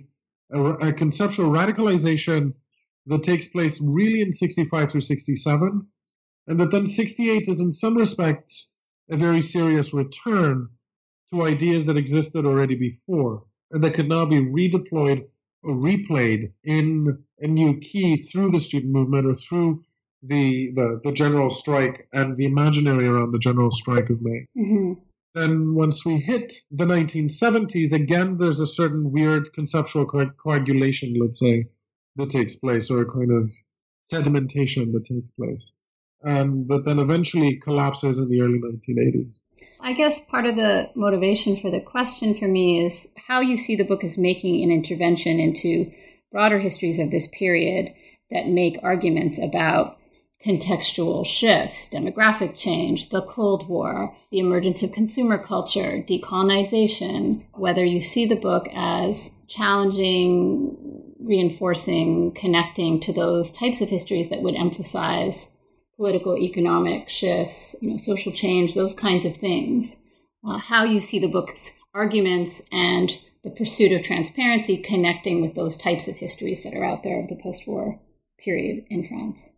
a, 0.52 0.90
a 0.90 0.94
conceptual 0.94 1.50
radicalization 1.50 2.54
that 3.08 3.24
takes 3.24 3.48
place 3.48 3.80
really 3.82 4.22
in 4.22 4.32
65 4.32 4.92
through 4.92 5.02
67, 5.02 5.88
and 6.48 6.60
that 6.60 6.72
then 6.72 6.86
68 6.86 7.48
is 7.48 7.62
in 7.62 7.72
some 7.72 7.96
respects 7.96 8.74
a 9.10 9.18
very 9.18 9.42
serious 9.42 9.94
return 9.94 10.70
to 11.34 11.44
ideas 11.44 11.86
that 11.86 11.98
existed 11.98 12.46
already 12.46 12.76
before 12.76 13.44
and 13.72 13.84
that 13.84 13.94
could 13.94 14.10
now 14.10 14.26
be 14.26 14.38
redeployed 14.38 15.26
replayed 15.66 16.52
in 16.64 17.24
a 17.40 17.48
new 17.48 17.80
key 17.80 18.18
through 18.18 18.52
the 18.52 18.60
student 18.60 18.92
movement 18.92 19.28
or 19.28 19.34
through 19.34 19.84
the, 20.24 20.72
the, 20.76 21.02
the 21.04 21.12
general 21.12 21.50
strike 21.50 22.08
and 22.14 22.38
the 22.38 22.46
imaginary 22.46 23.08
around 23.08 23.32
the 23.32 23.40
general 23.40 23.72
strike 23.72 24.10
of 24.10 24.22
May. 24.22 24.46
Mm-hmm. 24.58 24.94
Then 25.34 25.76
once 25.76 26.06
we 26.06 26.20
hit 26.20 26.54
the 26.72 26.86
1970s, 26.86 27.94
again, 27.94 28.38
there's 28.38 28.60
a 28.60 28.68
certain 28.68 29.12
weird 29.12 29.54
conceptual 29.54 30.06
co- 30.06 30.32
coagulation, 30.32 31.16
let's 31.20 31.40
say, 31.40 31.68
that 32.18 32.30
takes 32.30 32.56
place, 32.56 32.92
or 32.92 33.02
a 33.02 33.06
kind 33.06 33.32
of 33.32 33.52
sedimentation 34.12 34.92
that 34.92 35.06
takes 35.06 35.32
place, 35.32 35.74
and 36.22 36.68
that 36.68 36.84
then 36.84 37.00
eventually 37.00 37.58
collapses 37.58 38.20
in 38.20 38.30
the 38.30 38.42
early 38.42 38.60
1980s. 38.60 39.38
I 39.80 39.94
guess 39.94 40.22
part 40.22 40.46
of 40.46 40.56
the 40.56 40.90
motivation 40.96 41.56
for 41.58 41.70
the 41.72 41.82
question 41.82 42.34
for 42.34 42.48
me 42.48 42.86
is 42.86 43.12
how 43.28 43.42
you 43.42 43.58
see 43.58 43.76
the 43.76 43.84
book 43.84 44.04
as 44.04 44.18
making 44.18 44.64
an 44.64 44.72
intervention 44.72 45.40
into 45.40 45.92
broader 46.32 46.60
histories 46.60 47.00
of 47.00 47.12
this 47.12 47.28
period 47.28 47.94
that 48.30 48.48
make 48.48 48.80
arguments 48.84 49.38
about 49.38 49.98
contextual 50.46 51.26
shifts, 51.26 51.90
demographic 51.90 52.58
change, 52.58 53.10
the 53.10 53.22
Cold 53.22 53.68
War, 53.68 54.16
the 54.32 54.40
emergence 54.40 54.82
of 54.82 54.92
consumer 54.92 55.38
culture, 55.38 56.02
decolonization, 56.02 57.44
whether 57.54 57.86
you 57.86 58.02
see 58.02 58.26
the 58.26 58.36
book 58.36 58.68
as 58.74 59.38
challenging, 59.48 61.14
reinforcing, 61.20 62.32
connecting 62.32 63.00
to 63.02 63.14
those 63.14 63.52
types 63.52 63.82
of 63.82 63.90
histories 63.90 64.30
that 64.30 64.42
would 64.42 64.56
emphasize 64.56 65.56
political, 66.02 66.36
economic 66.36 67.10
shifts, 67.10 67.76
you 67.80 67.92
know, 67.92 67.98
social 67.98 68.32
change, 68.32 68.74
those 68.74 68.96
kinds 68.96 69.26
of 69.26 69.36
things. 69.38 70.02
Uh, 70.44 70.58
how 70.58 70.84
you 70.84 71.00
see 71.00 71.20
the 71.20 71.28
book's 71.28 71.80
arguments 71.94 72.68
and 72.72 73.12
the 73.44 73.52
pursuit 73.52 73.92
of 73.92 74.02
transparency 74.02 74.78
connecting 74.78 75.42
with 75.42 75.54
those 75.54 75.78
types 75.78 76.08
of 76.08 76.16
histories 76.16 76.64
that 76.64 76.74
are 76.74 76.84
out 76.84 77.04
there 77.04 77.20
of 77.20 77.28
the 77.28 77.36
post-war 77.36 78.00
period 78.40 78.88
in 78.90 79.04
France 79.04 79.52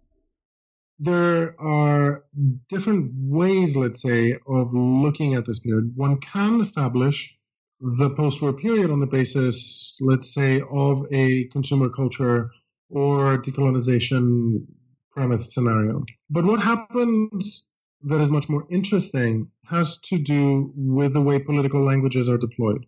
there 0.99 1.55
are 1.59 2.23
different 2.69 3.11
ways, 3.15 3.75
let's 3.75 4.01
say, 4.01 4.35
of 4.47 4.73
looking 4.73 5.33
at 5.33 5.45
this 5.45 5.59
period. 5.59 5.91
One 5.95 6.17
can 6.17 6.61
establish 6.61 7.35
the 7.81 8.09
post 8.11 8.41
war 8.41 8.53
period 8.53 8.89
on 8.91 8.99
the 9.01 9.07
basis, 9.07 9.97
let's 9.99 10.33
say, 10.33 10.61
of 10.61 11.05
a 11.11 11.45
consumer 11.45 11.89
culture 11.89 12.51
or 12.89 13.37
decolonization 13.39 14.67
premise 15.13 15.53
scenario. 15.53 16.03
But 16.29 16.45
what 16.45 16.61
happens 16.61 17.67
that 18.03 18.21
is 18.21 18.29
much 18.29 18.49
more 18.49 18.65
interesting 18.69 19.49
has 19.65 19.97
to 19.97 20.19
do 20.19 20.71
with 20.75 21.13
the 21.13 21.21
way 21.21 21.39
political 21.39 21.81
languages 21.81 22.27
are 22.27 22.37
deployed. 22.37 22.85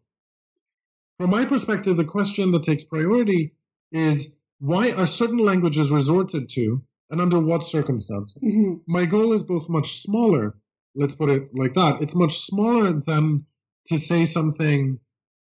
From 1.18 1.30
my 1.30 1.46
perspective, 1.46 1.96
the 1.96 2.04
question 2.04 2.52
that 2.52 2.64
takes 2.64 2.84
priority 2.84 3.54
is 3.92 4.36
why 4.60 4.92
are 4.92 5.08
certain 5.08 5.38
languages 5.38 5.92
resorted 5.92 6.50
to 6.50 6.82
and 7.10 7.22
under 7.22 7.40
what 7.40 7.64
circumstances. 7.64 8.42
Mm-hmm. 8.44 8.74
My 8.88 9.06
goal 9.06 9.34
is 9.34 9.44
both 9.44 9.70
much 9.70 10.00
smaller, 10.00 10.58
let's 10.96 11.16
put 11.16 11.30
it 11.30 11.50
like 11.54 11.76
that. 11.76 12.02
It's 12.02 12.16
much 12.16 12.40
smaller 12.40 12.92
than 12.94 13.46
to 13.88 13.98
say 13.98 14.26
something 14.26 15.00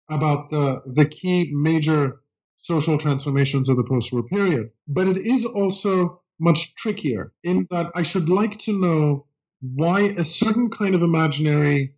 about 0.08 0.50
the, 0.50 0.82
the 0.86 1.06
key 1.06 1.50
major 1.52 2.20
social 2.58 2.98
transformations 2.98 3.68
of 3.68 3.76
the 3.76 3.84
post 3.84 4.12
war 4.12 4.22
period. 4.22 4.70
But 4.86 5.08
it 5.08 5.16
is 5.16 5.44
also 5.44 6.20
much 6.38 6.74
trickier 6.74 7.32
in 7.42 7.66
that 7.70 7.92
I 7.94 8.02
should 8.02 8.28
like 8.28 8.58
to 8.60 8.78
know 8.78 9.26
why 9.60 10.00
a 10.02 10.24
certain 10.24 10.70
kind 10.70 10.94
of 10.94 11.02
imaginary 11.02 11.94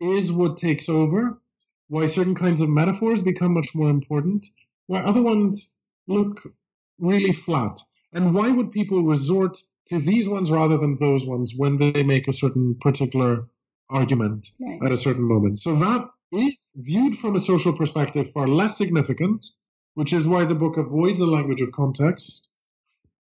is 0.00 0.30
what 0.30 0.56
takes 0.56 0.88
over, 0.88 1.40
why 1.88 2.06
certain 2.06 2.34
kinds 2.34 2.60
of 2.60 2.68
metaphors 2.68 3.22
become 3.22 3.54
much 3.54 3.74
more 3.74 3.88
important, 3.88 4.46
why 4.86 5.00
other 5.00 5.22
ones 5.22 5.74
look 6.06 6.42
really 6.98 7.32
flat. 7.32 7.80
And 8.12 8.34
why 8.34 8.50
would 8.50 8.70
people 8.70 9.02
resort 9.02 9.58
to 9.86 9.98
these 9.98 10.28
ones 10.28 10.50
rather 10.50 10.76
than 10.76 10.96
those 10.96 11.26
ones 11.26 11.52
when 11.56 11.78
they 11.78 12.02
make 12.02 12.28
a 12.28 12.32
certain 12.32 12.76
particular 12.76 13.48
argument 13.90 14.50
right. 14.60 14.84
at 14.84 14.92
a 14.92 14.96
certain 14.96 15.24
moment? 15.24 15.58
So 15.58 15.76
that 15.76 16.08
is 16.32 16.68
viewed 16.74 17.16
from 17.16 17.36
a 17.36 17.40
social 17.40 17.76
perspective 17.76 18.32
far 18.32 18.48
less 18.48 18.76
significant, 18.76 19.46
which 19.94 20.12
is 20.12 20.26
why 20.26 20.44
the 20.44 20.54
book 20.54 20.76
avoids 20.76 21.20
a 21.20 21.26
language 21.26 21.60
of 21.60 21.72
context. 21.72 22.48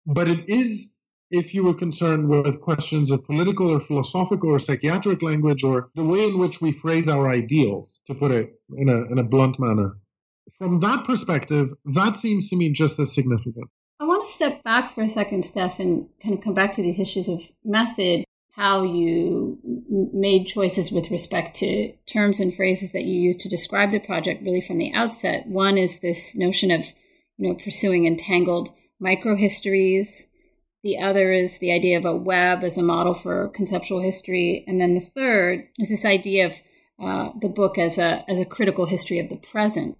But 0.07 0.29
it 0.29 0.49
is, 0.49 0.95
if 1.31 1.55
you 1.55 1.65
were 1.65 1.75
concerned 1.75 2.29
with 2.29 2.61
questions 2.61 3.11
of 3.11 3.25
political 3.25 3.71
or 3.71 3.81
philosophical 3.81 4.51
or 4.51 4.59
psychiatric 4.59 5.23
language 5.23 5.65
or 5.65 5.91
the 5.95 6.05
way 6.05 6.27
in 6.27 6.39
which 6.39 6.61
we 6.61 6.73
phrase 6.73 7.09
our 7.09 7.29
ideals, 7.29 8.01
to 8.09 8.15
put 8.15 8.33
it 8.33 8.53
in 8.77 8.89
a, 8.89 9.05
in 9.11 9.19
a 9.19 9.25
blunt 9.25 9.59
manner. 9.59 9.97
From 10.59 10.81
that 10.81 11.05
perspective, 11.05 11.73
that 11.85 12.17
seems 12.17 12.51
to 12.51 12.57
me 12.57 12.71
just 12.71 12.99
as 12.99 13.15
significant. 13.15 13.69
I 14.01 14.05
want 14.05 14.27
to 14.27 14.35
step 14.35 14.65
back 14.65 14.93
for 14.93 15.03
a 15.03 15.09
second, 15.09 15.45
Steph, 15.45 15.79
and 15.79 16.09
kind 16.23 16.37
of 16.37 16.43
come 16.43 16.55
back 16.55 16.73
to 16.75 16.83
these 16.83 16.99
issues 16.99 17.29
of 17.29 17.41
method, 17.65 18.25
how 18.51 18.83
you 18.83 19.59
made 20.13 20.47
choices 20.47 20.91
with 20.91 21.11
respect 21.11 21.59
to 21.59 21.93
terms 22.07 22.41
and 22.41 22.53
phrases 22.53 22.93
that 22.93 23.05
you 23.05 23.21
used 23.21 23.43
to 23.43 23.49
describe 23.49 23.93
the 23.93 24.01
project 24.01 24.43
really 24.43 24.61
from 24.61 24.79
the 24.79 24.93
outset. 24.93 25.47
One 25.47 25.79
is 25.79 26.01
this 26.01 26.35
notion 26.35 26.73
of, 26.73 26.85
you 27.39 27.49
know, 27.49 27.55
pursuing 27.55 28.07
entangled 28.07 28.73
microhistories. 29.03 30.27
The 30.83 30.99
other 30.99 31.33
is 31.33 31.59
the 31.59 31.73
idea 31.73 31.99
of 31.99 32.05
a 32.05 32.17
web 32.17 32.65
as 32.65 32.79
a 32.79 32.83
model 32.83 33.15
for 33.15 33.49
conceptual 33.49 34.01
history. 34.01 34.65
And 34.67 34.81
then 34.81 34.95
the 34.95 35.01
third 35.01 35.69
is 35.79 35.89
this 35.89 36.05
idea 36.05 36.47
of 36.47 36.55
uh, 37.03 37.33
the 37.41 37.49
book 37.49 37.79
as 37.79 37.99
a, 37.99 38.25
as 38.29 38.41
a 38.41 38.45
critical 38.45 38.87
history 38.87 39.19
of 39.19 39.29
the 39.29 39.37
present. 39.37 39.97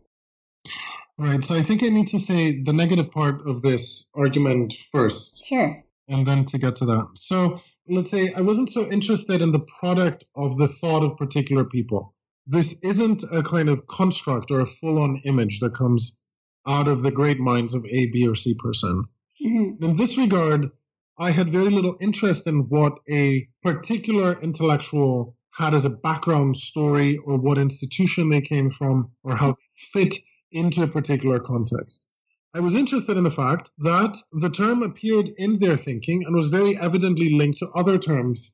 Right. 1.19 1.45
So 1.45 1.55
I 1.55 1.63
think 1.63 1.83
I 1.83 1.89
need 1.89 2.09
to 2.09 2.19
say 2.19 2.63
the 2.63 2.73
negative 2.73 3.11
part 3.11 3.47
of 3.47 3.63
this 3.63 4.09
argument 4.15 4.75
first. 4.93 5.45
Sure. 5.45 5.85
And 6.09 6.27
then 6.27 6.45
to 6.47 6.59
get 6.59 6.77
to 6.77 6.87
that. 6.87 7.09
So 7.15 7.61
let's 7.89 8.11
say 8.11 8.33
I 8.33 8.41
wasn't 8.41 8.71
so 8.71 8.91
interested 8.91 9.43
in 9.43 9.53
the 9.53 9.61
product 9.61 10.25
of 10.35 10.59
the 10.59 10.69
thought 10.69 11.05
of 11.05 11.17
particular 11.17 11.65
people. 11.65 12.15
This 12.47 12.75
isn't 12.83 13.23
a 13.31 13.43
kind 13.43 13.69
of 13.69 13.87
construct 13.87 14.51
or 14.51 14.61
a 14.61 14.67
full 14.67 15.01
on 15.01 15.23
image 15.25 15.61
that 15.61 15.75
comes 15.75 16.17
out 16.67 16.89
of 16.89 17.03
the 17.03 17.11
great 17.11 17.39
minds 17.39 17.75
of 17.75 17.85
A, 17.85 18.07
B, 18.07 18.27
or 18.27 18.35
C 18.35 18.55
person. 18.55 19.05
Mm-hmm. 19.45 19.85
In 19.85 19.97
this 19.97 20.17
regard, 20.17 20.71
I 21.19 21.31
had 21.31 21.51
very 21.51 21.69
little 21.69 21.97
interest 22.01 22.47
in 22.47 22.69
what 22.69 22.99
a 23.11 23.49
particular 23.63 24.39
intellectual 24.41 25.37
had 25.51 25.75
as 25.75 25.85
a 25.85 25.91
background 25.91 26.57
story 26.57 27.19
or 27.19 27.37
what 27.37 27.59
institution 27.59 28.31
they 28.31 28.41
came 28.41 28.71
from 28.71 29.13
or 29.23 29.37
how 29.37 29.51
they 29.51 30.01
fit 30.01 30.17
into 30.51 30.83
a 30.83 30.89
particular 30.89 31.39
context. 31.39 32.07
I 32.55 32.61
was 32.61 32.77
interested 32.77 33.17
in 33.17 33.25
the 33.25 33.31
fact 33.31 33.71
that 33.79 34.17
the 34.33 34.51
term 34.51 34.83
appeared 34.83 35.31
in 35.39 35.59
their 35.59 35.79
thinking 35.79 36.25
and 36.25 36.35
was 36.35 36.49
very 36.49 36.77
evidently 36.77 37.35
linked 37.35 37.59
to 37.59 37.69
other 37.69 37.99
terms 37.99 38.53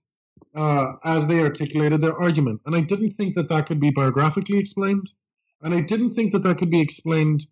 uh, 0.54 0.92
as 1.04 1.26
they 1.26 1.40
articulated 1.40 2.00
their 2.00 2.16
argument. 2.16 2.60
And 2.64 2.74
I 2.74 2.80
didn't 2.80 3.10
think 3.10 3.34
that 3.34 3.48
that 3.48 3.66
could 3.66 3.80
be 3.80 3.90
biographically 3.90 4.58
explained. 4.58 5.10
And 5.62 5.74
I 5.74 5.80
didn't 5.80 6.10
think 6.10 6.32
that 6.32 6.44
that 6.44 6.58
could 6.58 6.70
be 6.70 6.80
explained 6.80 7.46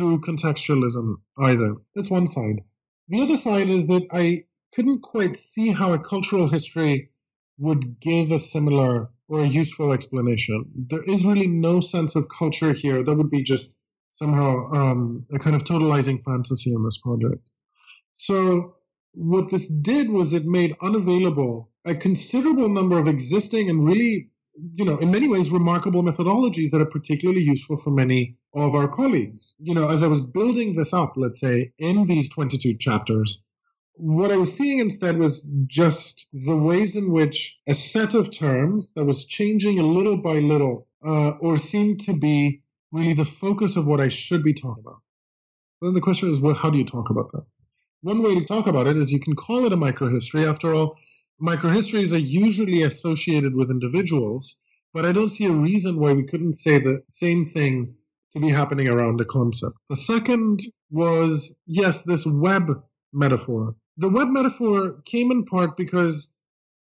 through 0.00 0.20
contextualism 0.20 1.16
either. 1.38 1.74
That's 1.94 2.08
one 2.08 2.26
side. 2.26 2.62
The 3.08 3.20
other 3.20 3.36
side 3.36 3.68
is 3.68 3.86
that 3.88 4.06
I 4.10 4.44
couldn't 4.74 5.02
quite 5.02 5.36
see 5.36 5.68
how 5.68 5.92
a 5.92 5.98
cultural 5.98 6.48
history 6.48 7.10
would 7.58 8.00
give 8.00 8.32
a 8.32 8.38
similar 8.38 9.10
or 9.28 9.40
a 9.40 9.46
useful 9.46 9.92
explanation. 9.92 10.64
There 10.88 11.02
is 11.02 11.26
really 11.26 11.48
no 11.48 11.80
sense 11.80 12.16
of 12.16 12.30
culture 12.30 12.72
here. 12.72 13.02
That 13.02 13.14
would 13.14 13.30
be 13.30 13.42
just 13.42 13.76
somehow 14.12 14.72
um, 14.72 15.26
a 15.34 15.38
kind 15.38 15.54
of 15.54 15.64
totalizing 15.64 16.24
fantasy 16.24 16.72
in 16.72 16.82
this 16.82 16.96
project. 16.96 17.50
So 18.16 18.76
what 19.12 19.50
this 19.50 19.66
did 19.68 20.08
was 20.08 20.32
it 20.32 20.46
made 20.46 20.76
unavailable 20.80 21.68
a 21.84 21.94
considerable 21.94 22.70
number 22.70 22.98
of 22.98 23.06
existing 23.06 23.68
and 23.68 23.86
really, 23.86 24.29
you 24.54 24.84
know, 24.84 24.98
in 24.98 25.10
many 25.10 25.28
ways 25.28 25.50
remarkable 25.50 26.02
methodologies 26.02 26.70
that 26.70 26.80
are 26.80 26.86
particularly 26.86 27.42
useful 27.42 27.78
for 27.78 27.90
many 27.90 28.36
of 28.54 28.74
our 28.74 28.88
colleagues. 28.88 29.54
You 29.58 29.74
know, 29.74 29.88
as 29.88 30.02
I 30.02 30.08
was 30.08 30.20
building 30.20 30.74
this 30.74 30.92
up, 30.92 31.14
let's 31.16 31.40
say, 31.40 31.72
in 31.78 32.06
these 32.06 32.28
22 32.28 32.76
chapters, 32.78 33.40
what 33.94 34.32
I 34.32 34.36
was 34.36 34.56
seeing 34.56 34.78
instead 34.78 35.18
was 35.18 35.46
just 35.66 36.26
the 36.32 36.56
ways 36.56 36.96
in 36.96 37.12
which 37.12 37.58
a 37.66 37.74
set 37.74 38.14
of 38.14 38.30
terms 38.30 38.92
that 38.94 39.04
was 39.04 39.24
changing 39.26 39.78
a 39.78 39.86
little 39.86 40.16
by 40.16 40.38
little, 40.38 40.88
uh, 41.04 41.30
or 41.40 41.56
seemed 41.56 42.00
to 42.02 42.14
be 42.14 42.62
really 42.92 43.12
the 43.12 43.24
focus 43.24 43.76
of 43.76 43.86
what 43.86 44.00
I 44.00 44.08
should 44.08 44.42
be 44.42 44.54
talking 44.54 44.82
about. 44.84 45.00
Then 45.82 45.94
the 45.94 46.00
question 46.00 46.30
is, 46.30 46.40
what, 46.40 46.56
how 46.56 46.70
do 46.70 46.78
you 46.78 46.84
talk 46.84 47.10
about 47.10 47.30
that? 47.32 47.44
One 48.02 48.22
way 48.22 48.34
to 48.34 48.44
talk 48.44 48.66
about 48.66 48.86
it 48.86 48.96
is 48.96 49.12
you 49.12 49.20
can 49.20 49.36
call 49.36 49.66
it 49.66 49.72
a 49.72 49.76
microhistory. 49.76 50.48
After 50.48 50.74
all, 50.74 50.96
microhistories 51.42 52.12
are 52.12 52.18
usually 52.18 52.82
associated 52.82 53.54
with 53.54 53.70
individuals, 53.70 54.56
but 54.92 55.06
I 55.06 55.12
don't 55.12 55.28
see 55.28 55.46
a 55.46 55.52
reason 55.52 55.98
why 55.98 56.12
we 56.12 56.24
couldn't 56.24 56.54
say 56.54 56.78
the 56.78 57.02
same 57.08 57.44
thing 57.44 57.94
to 58.34 58.40
be 58.40 58.48
happening 58.48 58.88
around 58.88 59.20
a 59.20 59.24
concept. 59.24 59.76
The 59.88 59.96
second 59.96 60.60
was, 60.90 61.54
yes, 61.66 62.02
this 62.02 62.26
web 62.26 62.82
metaphor. 63.12 63.74
The 63.96 64.08
web 64.08 64.28
metaphor 64.28 65.02
came 65.04 65.30
in 65.30 65.44
part 65.44 65.76
because 65.76 66.32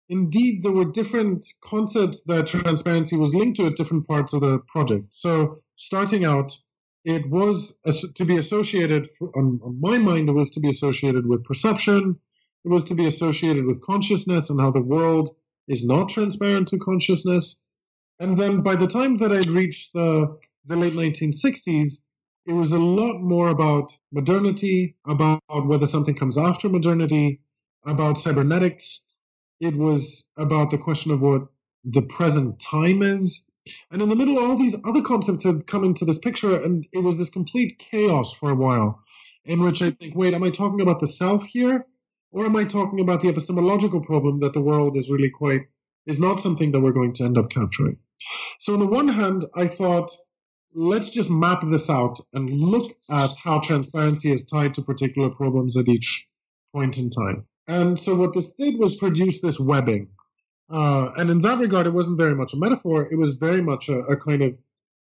indeed 0.08 0.62
there 0.62 0.72
were 0.72 0.86
different 0.86 1.46
concepts 1.62 2.24
that 2.24 2.48
transparency 2.48 3.16
was 3.16 3.34
linked 3.34 3.58
to 3.58 3.66
at 3.66 3.76
different 3.76 4.08
parts 4.08 4.32
of 4.32 4.40
the 4.40 4.58
project. 4.58 5.14
So 5.14 5.62
starting 5.76 6.24
out, 6.24 6.58
it 7.04 7.30
was 7.30 7.78
to 8.16 8.24
be 8.24 8.36
associated, 8.36 9.08
on, 9.36 9.60
my 9.80 9.98
mind, 9.98 10.28
it 10.28 10.32
was 10.32 10.50
to 10.50 10.60
be 10.60 10.68
associated 10.68 11.26
with 11.26 11.44
perception, 11.44 12.18
it 12.64 12.68
was 12.68 12.84
to 12.86 12.94
be 12.94 13.06
associated 13.06 13.64
with 13.64 13.82
consciousness 13.82 14.50
and 14.50 14.60
how 14.60 14.70
the 14.70 14.80
world 14.82 15.34
is 15.68 15.86
not 15.86 16.08
transparent 16.08 16.68
to 16.68 16.78
consciousness. 16.78 17.56
And 18.18 18.36
then 18.36 18.62
by 18.62 18.76
the 18.76 18.86
time 18.86 19.18
that 19.18 19.32
I'd 19.32 19.48
reached 19.48 19.92
the, 19.94 20.38
the 20.66 20.76
late 20.76 20.94
1960s, 20.94 22.00
it 22.46 22.52
was 22.52 22.72
a 22.72 22.78
lot 22.78 23.20
more 23.20 23.48
about 23.48 23.96
modernity, 24.12 24.96
about 25.06 25.40
whether 25.48 25.86
something 25.86 26.14
comes 26.14 26.36
after 26.36 26.68
modernity, 26.68 27.40
about 27.86 28.18
cybernetics. 28.18 29.06
It 29.60 29.76
was 29.76 30.26
about 30.36 30.70
the 30.70 30.78
question 30.78 31.12
of 31.12 31.20
what 31.20 31.42
the 31.84 32.02
present 32.02 32.60
time 32.60 33.02
is. 33.02 33.46
And 33.90 34.02
in 34.02 34.08
the 34.08 34.16
middle, 34.16 34.38
all 34.38 34.56
these 34.56 34.76
other 34.84 35.02
concepts 35.02 35.44
had 35.44 35.66
come 35.66 35.84
into 35.84 36.04
this 36.04 36.18
picture, 36.18 36.60
and 36.60 36.86
it 36.92 36.98
was 36.98 37.18
this 37.18 37.30
complete 37.30 37.78
chaos 37.78 38.32
for 38.32 38.50
a 38.50 38.54
while, 38.54 39.02
in 39.44 39.62
which 39.62 39.82
I 39.82 39.90
think, 39.90 40.16
wait, 40.16 40.34
am 40.34 40.42
I 40.42 40.50
talking 40.50 40.80
about 40.80 41.00
the 41.00 41.06
self 41.06 41.44
here? 41.44 41.86
Or 42.32 42.46
am 42.46 42.56
I 42.56 42.64
talking 42.64 43.00
about 43.00 43.20
the 43.20 43.28
epistemological 43.28 44.00
problem 44.00 44.40
that 44.40 44.52
the 44.52 44.60
world 44.60 44.96
is 44.96 45.10
really 45.10 45.30
quite, 45.30 45.62
is 46.06 46.20
not 46.20 46.40
something 46.40 46.72
that 46.72 46.80
we're 46.80 46.92
going 46.92 47.12
to 47.14 47.24
end 47.24 47.38
up 47.38 47.50
capturing? 47.50 47.98
So, 48.60 48.74
on 48.74 48.80
the 48.80 48.86
one 48.86 49.08
hand, 49.08 49.44
I 49.56 49.66
thought, 49.66 50.12
let's 50.74 51.10
just 51.10 51.30
map 51.30 51.62
this 51.64 51.90
out 51.90 52.20
and 52.32 52.48
look 52.50 52.92
at 53.10 53.30
how 53.36 53.60
transparency 53.60 54.30
is 54.30 54.44
tied 54.44 54.74
to 54.74 54.82
particular 54.82 55.30
problems 55.30 55.76
at 55.76 55.88
each 55.88 56.26
point 56.72 56.98
in 56.98 57.10
time. 57.10 57.46
And 57.66 57.98
so, 57.98 58.14
what 58.14 58.34
this 58.34 58.54
did 58.54 58.78
was 58.78 58.96
produce 58.96 59.40
this 59.40 59.58
webbing. 59.58 60.10
Uh, 60.70 61.10
and 61.16 61.30
in 61.30 61.40
that 61.40 61.58
regard, 61.58 61.86
it 61.86 61.92
wasn't 61.92 62.18
very 62.18 62.34
much 62.34 62.52
a 62.52 62.56
metaphor. 62.56 63.08
It 63.10 63.16
was 63.16 63.34
very 63.34 63.60
much 63.60 63.88
a, 63.88 63.98
a 64.00 64.16
kind 64.16 64.42
of 64.42 64.56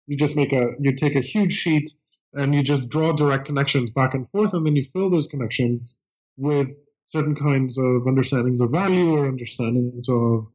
you 0.08 0.18
just 0.18 0.36
make 0.36 0.54
a 0.54 0.72
you 0.80 0.96
take 0.96 1.16
a 1.16 1.22
huge 1.22 1.54
sheet 1.54 1.92
and 2.34 2.56
you 2.56 2.64
just 2.64 2.90
draw 2.90 3.12
direct 3.12 3.46
connections 3.46 3.92
back 3.92 4.14
and 4.14 4.28
forth, 4.30 4.54
and 4.54 4.66
then 4.66 4.76
you 4.76 4.86
fill 4.94 5.10
those 5.10 5.28
connections 5.28 5.98
with 6.38 6.76
certain 7.12 7.36
kinds 7.36 7.78
of 7.78 8.08
understandings 8.08 8.62
of 8.62 8.72
value 8.72 9.18
or 9.18 9.28
understandings 9.28 10.08
of 10.10 10.48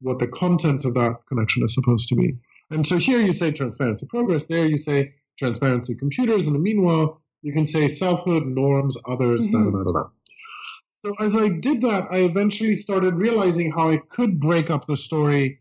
what 0.00 0.18
the 0.18 0.26
content 0.26 0.84
of 0.84 0.94
that 0.94 1.16
connection 1.28 1.64
is 1.64 1.74
supposed 1.74 2.08
to 2.08 2.16
be. 2.16 2.36
And 2.70 2.86
so 2.86 2.96
here 2.98 3.20
you 3.20 3.32
say 3.32 3.50
transparency 3.50 4.06
progress, 4.06 4.46
there 4.46 4.66
you 4.66 4.76
say 4.76 5.14
transparency 5.38 5.94
computers, 5.94 6.46
and 6.46 6.54
the 6.54 6.60
meanwhile, 6.60 7.20
you 7.42 7.52
can 7.52 7.66
say 7.66 7.88
selfhood, 7.88 8.46
norms, 8.46 8.96
others, 9.06 9.46
mm-hmm. 9.46 9.70
da, 9.70 9.78
da, 9.78 9.84
da, 9.84 9.92
da. 9.92 10.08
So 10.92 11.12
as 11.20 11.36
I 11.36 11.48
did 11.48 11.80
that, 11.82 12.08
I 12.10 12.18
eventually 12.18 12.76
started 12.76 13.14
realizing 13.14 13.72
how 13.72 13.90
I 13.90 13.96
could 13.96 14.38
break 14.38 14.70
up 14.70 14.86
the 14.86 14.96
story 14.96 15.60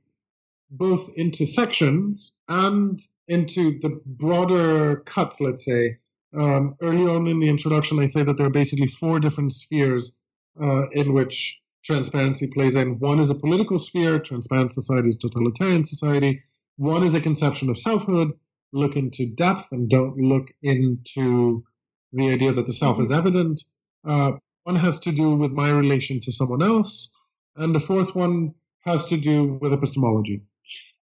both 0.69 1.09
into 1.15 1.45
sections 1.45 2.37
and 2.47 2.99
into 3.27 3.79
the 3.79 4.01
broader 4.05 4.97
cuts, 4.97 5.41
let's 5.41 5.65
say. 5.65 5.97
Um, 6.37 6.75
early 6.81 7.07
on 7.07 7.27
in 7.27 7.39
the 7.39 7.49
introduction, 7.49 7.99
I 7.99 8.05
say 8.05 8.23
that 8.23 8.37
there 8.37 8.45
are 8.45 8.51
basically 8.51 8.87
four 8.87 9.19
different 9.19 9.53
spheres 9.53 10.15
uh, 10.59 10.89
in 10.89 11.13
which 11.13 11.61
transparency 11.83 12.47
plays 12.47 12.75
in. 12.75 12.99
One 12.99 13.19
is 13.19 13.29
a 13.29 13.35
political 13.35 13.79
sphere, 13.79 14.19
transparent 14.19 14.73
society 14.73 15.07
is 15.07 15.17
totalitarian 15.17 15.83
society. 15.83 16.43
One 16.77 17.03
is 17.03 17.13
a 17.13 17.21
conception 17.21 17.69
of 17.69 17.77
selfhood, 17.77 18.31
look 18.71 18.95
into 18.95 19.25
depth 19.27 19.71
and 19.71 19.89
don't 19.89 20.17
look 20.17 20.49
into 20.61 21.63
the 22.13 22.31
idea 22.31 22.53
that 22.53 22.67
the 22.67 22.73
self 22.73 22.99
is 22.99 23.09
mm-hmm. 23.09 23.19
evident. 23.19 23.63
Uh, 24.05 24.33
one 24.63 24.75
has 24.75 24.99
to 25.01 25.11
do 25.11 25.35
with 25.35 25.51
my 25.51 25.69
relation 25.69 26.19
to 26.21 26.31
someone 26.31 26.61
else. 26.61 27.13
And 27.55 27.75
the 27.75 27.79
fourth 27.79 28.15
one 28.15 28.53
has 28.81 29.05
to 29.05 29.17
do 29.17 29.59
with 29.61 29.73
epistemology. 29.73 30.43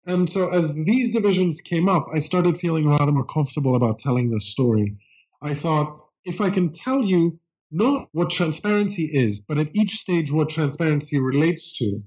And 0.06 0.30
so 0.30 0.50
as 0.50 0.74
these 0.74 1.12
divisions 1.12 1.60
came 1.60 1.90
up, 1.90 2.08
I 2.14 2.20
started 2.20 2.60
feeling 2.60 2.88
rather 2.88 3.12
more 3.12 3.26
comfortable 3.26 3.76
about 3.76 4.00
telling 4.00 4.30
this 4.30 4.48
story. 4.48 4.98
I 5.42 5.54
thought, 5.54 6.06
if 6.24 6.40
I 6.40 6.50
can 6.50 6.72
tell 6.72 7.04
you 7.04 7.40
not 7.72 8.08
what 8.12 8.30
transparency 8.30 9.04
is, 9.06 9.42
but 9.42 9.58
at 9.58 9.76
each 9.76 9.98
stage 9.98 10.32
what 10.32 10.50
transparency 10.50 11.20
relates 11.20 11.78
to, 11.78 12.04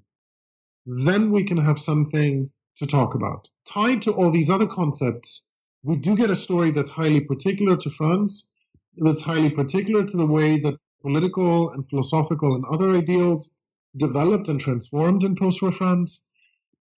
then 0.86 1.30
we 1.30 1.44
can 1.44 1.58
have 1.58 1.78
something 1.78 2.50
to 2.78 2.86
talk 2.86 3.14
about. 3.14 3.48
Tied 3.66 4.02
to 4.02 4.12
all 4.12 4.30
these 4.30 4.50
other 4.50 4.66
concepts, 4.66 5.46
we 5.82 5.96
do 5.96 6.16
get 6.16 6.30
a 6.30 6.36
story 6.36 6.70
that's 6.70 6.88
highly 6.88 7.20
particular 7.20 7.76
to 7.76 7.90
France, 7.90 8.50
that's 8.96 9.22
highly 9.22 9.50
particular 9.50 10.04
to 10.04 10.16
the 10.16 10.26
way 10.26 10.58
that 10.60 10.78
political 11.02 11.70
and 11.70 11.88
philosophical 11.88 12.54
and 12.54 12.64
other 12.64 12.90
ideals 12.96 13.52
developed 13.96 14.48
and 14.48 14.60
transformed 14.60 15.24
in 15.24 15.36
post-war 15.36 15.72
France. 15.72 16.22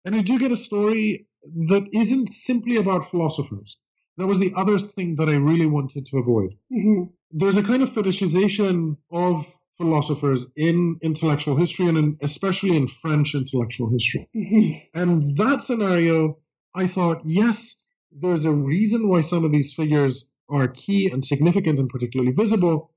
And 0.05 0.15
we 0.15 0.23
do 0.23 0.39
get 0.39 0.53
a 0.53 0.57
story 0.57 1.27
that 1.45 1.89
isn't 1.93 2.29
simply 2.29 2.77
about 2.77 3.11
philosophers. 3.11 3.79
That 4.17 4.27
was 4.27 4.39
the 4.39 4.53
other 4.57 4.79
thing 4.79 5.17
that 5.17 5.29
I 5.29 5.37
really 5.37 5.67
wanted 5.67 6.07
to 6.07 6.19
avoid. 6.19 6.57
Mm-hmm 6.73 7.15
there's 7.31 7.57
a 7.57 7.63
kind 7.63 7.83
of 7.83 7.91
fetishization 7.91 8.97
of 9.11 9.47
philosophers 9.79 10.47
in 10.57 10.99
intellectual 11.03 11.57
history 11.57 11.87
and 11.87 11.97
in, 11.97 12.17
especially 12.23 12.77
in 12.77 12.87
French 12.87 13.35
intellectual 13.35 13.89
history. 13.91 14.29
Mm-hmm. 14.37 15.01
And 15.01 15.37
that 15.39 15.63
scenario, 15.63 16.39
I 16.75 16.87
thought, 16.87 17.23
yes, 17.25 17.77
there's 18.13 18.45
a 18.45 18.53
reason 18.53 19.09
why 19.09 19.23
some 19.23 19.45
of 19.45 19.53
these 19.53 19.73
figures 19.73 20.29
are 20.51 20.69
key 20.69 21.11
and 21.11 21.25
significant 21.25 21.79
and 21.79 21.89
particularly 21.89 22.33
visible, 22.33 22.91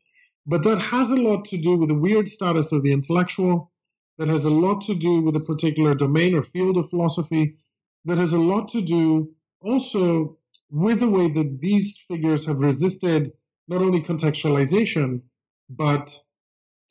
but 0.46 0.64
that 0.64 0.80
has 0.80 1.12
a 1.12 1.16
lot 1.16 1.46
to 1.46 1.58
do 1.58 1.78
with 1.78 1.90
the 1.90 1.96
weird 1.96 2.28
status 2.28 2.72
of 2.72 2.84
the 2.84 2.92
intellectual, 2.92 3.72
that 4.18 4.28
has 4.28 4.44
a 4.44 4.50
lot 4.50 4.82
to 4.82 4.96
do 4.96 5.22
with 5.22 5.36
a 5.36 5.40
particular 5.40 5.96
domain 5.96 6.36
or 6.36 6.44
field 6.44 6.78
of 6.78 6.90
philosophy, 6.90 7.58
that 8.06 8.18
has 8.18 8.34
a 8.34 8.40
lot 8.40 8.70
to 8.70 8.82
do 8.82 9.32
also 9.62 10.38
with 10.70 11.00
the 11.00 11.10
way 11.10 11.30
that 11.30 11.60
these 11.60 11.98
figures 12.10 12.46
have 12.46 12.60
resisted 12.60 13.32
not 13.74 13.82
only 13.82 14.02
contextualization, 14.02 15.22
but 15.70 16.16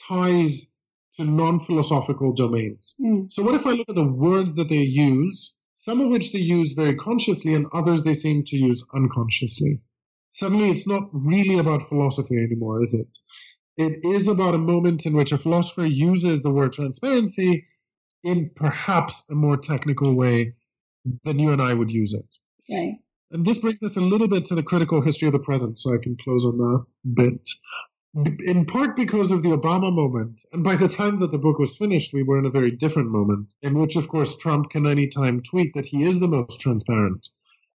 ties 0.08 0.70
to 1.16 1.24
non 1.24 1.60
philosophical 1.60 2.32
domains. 2.32 2.94
Mm. 3.00 3.32
So, 3.32 3.42
what 3.42 3.54
if 3.54 3.66
I 3.66 3.70
look 3.70 3.88
at 3.88 3.94
the 3.94 4.04
words 4.04 4.56
that 4.56 4.68
they 4.68 4.82
use, 4.82 5.54
some 5.78 6.00
of 6.00 6.08
which 6.08 6.32
they 6.32 6.40
use 6.40 6.72
very 6.72 6.94
consciously, 6.94 7.54
and 7.54 7.66
others 7.72 8.02
they 8.02 8.14
seem 8.14 8.44
to 8.44 8.56
use 8.56 8.84
unconsciously? 8.94 9.80
Suddenly, 10.32 10.70
it's 10.70 10.86
not 10.86 11.10
really 11.12 11.58
about 11.58 11.88
philosophy 11.88 12.36
anymore, 12.36 12.82
is 12.82 12.94
it? 12.94 13.18
It 13.76 14.04
is 14.04 14.28
about 14.28 14.54
a 14.54 14.58
moment 14.58 15.06
in 15.06 15.14
which 15.14 15.32
a 15.32 15.38
philosopher 15.38 15.86
uses 15.86 16.42
the 16.42 16.50
word 16.50 16.72
transparency 16.72 17.66
in 18.24 18.50
perhaps 18.54 19.24
a 19.30 19.34
more 19.34 19.56
technical 19.56 20.14
way 20.14 20.54
than 21.24 21.38
you 21.38 21.50
and 21.50 21.60
I 21.60 21.74
would 21.74 21.90
use 21.90 22.14
it. 22.14 22.26
Okay. 22.64 23.00
And 23.32 23.46
this 23.46 23.58
brings 23.58 23.82
us 23.82 23.96
a 23.96 24.00
little 24.00 24.28
bit 24.28 24.44
to 24.46 24.54
the 24.54 24.62
critical 24.62 25.00
history 25.00 25.26
of 25.26 25.32
the 25.32 25.38
present, 25.38 25.78
so 25.78 25.94
I 25.94 25.96
can 25.96 26.18
close 26.22 26.44
on 26.44 26.58
that 26.58 26.84
bit. 27.14 27.48
In 28.44 28.66
part 28.66 28.94
because 28.94 29.32
of 29.32 29.42
the 29.42 29.56
Obama 29.56 29.90
moment, 29.90 30.42
and 30.52 30.62
by 30.62 30.76
the 30.76 30.86
time 30.86 31.20
that 31.20 31.32
the 31.32 31.38
book 31.38 31.58
was 31.58 31.78
finished, 31.78 32.12
we 32.12 32.22
were 32.22 32.38
in 32.38 32.44
a 32.44 32.50
very 32.50 32.70
different 32.70 33.10
moment, 33.10 33.54
in 33.62 33.78
which, 33.78 33.96
of 33.96 34.06
course, 34.06 34.36
Trump 34.36 34.68
can 34.68 34.86
anytime 34.86 35.40
tweet 35.40 35.72
that 35.72 35.86
he 35.86 36.04
is 36.04 36.20
the 36.20 36.28
most 36.28 36.60
transparent. 36.60 37.30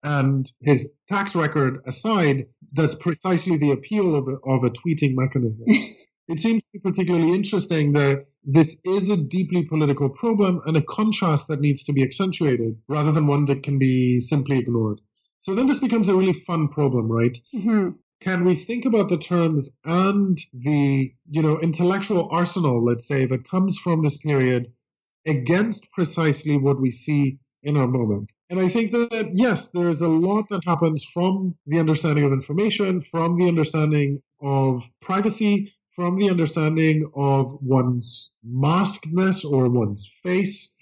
And 0.03 0.51
his 0.63 0.91
tax 1.07 1.37
record 1.37 1.83
aside, 1.87 2.47
that's 2.73 2.95
precisely 2.95 3.59
the 3.59 3.73
appeal 3.73 4.17
of 4.17 4.29
a, 4.29 4.37
of 4.45 4.65
a 4.65 4.71
tweeting 4.71 5.15
mechanism. 5.15 5.67
it 6.29 6.41
seems 6.41 6.65
to 6.65 6.71
be 6.73 6.79
particularly 6.79 7.35
interesting 7.35 7.93
that 7.93 8.25
this 8.43 8.79
is 8.85 9.11
a 9.11 9.19
deeply 9.19 9.65
political 9.65 10.09
problem 10.09 10.63
and 10.65 10.79
a 10.79 10.83
contrast 10.83 11.49
that 11.49 11.61
needs 11.61 11.83
to 11.85 11.93
be 11.93 12.03
accentuated 12.03 12.79
rather 12.89 13.13
than 13.13 13.27
one 13.27 13.45
that 13.45 13.63
can 13.63 13.79
be 13.79 14.19
simply 14.19 14.57
ignored. 14.57 15.03
So 15.43 15.55
then 15.55 15.67
this 15.67 15.81
becomes 15.81 16.09
a 16.09 16.15
really 16.15 16.33
fun 16.33 16.69
problem, 16.69 17.11
right? 17.11 17.37
Mm-hmm. 17.55 17.91
Can 18.21 18.45
we 18.45 18.55
think 18.55 18.85
about 18.85 19.09
the 19.09 19.19
terms 19.19 19.71
and 19.85 20.39
the, 20.53 21.13
you 21.27 21.43
know, 21.43 21.61
intellectual 21.61 22.29
arsenal, 22.31 22.85
let's 22.85 23.07
say, 23.07 23.27
that 23.27 23.49
comes 23.49 23.79
from 23.79 24.03
this 24.03 24.19
period 24.19 24.73
against 25.27 25.91
precisely 25.91 26.57
what 26.57 26.81
we 26.81 26.93
see 26.93 27.39
in 27.65 27.77
our 27.77 27.89
moment? 27.89 28.31
And 28.49 28.61
I 28.61 28.69
think 28.69 28.93
that, 28.93 29.33
yes, 29.35 29.71
there 29.71 29.89
is 29.89 30.03
a 30.03 30.09
lot 30.09 30.45
that 30.51 30.63
happens 30.65 31.05
from 31.05 31.57
the 31.67 31.81
understanding 31.81 32.25
of 32.25 32.33
information, 32.33 33.01
from 33.01 33.37
the 33.37 33.49
understanding 33.49 34.23
of 34.41 34.89
privacy, 35.01 35.73
from 35.97 36.17
the 36.17 36.31
understanding 36.31 37.11
of 37.17 37.59
one's 37.61 38.37
maskedness 38.47 39.45
or 39.45 39.69
one's 39.69 40.09
face, 40.23 40.75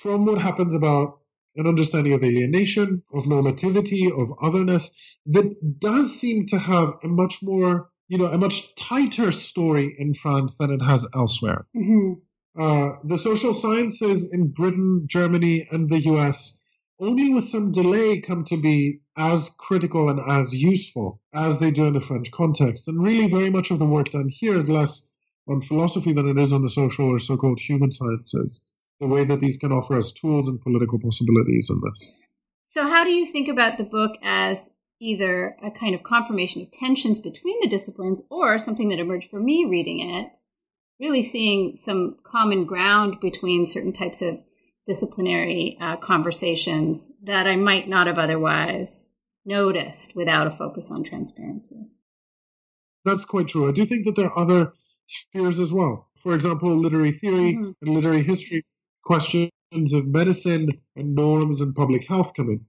from 0.00 0.26
what 0.26 0.40
happens 0.40 0.74
about 0.74 1.20
an 1.58 1.66
understanding 1.66 2.12
of 2.12 2.22
alienation, 2.22 3.02
of 3.12 3.24
normativity, 3.24 4.06
of 4.10 4.32
otherness 4.40 4.92
that 5.26 5.80
does 5.80 6.18
seem 6.18 6.46
to 6.46 6.58
have 6.58 6.94
a 7.02 7.08
much 7.08 7.40
more, 7.42 7.90
you 8.06 8.16
know, 8.16 8.26
a 8.26 8.38
much 8.38 8.74
tighter 8.76 9.32
story 9.32 9.94
in 9.98 10.14
France 10.14 10.54
than 10.54 10.70
it 10.70 10.80
has 10.80 11.06
elsewhere. 11.14 11.66
Mm-hmm. 11.76 12.12
Uh, 12.60 12.90
the 13.04 13.18
social 13.18 13.54
sciences 13.54 14.30
in 14.32 14.48
Britain, 14.52 15.06
Germany, 15.08 15.66
and 15.70 15.88
the 15.88 16.00
US 16.12 16.60
only 17.00 17.32
with 17.32 17.46
some 17.46 17.72
delay 17.72 18.20
come 18.20 18.44
to 18.44 18.56
be 18.56 19.00
as 19.16 19.50
critical 19.56 20.10
and 20.10 20.20
as 20.20 20.54
useful 20.54 21.20
as 21.32 21.58
they 21.58 21.70
do 21.70 21.86
in 21.86 21.94
the 21.94 22.00
French 22.00 22.30
context. 22.30 22.88
And 22.88 23.02
really, 23.02 23.28
very 23.28 23.50
much 23.50 23.70
of 23.70 23.78
the 23.78 23.86
work 23.86 24.10
done 24.10 24.28
here 24.28 24.56
is 24.56 24.70
less 24.70 25.08
on 25.48 25.62
philosophy 25.62 26.12
than 26.12 26.28
it 26.28 26.38
is 26.38 26.52
on 26.52 26.62
the 26.62 26.70
social 26.70 27.06
or 27.06 27.18
so 27.18 27.36
called 27.36 27.60
human 27.60 27.90
sciences 27.90 28.62
the 29.00 29.06
way 29.06 29.24
that 29.24 29.40
these 29.40 29.58
can 29.58 29.72
offer 29.72 29.96
us 29.96 30.12
tools 30.12 30.48
and 30.48 30.60
political 30.60 30.98
possibilities 30.98 31.70
in 31.70 31.80
this. 31.84 32.10
So, 32.68 32.86
how 32.86 33.04
do 33.04 33.10
you 33.10 33.26
think 33.26 33.48
about 33.48 33.78
the 33.78 33.84
book 33.84 34.18
as 34.22 34.70
either 35.00 35.56
a 35.62 35.70
kind 35.70 35.94
of 35.94 36.02
confirmation 36.02 36.62
of 36.62 36.70
tensions 36.70 37.20
between 37.20 37.60
the 37.60 37.68
disciplines 37.68 38.22
or 38.30 38.58
something 38.58 38.88
that 38.88 38.98
emerged 38.98 39.30
for 39.30 39.38
me 39.38 39.64
reading 39.64 40.14
it, 40.14 40.36
really 41.00 41.22
seeing 41.22 41.76
some 41.76 42.16
common 42.24 42.64
ground 42.64 43.20
between 43.20 43.66
certain 43.66 43.92
types 43.92 44.22
of 44.22 44.40
disciplinary 44.86 45.76
uh, 45.80 45.96
conversations 45.96 47.08
that 47.22 47.46
I 47.46 47.56
might 47.56 47.88
not 47.88 48.06
have 48.06 48.18
otherwise 48.18 49.10
noticed 49.44 50.16
without 50.16 50.46
a 50.46 50.50
focus 50.50 50.90
on 50.90 51.04
transparency. 51.04 51.86
That's 53.04 53.24
quite 53.24 53.48
true. 53.48 53.68
I 53.68 53.72
do 53.72 53.86
think 53.86 54.06
that 54.06 54.16
there 54.16 54.26
are 54.26 54.38
other 54.38 54.72
spheres 55.06 55.60
as 55.60 55.72
well. 55.72 56.08
For 56.22 56.34
example, 56.34 56.76
literary 56.76 57.12
theory 57.12 57.54
mm-hmm. 57.54 57.70
and 57.80 57.94
literary 57.94 58.22
history 58.22 58.64
questions 59.08 59.94
of 59.94 60.06
medicine 60.06 60.68
and 60.94 61.14
norms 61.14 61.62
and 61.62 61.74
public 61.74 62.06
health 62.06 62.30
come 62.36 62.50
in. 62.54 62.60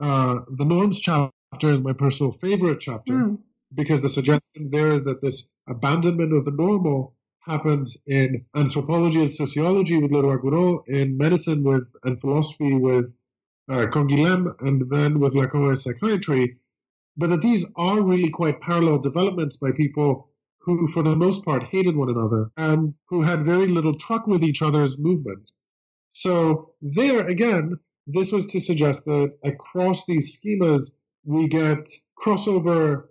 Uh, 0.00 0.36
the 0.60 0.64
norms 0.64 0.98
chapter 0.98 1.70
is 1.74 1.80
my 1.82 1.92
personal 1.92 2.32
favorite 2.32 2.80
chapter 2.80 3.12
mm. 3.12 3.38
because 3.74 4.00
the 4.00 4.08
suggestion 4.08 4.70
there 4.70 4.94
is 4.94 5.04
that 5.04 5.20
this 5.20 5.50
abandonment 5.68 6.32
of 6.32 6.46
the 6.46 6.56
normal 6.64 7.14
happens 7.40 7.96
in 8.06 8.46
anthropology 8.54 9.20
and 9.20 9.32
sociology 9.32 9.98
with 10.00 10.10
Leroi 10.10 10.38
Gourhan, 10.44 10.88
in 10.88 11.18
medicine 11.18 11.62
with 11.62 11.86
and 12.04 12.20
philosophy 12.22 12.72
with 12.88 13.06
uh, 13.68 13.84
Canguilhem, 13.94 14.42
and 14.66 14.78
then 14.88 15.20
with 15.20 15.34
Lacan 15.34 15.68
and 15.68 15.78
psychiatry, 15.78 16.56
but 17.18 17.28
that 17.30 17.42
these 17.42 17.66
are 17.76 18.00
really 18.00 18.30
quite 18.30 18.60
parallel 18.60 18.98
developments 18.98 19.56
by 19.58 19.70
people 19.72 20.30
who, 20.66 20.88
for 20.88 21.02
the 21.02 21.14
most 21.14 21.44
part, 21.44 21.62
hated 21.64 21.94
one 21.96 22.10
another 22.10 22.50
and 22.56 22.92
who 23.08 23.20
had 23.22 23.44
very 23.44 23.68
little 23.68 23.96
truck 23.98 24.26
with 24.26 24.42
each 24.42 24.62
other's 24.62 24.98
movements. 24.98 25.52
So 26.18 26.70
there 26.80 27.26
again, 27.26 27.78
this 28.06 28.32
was 28.32 28.46
to 28.46 28.58
suggest 28.58 29.04
that 29.04 29.36
across 29.44 30.06
these 30.06 30.40
schemas, 30.40 30.94
we 31.24 31.46
get 31.46 31.90
crossover 32.18 33.08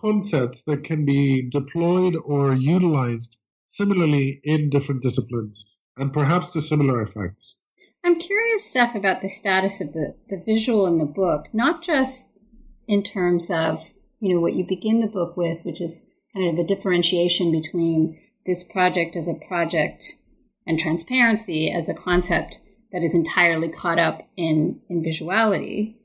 concepts 0.00 0.62
that 0.62 0.82
can 0.82 1.04
be 1.04 1.42
deployed 1.42 2.16
or 2.16 2.54
utilized 2.54 3.36
similarly 3.68 4.40
in 4.42 4.70
different 4.70 5.02
disciplines 5.02 5.74
and 5.98 6.10
perhaps 6.10 6.48
to 6.50 6.62
similar 6.62 7.02
effects. 7.02 7.62
I'm 8.02 8.18
curious, 8.18 8.64
Steph, 8.64 8.94
about 8.94 9.20
the 9.20 9.28
status 9.28 9.82
of 9.82 9.92
the, 9.92 10.14
the 10.30 10.42
visual 10.42 10.86
in 10.86 10.96
the 10.96 11.04
book, 11.04 11.48
not 11.52 11.82
just 11.82 12.42
in 12.86 13.02
terms 13.02 13.50
of, 13.50 13.86
you 14.20 14.32
know, 14.32 14.40
what 14.40 14.54
you 14.54 14.64
begin 14.64 15.00
the 15.00 15.08
book 15.08 15.36
with, 15.36 15.66
which 15.66 15.82
is 15.82 16.08
kind 16.32 16.48
of 16.48 16.56
the 16.56 16.74
differentiation 16.74 17.52
between 17.52 18.18
this 18.46 18.64
project 18.64 19.16
as 19.16 19.28
a 19.28 19.34
project 19.34 20.14
and 20.68 20.78
transparency 20.78 21.72
as 21.72 21.88
a 21.88 21.94
concept 21.94 22.60
that 22.92 23.02
is 23.02 23.14
entirely 23.14 23.68
caught 23.68 23.98
up 23.98 24.22
in, 24.36 24.80
in 24.88 25.02
visuality, 25.02 25.96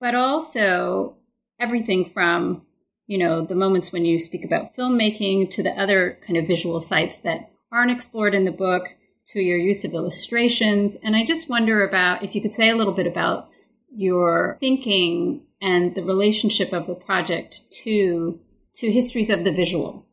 but 0.00 0.14
also 0.14 1.16
everything 1.60 2.04
from 2.06 2.62
you 3.06 3.18
know, 3.18 3.44
the 3.44 3.54
moments 3.54 3.92
when 3.92 4.04
you 4.04 4.18
speak 4.18 4.44
about 4.44 4.74
filmmaking 4.74 5.50
to 5.50 5.62
the 5.62 5.70
other 5.70 6.18
kind 6.26 6.36
of 6.36 6.46
visual 6.46 6.80
sites 6.80 7.20
that 7.20 7.50
aren't 7.70 7.92
explored 7.92 8.34
in 8.34 8.44
the 8.44 8.52
book 8.52 8.88
to 9.28 9.40
your 9.40 9.58
use 9.58 9.84
of 9.84 9.94
illustrations. 9.94 10.96
And 10.96 11.14
I 11.14 11.24
just 11.24 11.48
wonder 11.48 11.86
about 11.86 12.22
if 12.22 12.34
you 12.34 12.42
could 12.42 12.54
say 12.54 12.70
a 12.70 12.76
little 12.76 12.92
bit 12.92 13.06
about 13.06 13.48
your 13.94 14.56
thinking 14.60 15.42
and 15.60 15.94
the 15.94 16.04
relationship 16.04 16.72
of 16.72 16.86
the 16.86 16.94
project 16.94 17.62
to 17.82 18.40
to 18.76 18.92
histories 18.92 19.30
of 19.30 19.42
the 19.42 19.52
visual. 19.52 20.05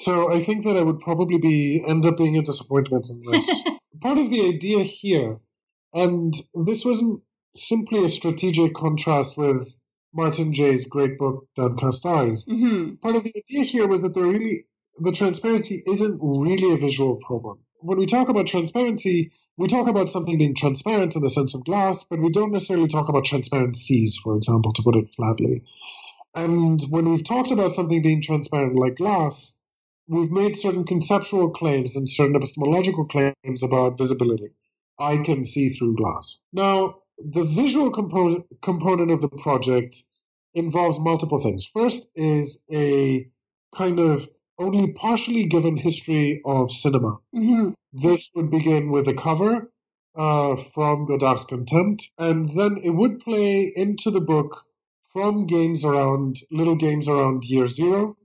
So 0.00 0.32
I 0.32 0.38
think 0.44 0.64
that 0.64 0.76
I 0.76 0.82
would 0.82 1.00
probably 1.00 1.38
be 1.38 1.82
end 1.84 2.06
up 2.06 2.18
being 2.18 2.38
a 2.38 2.42
disappointment 2.42 3.08
in 3.10 3.20
this. 3.20 3.64
Part 4.00 4.18
of 4.18 4.30
the 4.30 4.46
idea 4.46 4.84
here, 4.84 5.40
and 5.92 6.32
this 6.54 6.84
wasn't 6.84 7.22
simply 7.56 8.04
a 8.04 8.08
strategic 8.08 8.74
contrast 8.74 9.36
with 9.36 9.76
Martin 10.14 10.52
Jay's 10.52 10.84
great 10.84 11.18
book 11.18 11.48
Downcast 11.56 12.06
Eyes. 12.06 12.44
Mm-hmm. 12.44 12.94
Part 13.02 13.16
of 13.16 13.24
the 13.24 13.32
idea 13.36 13.64
here 13.64 13.88
was 13.88 14.02
that 14.02 14.14
there 14.14 14.22
really 14.22 14.66
the 15.00 15.10
transparency 15.10 15.82
isn't 15.84 16.20
really 16.22 16.72
a 16.72 16.76
visual 16.76 17.16
problem. 17.16 17.58
When 17.80 17.98
we 17.98 18.06
talk 18.06 18.28
about 18.28 18.46
transparency, 18.46 19.32
we 19.56 19.66
talk 19.66 19.88
about 19.88 20.10
something 20.10 20.38
being 20.38 20.54
transparent 20.54 21.16
in 21.16 21.22
the 21.22 21.30
sense 21.30 21.56
of 21.56 21.64
glass, 21.64 22.04
but 22.04 22.20
we 22.20 22.30
don't 22.30 22.52
necessarily 22.52 22.86
talk 22.86 23.08
about 23.08 23.24
transparencies, 23.24 24.16
for 24.22 24.36
example, 24.36 24.72
to 24.74 24.82
put 24.84 24.94
it 24.94 25.12
flatly. 25.12 25.64
And 26.36 26.80
when 26.88 27.10
we've 27.10 27.24
talked 27.24 27.50
about 27.50 27.72
something 27.72 28.00
being 28.00 28.22
transparent 28.22 28.76
like 28.76 28.94
glass, 28.94 29.57
we've 30.08 30.32
made 30.32 30.56
certain 30.56 30.84
conceptual 30.84 31.50
claims 31.50 31.94
and 31.94 32.10
certain 32.10 32.36
epistemological 32.36 33.04
claims 33.04 33.62
about 33.62 33.98
visibility. 33.98 34.50
I 34.98 35.18
can 35.18 35.44
see 35.44 35.68
through 35.68 35.96
glass. 35.96 36.42
Now, 36.52 36.96
the 37.18 37.44
visual 37.44 37.90
compo- 37.90 38.44
component 38.62 39.10
of 39.10 39.20
the 39.20 39.28
project 39.28 39.96
involves 40.54 40.98
multiple 40.98 41.40
things. 41.40 41.66
First 41.66 42.08
is 42.16 42.64
a 42.72 43.28
kind 43.74 44.00
of 44.00 44.28
only 44.58 44.92
partially 44.92 45.44
given 45.44 45.76
history 45.76 46.40
of 46.44 46.72
cinema. 46.72 47.18
Mm-hmm. 47.34 47.70
This 47.92 48.30
would 48.34 48.50
begin 48.50 48.90
with 48.90 49.06
a 49.06 49.14
cover 49.14 49.70
uh, 50.16 50.56
from 50.56 51.06
Godard's 51.06 51.44
Contempt, 51.44 52.10
and 52.18 52.48
then 52.48 52.78
it 52.82 52.90
would 52.90 53.20
play 53.20 53.72
into 53.74 54.10
the 54.10 54.20
book 54.20 54.64
from 55.12 55.46
games 55.46 55.84
around 55.84 56.36
little 56.50 56.74
games 56.74 57.08
around 57.08 57.44
year 57.44 57.66
zero 57.66 58.16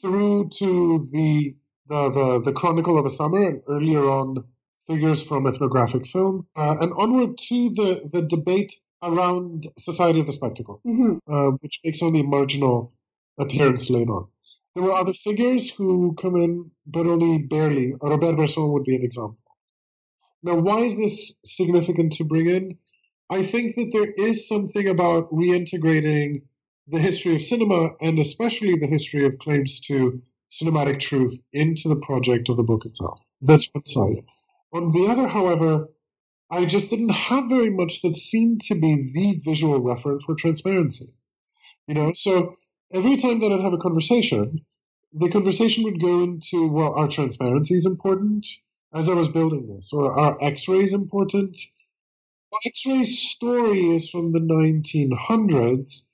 through 0.00 0.50
to 0.58 1.04
the 1.12 1.56
the 1.88 2.10
the, 2.10 2.42
the 2.44 2.52
Chronicle 2.52 2.98
of 2.98 3.06
a 3.06 3.10
Summer, 3.10 3.46
and 3.48 3.62
earlier 3.68 4.08
on 4.08 4.44
figures 4.88 5.22
from 5.22 5.46
ethnographic 5.46 6.06
film, 6.06 6.46
uh, 6.56 6.76
and 6.80 6.92
onward 6.98 7.38
to 7.38 7.70
the, 7.70 8.10
the 8.12 8.22
debate 8.22 8.74
around 9.02 9.66
Society 9.78 10.20
of 10.20 10.26
the 10.26 10.32
Spectacle, 10.32 10.80
mm-hmm. 10.86 11.16
uh, 11.32 11.50
which 11.60 11.80
makes 11.84 12.02
only 12.02 12.20
a 12.20 12.24
marginal 12.24 12.92
appearance 13.38 13.88
later 13.88 14.12
on. 14.12 14.28
There 14.74 14.84
were 14.84 14.92
other 14.92 15.12
figures 15.12 15.70
who 15.70 16.14
come 16.14 16.36
in, 16.36 16.70
but 16.86 17.06
only 17.06 17.42
barely. 17.42 17.94
Robert 18.00 18.36
Bresson 18.36 18.72
would 18.72 18.84
be 18.84 18.96
an 18.96 19.02
example. 19.02 19.38
Now, 20.42 20.56
why 20.56 20.78
is 20.80 20.96
this 20.96 21.38
significant 21.44 22.14
to 22.14 22.24
bring 22.24 22.48
in? 22.48 22.78
I 23.28 23.42
think 23.42 23.74
that 23.76 23.90
there 23.92 24.10
is 24.26 24.48
something 24.48 24.88
about 24.88 25.30
reintegrating 25.32 26.42
the 26.90 26.98
history 26.98 27.36
of 27.36 27.42
cinema 27.42 27.90
and 28.00 28.18
especially 28.18 28.76
the 28.76 28.86
history 28.86 29.24
of 29.24 29.38
claims 29.38 29.80
to 29.80 30.22
cinematic 30.50 30.98
truth 31.00 31.40
into 31.52 31.88
the 31.88 31.96
project 31.96 32.48
of 32.48 32.56
the 32.56 32.64
book 32.64 32.84
itself. 32.84 33.20
That's 33.40 33.70
one 33.72 33.86
side. 33.86 34.24
On 34.72 34.90
the 34.90 35.06
other, 35.08 35.28
however, 35.28 35.88
I 36.50 36.64
just 36.64 36.90
didn't 36.90 37.10
have 37.10 37.48
very 37.48 37.70
much 37.70 38.02
that 38.02 38.16
seemed 38.16 38.62
to 38.62 38.74
be 38.74 39.12
the 39.14 39.40
visual 39.44 39.80
reference 39.80 40.24
for 40.24 40.34
transparency. 40.34 41.14
You 41.86 41.94
know, 41.94 42.12
so 42.12 42.56
every 42.92 43.16
time 43.16 43.40
that 43.40 43.52
I'd 43.52 43.60
have 43.60 43.72
a 43.72 43.78
conversation, 43.78 44.64
the 45.12 45.28
conversation 45.28 45.84
would 45.84 46.00
go 46.00 46.22
into, 46.22 46.68
well, 46.68 46.94
are 46.94 47.08
transparencies 47.08 47.86
important 47.86 48.46
as 48.92 49.08
I 49.08 49.14
was 49.14 49.28
building 49.28 49.74
this? 49.74 49.92
Or 49.92 50.18
are 50.18 50.38
x-rays 50.40 50.92
important? 50.92 51.56
Well, 52.50 52.60
x-ray's 52.66 53.18
story 53.30 53.94
is 53.94 54.10
from 54.10 54.32
the 54.32 54.40
1900s, 54.40 56.06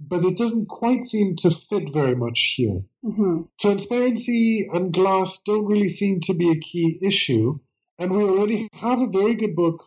but 0.00 0.24
it 0.24 0.36
doesn't 0.36 0.68
quite 0.68 1.04
seem 1.04 1.36
to 1.36 1.50
fit 1.50 1.92
very 1.92 2.14
much 2.14 2.54
here. 2.56 2.82
Mm-hmm. 3.04 3.42
Transparency 3.60 4.68
and 4.70 4.92
glass 4.92 5.38
don't 5.44 5.66
really 5.66 5.88
seem 5.88 6.20
to 6.20 6.34
be 6.34 6.50
a 6.50 6.58
key 6.58 6.98
issue. 7.02 7.58
And 7.98 8.12
we 8.12 8.22
already 8.22 8.68
have 8.74 9.00
a 9.00 9.08
very 9.08 9.34
good 9.34 9.56
book 9.56 9.82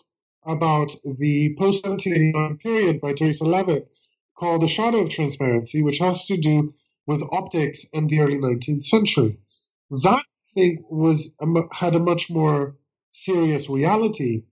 about 0.45 0.91
the 1.03 1.55
post 1.57 1.85
1789 1.85 2.57
period 2.57 2.99
by 2.99 3.13
Theresa 3.13 3.45
Levitt 3.45 3.89
called 4.37 4.61
The 4.61 4.67
Shadow 4.67 5.01
of 5.01 5.09
Transparency, 5.09 5.81
which 5.81 5.99
has 5.99 6.25
to 6.25 6.35
do 6.35 6.73
with 7.07 7.23
optics 7.31 7.85
and 7.93 8.09
the 8.09 8.19
early 8.19 8.37
19th 8.37 8.83
century. 8.83 9.37
That 10.03 10.23
thing 10.53 10.83
was 10.89 11.35
had 11.71 11.95
a 11.95 11.99
much 11.99 12.29
more 12.29 12.75
serious 13.13 13.69
reality 13.69 14.43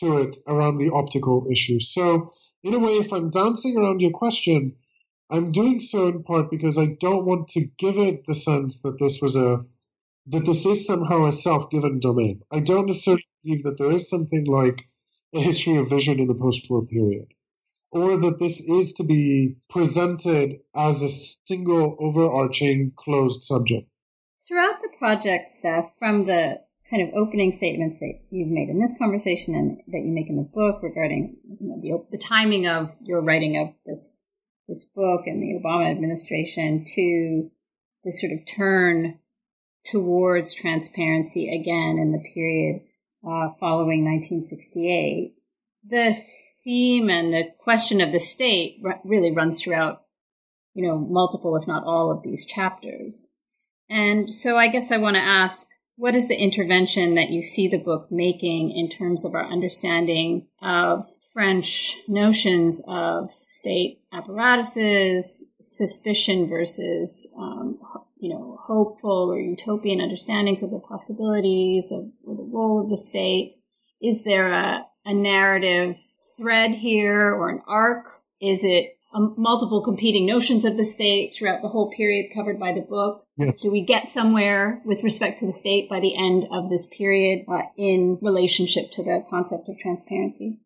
to 0.00 0.18
it 0.18 0.38
around 0.46 0.78
the 0.78 0.90
optical 0.92 1.46
issue. 1.50 1.80
So, 1.80 2.32
in 2.62 2.74
a 2.74 2.78
way, 2.78 2.92
if 2.92 3.12
I'm 3.12 3.30
dancing 3.30 3.76
around 3.76 4.00
your 4.00 4.10
question, 4.10 4.76
I'm 5.30 5.52
doing 5.52 5.80
so 5.80 6.08
in 6.08 6.22
part 6.22 6.50
because 6.50 6.78
I 6.78 6.96
don't 6.98 7.26
want 7.26 7.48
to 7.50 7.68
give 7.76 7.98
it 7.98 8.26
the 8.26 8.34
sense 8.34 8.80
that 8.82 8.98
this 8.98 9.20
was 9.20 9.36
a 9.36 9.64
that 10.28 10.44
this 10.44 10.66
is 10.66 10.86
somehow 10.86 11.26
a 11.26 11.32
self-given 11.32 12.00
domain. 12.00 12.42
I 12.52 12.60
don't 12.60 12.86
necessarily 12.86 13.26
believe 13.42 13.62
that 13.64 13.78
there 13.78 13.90
is 13.90 14.10
something 14.10 14.44
like 14.44 14.86
a 15.34 15.40
history 15.40 15.76
of 15.76 15.88
vision 15.88 16.20
in 16.20 16.28
the 16.28 16.34
post-war 16.34 16.84
period, 16.86 17.28
or 17.90 18.16
that 18.16 18.38
this 18.38 18.60
is 18.60 18.94
to 18.94 19.04
be 19.04 19.56
presented 19.70 20.60
as 20.74 21.02
a 21.02 21.08
single 21.08 21.96
overarching 21.98 22.92
closed 22.94 23.42
subject. 23.42 23.88
Throughout 24.46 24.80
the 24.80 24.92
project, 24.98 25.48
Steph, 25.48 25.96
from 25.98 26.24
the 26.24 26.60
kind 26.90 27.02
of 27.02 27.14
opening 27.14 27.52
statements 27.52 27.98
that 27.98 28.20
you've 28.30 28.48
made 28.48 28.70
in 28.70 28.80
this 28.80 28.96
conversation 28.98 29.54
and 29.54 29.78
that 29.88 30.04
you 30.04 30.12
make 30.12 30.30
in 30.30 30.36
the 30.36 30.42
book 30.42 30.82
regarding 30.82 31.36
you 31.60 31.68
know, 31.68 31.80
the, 31.80 32.16
the 32.16 32.18
timing 32.18 32.66
of 32.66 32.90
your 33.02 33.20
writing 33.20 33.58
of 33.58 33.74
this 33.84 34.24
this 34.68 34.84
book 34.84 35.26
and 35.26 35.42
the 35.42 35.58
Obama 35.58 35.90
administration 35.90 36.84
to 36.84 37.50
this 38.04 38.20
sort 38.20 38.32
of 38.32 38.46
turn 38.46 39.18
towards 39.86 40.54
transparency 40.54 41.48
again 41.48 41.98
in 41.98 42.12
the 42.12 42.22
period 42.34 42.82
uh, 43.24 43.48
following 43.58 44.04
1968. 44.04 45.34
The 45.88 46.14
theme 46.64 47.08
and 47.08 47.32
the 47.32 47.50
question 47.58 48.00
of 48.00 48.12
the 48.12 48.20
state 48.20 48.82
really 49.04 49.32
runs 49.32 49.62
throughout, 49.62 50.02
you 50.74 50.86
know, 50.86 50.98
multiple, 50.98 51.56
if 51.56 51.66
not 51.66 51.84
all, 51.84 52.10
of 52.10 52.22
these 52.22 52.44
chapters. 52.44 53.26
And 53.88 54.28
so 54.28 54.56
I 54.56 54.68
guess 54.68 54.92
I 54.92 54.98
want 54.98 55.16
to 55.16 55.22
ask 55.22 55.66
what 55.96 56.14
is 56.14 56.28
the 56.28 56.38
intervention 56.38 57.14
that 57.14 57.30
you 57.30 57.42
see 57.42 57.68
the 57.68 57.78
book 57.78 58.08
making 58.10 58.70
in 58.70 58.88
terms 58.88 59.24
of 59.24 59.34
our 59.34 59.44
understanding 59.44 60.46
of 60.60 61.06
French 61.38 61.96
notions 62.08 62.82
of 62.84 63.30
state 63.30 64.00
apparatuses, 64.12 65.48
suspicion 65.60 66.48
versus, 66.48 67.32
um, 67.38 67.78
you 68.18 68.30
know, 68.30 68.58
hopeful 68.60 69.30
or 69.30 69.38
utopian 69.38 70.00
understandings 70.00 70.64
of 70.64 70.72
the 70.72 70.80
possibilities 70.80 71.92
of 71.92 72.10
the 72.36 72.42
role 72.42 72.80
of 72.82 72.88
the 72.88 72.96
state? 72.96 73.54
Is 74.02 74.24
there 74.24 74.48
a, 74.48 74.84
a 75.04 75.14
narrative 75.14 75.96
thread 76.36 76.74
here 76.74 77.32
or 77.32 77.50
an 77.50 77.62
arc? 77.68 78.08
Is 78.40 78.64
it 78.64 78.96
um, 79.14 79.36
multiple 79.38 79.82
competing 79.82 80.26
notions 80.26 80.64
of 80.64 80.76
the 80.76 80.84
state 80.84 81.34
throughout 81.34 81.62
the 81.62 81.68
whole 81.68 81.92
period 81.92 82.32
covered 82.34 82.58
by 82.58 82.72
the 82.72 82.80
book? 82.80 83.24
Yes. 83.36 83.62
Do 83.62 83.70
we 83.70 83.84
get 83.84 84.10
somewhere 84.10 84.82
with 84.84 85.04
respect 85.04 85.38
to 85.38 85.46
the 85.46 85.52
state 85.52 85.88
by 85.88 86.00
the 86.00 86.16
end 86.16 86.48
of 86.50 86.68
this 86.68 86.88
period 86.88 87.44
uh, 87.46 87.62
in 87.76 88.18
relationship 88.22 88.90
to 88.94 89.04
the 89.04 89.24
concept 89.30 89.68
of 89.68 89.78
transparency? 89.78 90.58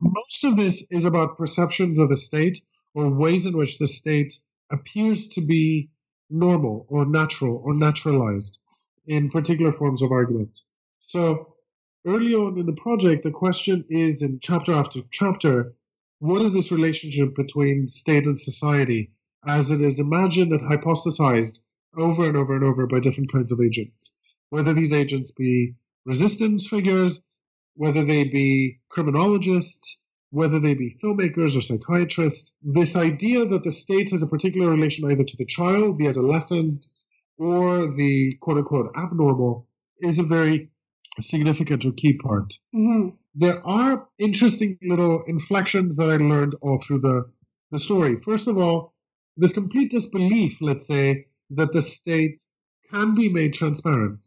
Most 0.00 0.44
of 0.44 0.56
this 0.56 0.82
is 0.90 1.04
about 1.04 1.36
perceptions 1.36 1.98
of 1.98 2.08
the 2.08 2.16
state 2.16 2.62
or 2.94 3.10
ways 3.10 3.44
in 3.44 3.56
which 3.56 3.78
the 3.78 3.86
state 3.86 4.32
appears 4.72 5.28
to 5.28 5.42
be 5.42 5.90
normal 6.30 6.86
or 6.88 7.04
natural 7.04 7.60
or 7.62 7.74
naturalized 7.74 8.58
in 9.06 9.28
particular 9.28 9.72
forms 9.72 10.00
of 10.00 10.10
argument. 10.10 10.58
So 11.06 11.54
early 12.06 12.34
on 12.34 12.58
in 12.58 12.66
the 12.66 12.72
project, 12.72 13.24
the 13.24 13.30
question 13.30 13.84
is 13.90 14.22
in 14.22 14.38
chapter 14.40 14.72
after 14.72 15.00
chapter, 15.10 15.74
what 16.18 16.42
is 16.42 16.52
this 16.52 16.72
relationship 16.72 17.34
between 17.34 17.88
state 17.88 18.26
and 18.26 18.38
society 18.38 19.10
as 19.46 19.70
it 19.70 19.80
is 19.80 20.00
imagined 20.00 20.52
and 20.52 20.62
hypothesized 20.62 21.58
over 21.96 22.26
and 22.26 22.36
over 22.36 22.54
and 22.54 22.64
over 22.64 22.86
by 22.86 23.00
different 23.00 23.32
kinds 23.32 23.52
of 23.52 23.60
agents? 23.60 24.14
Whether 24.48 24.72
these 24.72 24.92
agents 24.92 25.30
be 25.32 25.74
resistance 26.06 26.66
figures, 26.66 27.20
whether 27.74 28.04
they 28.04 28.24
be 28.24 28.80
criminologists, 28.88 30.02
whether 30.30 30.60
they 30.60 30.74
be 30.74 30.96
filmmakers 31.02 31.56
or 31.56 31.60
psychiatrists, 31.60 32.52
this 32.62 32.96
idea 32.96 33.44
that 33.46 33.64
the 33.64 33.70
state 33.70 34.10
has 34.10 34.22
a 34.22 34.28
particular 34.28 34.70
relation 34.70 35.10
either 35.10 35.24
to 35.24 35.36
the 35.36 35.46
child, 35.46 35.98
the 35.98 36.08
adolescent, 36.08 36.86
or 37.38 37.86
the 37.86 38.32
quote 38.40 38.58
unquote 38.58 38.96
abnormal 38.96 39.66
is 40.00 40.18
a 40.18 40.22
very 40.22 40.70
significant 41.20 41.84
or 41.84 41.92
key 41.92 42.14
part. 42.14 42.54
Mm-hmm. 42.74 43.16
There 43.34 43.66
are 43.66 44.08
interesting 44.18 44.78
little 44.82 45.22
inflections 45.26 45.96
that 45.96 46.10
I 46.10 46.16
learned 46.16 46.56
all 46.62 46.78
through 46.78 47.00
the, 47.00 47.24
the 47.70 47.78
story. 47.78 48.16
First 48.16 48.48
of 48.48 48.58
all, 48.58 48.94
this 49.36 49.52
complete 49.52 49.90
disbelief, 49.90 50.58
let's 50.60 50.86
say, 50.86 51.26
that 51.50 51.72
the 51.72 51.82
state 51.82 52.40
can 52.92 53.14
be 53.14 53.28
made 53.28 53.54
transparent, 53.54 54.26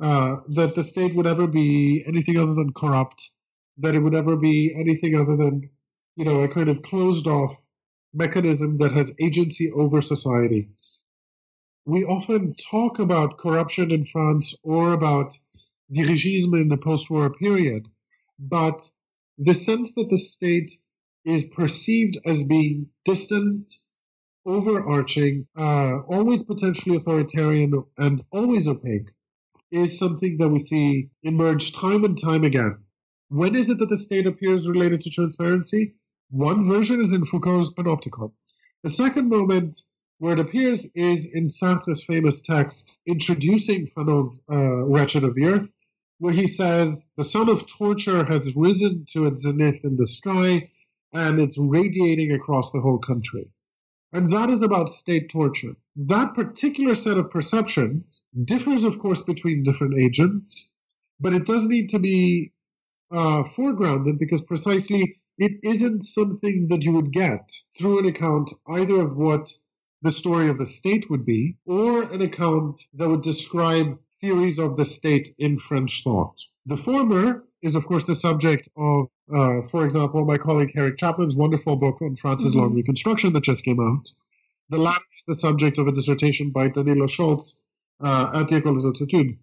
uh, 0.00 0.36
that 0.48 0.74
the 0.74 0.82
state 0.82 1.14
would 1.14 1.26
ever 1.26 1.46
be 1.46 2.04
anything 2.06 2.38
other 2.38 2.54
than 2.54 2.72
corrupt, 2.72 3.30
that 3.78 3.94
it 3.94 3.98
would 3.98 4.14
ever 4.14 4.36
be 4.36 4.72
anything 4.74 5.16
other 5.16 5.36
than, 5.36 5.70
you 6.16 6.24
know, 6.24 6.40
a 6.42 6.48
kind 6.48 6.68
of 6.68 6.82
closed 6.82 7.26
off 7.26 7.54
mechanism 8.14 8.78
that 8.78 8.92
has 8.92 9.12
agency 9.20 9.70
over 9.70 10.00
society. 10.00 10.68
We 11.84 12.04
often 12.04 12.54
talk 12.70 12.98
about 12.98 13.38
corruption 13.38 13.90
in 13.90 14.04
France 14.04 14.54
or 14.62 14.92
about 14.92 15.36
dirigisme 15.92 16.60
in 16.60 16.68
the 16.68 16.76
post 16.76 17.10
war 17.10 17.30
period, 17.30 17.88
but 18.38 18.88
the 19.38 19.54
sense 19.54 19.94
that 19.94 20.10
the 20.10 20.16
state 20.16 20.70
is 21.24 21.44
perceived 21.44 22.18
as 22.24 22.44
being 22.44 22.90
distant, 23.04 23.70
overarching, 24.46 25.46
uh, 25.56 26.02
always 26.08 26.42
potentially 26.42 26.96
authoritarian, 26.96 27.82
and 27.96 28.22
always 28.30 28.68
opaque 28.68 29.10
is 29.70 29.98
something 29.98 30.38
that 30.38 30.48
we 30.48 30.58
see 30.58 31.10
emerge 31.22 31.72
time 31.72 32.04
and 32.04 32.20
time 32.20 32.44
again. 32.44 32.78
When 33.28 33.54
is 33.54 33.68
it 33.68 33.78
that 33.78 33.88
the 33.88 33.96
state 33.96 34.26
appears 34.26 34.68
related 34.68 35.02
to 35.02 35.10
transparency? 35.10 35.94
One 36.30 36.66
version 36.66 37.00
is 37.00 37.12
in 37.12 37.24
Foucault's 37.24 37.72
Panopticon. 37.72 38.32
The 38.82 38.90
second 38.90 39.28
moment 39.28 39.76
where 40.18 40.32
it 40.32 40.40
appears 40.40 40.86
is 40.94 41.26
in 41.26 41.48
Sartre's 41.48 42.02
famous 42.04 42.42
text 42.42 42.98
introducing 43.06 43.86
Fanon's 43.86 44.40
uh, 44.50 44.84
Wretched 44.84 45.24
of 45.24 45.34
the 45.34 45.46
Earth, 45.46 45.72
where 46.18 46.32
he 46.32 46.46
says, 46.46 47.08
The 47.16 47.24
sun 47.24 47.48
of 47.48 47.66
torture 47.66 48.24
has 48.24 48.56
risen 48.56 49.06
to 49.12 49.26
its 49.26 49.42
zenith 49.42 49.84
in 49.84 49.96
the 49.96 50.06
sky 50.06 50.70
and 51.12 51.40
it's 51.40 51.56
radiating 51.58 52.32
across 52.32 52.72
the 52.72 52.80
whole 52.80 52.98
country. 52.98 53.50
And 54.12 54.32
that 54.32 54.48
is 54.48 54.62
about 54.62 54.90
state 54.90 55.28
torture. 55.30 55.76
That 55.96 56.34
particular 56.34 56.94
set 56.94 57.18
of 57.18 57.30
perceptions 57.30 58.24
differs, 58.44 58.84
of 58.84 58.98
course, 58.98 59.22
between 59.22 59.62
different 59.62 59.98
agents, 59.98 60.72
but 61.20 61.34
it 61.34 61.44
does 61.44 61.66
need 61.66 61.90
to 61.90 61.98
be 61.98 62.52
uh, 63.10 63.42
foregrounded 63.42 64.18
because 64.18 64.42
precisely 64.42 65.20
it 65.36 65.60
isn't 65.62 66.02
something 66.02 66.66
that 66.68 66.82
you 66.82 66.92
would 66.92 67.12
get 67.12 67.52
through 67.76 68.00
an 68.00 68.06
account 68.06 68.52
either 68.66 69.00
of 69.00 69.16
what 69.16 69.52
the 70.02 70.10
story 70.10 70.48
of 70.48 70.58
the 70.58 70.66
state 70.66 71.10
would 71.10 71.24
be 71.24 71.56
or 71.66 72.02
an 72.02 72.22
account 72.22 72.80
that 72.94 73.08
would 73.08 73.22
describe 73.22 73.98
theories 74.20 74.58
of 74.58 74.76
the 74.76 74.84
state 74.84 75.28
in 75.38 75.58
French 75.58 76.02
thought. 76.02 76.36
The 76.66 76.76
former 76.76 77.44
is, 77.62 77.74
of 77.74 77.86
course, 77.86 78.04
the 78.04 78.14
subject 78.14 78.68
of, 78.76 79.08
uh, 79.32 79.62
for 79.62 79.84
example, 79.84 80.24
my 80.24 80.38
colleague 80.38 80.72
Herrick 80.74 80.98
Chapman's 80.98 81.34
wonderful 81.34 81.76
book 81.76 82.00
on 82.02 82.16
France's 82.16 82.52
mm-hmm. 82.52 82.60
long 82.60 82.74
reconstruction 82.74 83.32
that 83.32 83.42
just 83.42 83.64
came 83.64 83.80
out. 83.80 84.08
The 84.70 84.78
latter 84.78 85.04
is 85.18 85.24
the 85.26 85.34
subject 85.34 85.78
of 85.78 85.86
a 85.86 85.92
dissertation 85.92 86.50
by 86.50 86.68
Danilo 86.68 87.06
Scholz 87.06 87.60
uh, 88.00 88.32
at 88.34 88.48
the 88.48 88.60
École 88.60 88.76
des 88.76 88.86
Hautes 88.86 89.00
Études. 89.00 89.38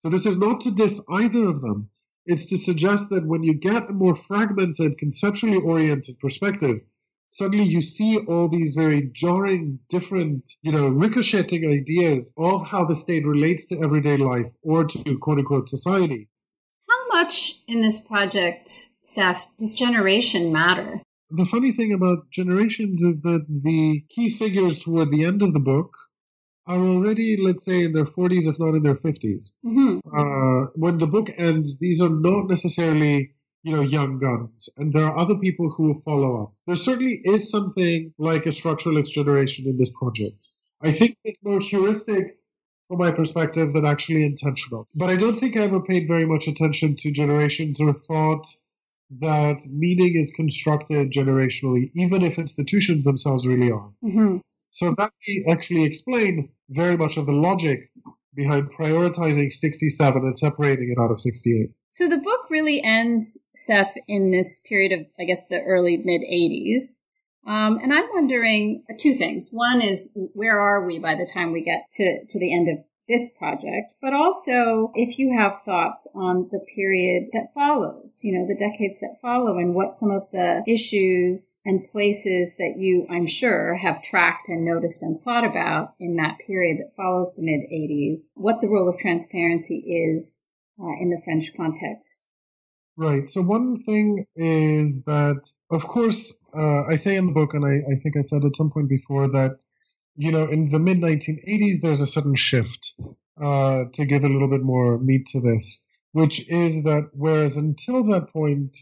So 0.00 0.08
this 0.08 0.26
is 0.26 0.38
not 0.38 0.60
to 0.62 0.70
diss 0.70 1.02
either 1.08 1.48
of 1.48 1.60
them. 1.60 1.90
It's 2.24 2.46
to 2.46 2.56
suggest 2.56 3.10
that 3.10 3.26
when 3.26 3.42
you 3.42 3.54
get 3.54 3.90
a 3.90 3.92
more 3.92 4.14
fragmented, 4.14 4.98
conceptually 4.98 5.56
oriented 5.56 6.20
perspective, 6.20 6.82
suddenly 7.28 7.64
you 7.64 7.80
see 7.80 8.18
all 8.18 8.48
these 8.48 8.74
very 8.74 9.10
jarring, 9.12 9.80
different, 9.88 10.44
you 10.62 10.72
know, 10.72 10.88
ricocheting 10.88 11.68
ideas 11.68 12.32
of 12.36 12.66
how 12.66 12.84
the 12.84 12.94
state 12.94 13.26
relates 13.26 13.68
to 13.68 13.80
everyday 13.82 14.16
life 14.16 14.48
or 14.62 14.84
to 14.84 15.18
quote 15.18 15.38
unquote 15.38 15.68
society. 15.68 16.28
How 16.88 17.08
much 17.08 17.60
in 17.66 17.80
this 17.80 18.00
project, 18.00 18.88
Steph, 19.02 19.46
does 19.56 19.74
generation 19.74 20.52
matter? 20.52 21.02
The 21.30 21.44
funny 21.44 21.72
thing 21.72 21.92
about 21.92 22.30
generations 22.30 23.02
is 23.02 23.22
that 23.22 23.46
the 23.48 24.04
key 24.08 24.30
figures 24.30 24.78
toward 24.80 25.10
the 25.10 25.24
end 25.24 25.42
of 25.42 25.52
the 25.52 25.60
book 25.60 25.92
are 26.66 26.78
already, 26.78 27.36
let's 27.40 27.64
say, 27.64 27.84
in 27.84 27.92
their 27.92 28.04
40s, 28.04 28.48
if 28.48 28.58
not 28.58 28.74
in 28.74 28.82
their 28.82 28.94
50s. 28.94 29.52
Mm-hmm. 29.64 29.98
Uh, 30.06 30.70
when 30.74 30.98
the 30.98 31.06
book 31.06 31.30
ends, 31.36 31.78
these 31.78 32.00
are 32.00 32.08
not 32.10 32.48
necessarily 32.48 33.34
you 33.62 33.74
know, 33.74 33.82
young 33.82 34.18
guns. 34.18 34.68
And 34.76 34.92
there 34.92 35.04
are 35.04 35.18
other 35.18 35.36
people 35.36 35.68
who 35.70 35.88
will 35.88 36.00
follow 36.00 36.42
up. 36.42 36.54
There 36.66 36.76
certainly 36.76 37.20
is 37.22 37.50
something 37.50 38.14
like 38.18 38.46
a 38.46 38.50
structuralist 38.50 39.10
generation 39.10 39.66
in 39.66 39.76
this 39.76 39.92
project. 39.92 40.46
I 40.80 40.92
think 40.92 41.16
it's 41.24 41.42
more 41.42 41.60
heuristic 41.60 42.37
from 42.88 42.98
my 42.98 43.10
perspective 43.10 43.72
than 43.72 43.86
actually 43.86 44.24
intentional. 44.24 44.88
But 44.94 45.10
I 45.10 45.16
don't 45.16 45.38
think 45.38 45.56
I 45.56 45.60
ever 45.60 45.80
paid 45.80 46.08
very 46.08 46.26
much 46.26 46.48
attention 46.48 46.96
to 46.96 47.10
generations 47.10 47.80
or 47.80 47.92
thought 47.92 48.46
that 49.20 49.60
meaning 49.66 50.16
is 50.16 50.32
constructed 50.32 51.12
generationally, 51.12 51.90
even 51.94 52.22
if 52.22 52.38
institutions 52.38 53.04
themselves 53.04 53.46
really 53.46 53.70
are. 53.70 53.90
Mm-hmm. 54.04 54.38
So 54.70 54.94
that 54.98 55.12
may 55.26 55.52
actually 55.52 55.84
explain 55.84 56.50
very 56.68 56.96
much 56.96 57.16
of 57.16 57.26
the 57.26 57.32
logic 57.32 57.90
behind 58.34 58.70
prioritizing 58.72 59.50
67 59.50 60.22
and 60.22 60.36
separating 60.36 60.94
it 60.96 61.00
out 61.00 61.10
of 61.10 61.18
68. 61.18 61.70
So 61.90 62.08
the 62.08 62.18
book 62.18 62.48
really 62.50 62.82
ends, 62.82 63.38
Steph, 63.54 63.94
in 64.06 64.30
this 64.30 64.60
period 64.60 64.92
of, 64.92 65.06
I 65.18 65.24
guess, 65.24 65.46
the 65.46 65.60
early 65.60 65.96
mid 65.96 66.20
80s. 66.20 66.97
Um, 67.48 67.78
and 67.82 67.94
I'm 67.94 68.10
wondering 68.12 68.84
two 68.98 69.14
things. 69.14 69.48
One 69.50 69.80
is 69.80 70.12
where 70.34 70.58
are 70.58 70.84
we 70.84 70.98
by 70.98 71.14
the 71.14 71.28
time 71.32 71.52
we 71.52 71.62
get 71.62 71.90
to, 71.92 72.26
to 72.28 72.38
the 72.38 72.54
end 72.54 72.68
of 72.68 72.84
this 73.08 73.32
project, 73.38 73.94
but 74.02 74.12
also 74.12 74.92
if 74.94 75.18
you 75.18 75.34
have 75.38 75.62
thoughts 75.64 76.06
on 76.14 76.50
the 76.52 76.60
period 76.76 77.30
that 77.32 77.54
follows, 77.54 78.20
you 78.22 78.38
know, 78.38 78.46
the 78.46 78.58
decades 78.58 79.00
that 79.00 79.16
follow 79.22 79.56
and 79.56 79.74
what 79.74 79.94
some 79.94 80.10
of 80.10 80.30
the 80.30 80.62
issues 80.68 81.62
and 81.64 81.88
places 81.90 82.54
that 82.58 82.74
you, 82.76 83.06
I'm 83.08 83.26
sure, 83.26 83.74
have 83.76 84.02
tracked 84.02 84.48
and 84.48 84.66
noticed 84.66 85.02
and 85.02 85.16
thought 85.16 85.46
about 85.46 85.94
in 85.98 86.16
that 86.16 86.40
period 86.46 86.80
that 86.80 86.96
follows 86.96 87.32
the 87.34 87.42
mid 87.42 87.60
80s, 87.72 88.32
what 88.36 88.60
the 88.60 88.68
role 88.68 88.90
of 88.90 88.98
transparency 88.98 89.78
is 89.78 90.44
uh, 90.78 90.92
in 91.00 91.08
the 91.08 91.22
French 91.24 91.56
context. 91.56 92.27
Right. 92.98 93.30
So 93.30 93.42
one 93.42 93.76
thing 93.76 94.26
is 94.36 95.04
that, 95.04 95.40
of 95.70 95.86
course, 95.86 96.38
uh, 96.54 96.82
I 96.84 96.96
say 96.96 97.16
in 97.16 97.26
the 97.26 97.32
book, 97.32 97.54
and 97.54 97.64
I, 97.64 97.92
I 97.92 97.96
think 97.96 98.16
I 98.16 98.22
said 98.22 98.44
at 98.44 98.56
some 98.56 98.70
point 98.70 98.88
before 98.88 99.28
that 99.28 99.52
you 100.20 100.32
know, 100.32 100.46
in 100.46 100.68
the 100.68 100.80
mid 100.80 100.98
1980s, 100.98 101.80
there's 101.80 102.00
a 102.00 102.06
sudden 102.06 102.34
shift 102.34 102.94
uh, 103.40 103.84
to 103.92 104.04
give 104.04 104.24
a 104.24 104.28
little 104.28 104.48
bit 104.48 104.62
more 104.64 104.98
meat 104.98 105.26
to 105.28 105.40
this, 105.40 105.86
which 106.10 106.48
is 106.48 106.82
that 106.82 107.10
whereas 107.12 107.56
until 107.56 108.02
that 108.02 108.32
point, 108.32 108.76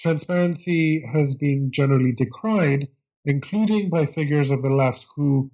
transparency 0.00 1.04
has 1.06 1.36
been 1.36 1.70
generally 1.72 2.10
decried, 2.10 2.88
including 3.24 3.88
by 3.88 4.04
figures 4.04 4.50
of 4.50 4.62
the 4.62 4.68
left 4.68 5.06
who 5.14 5.48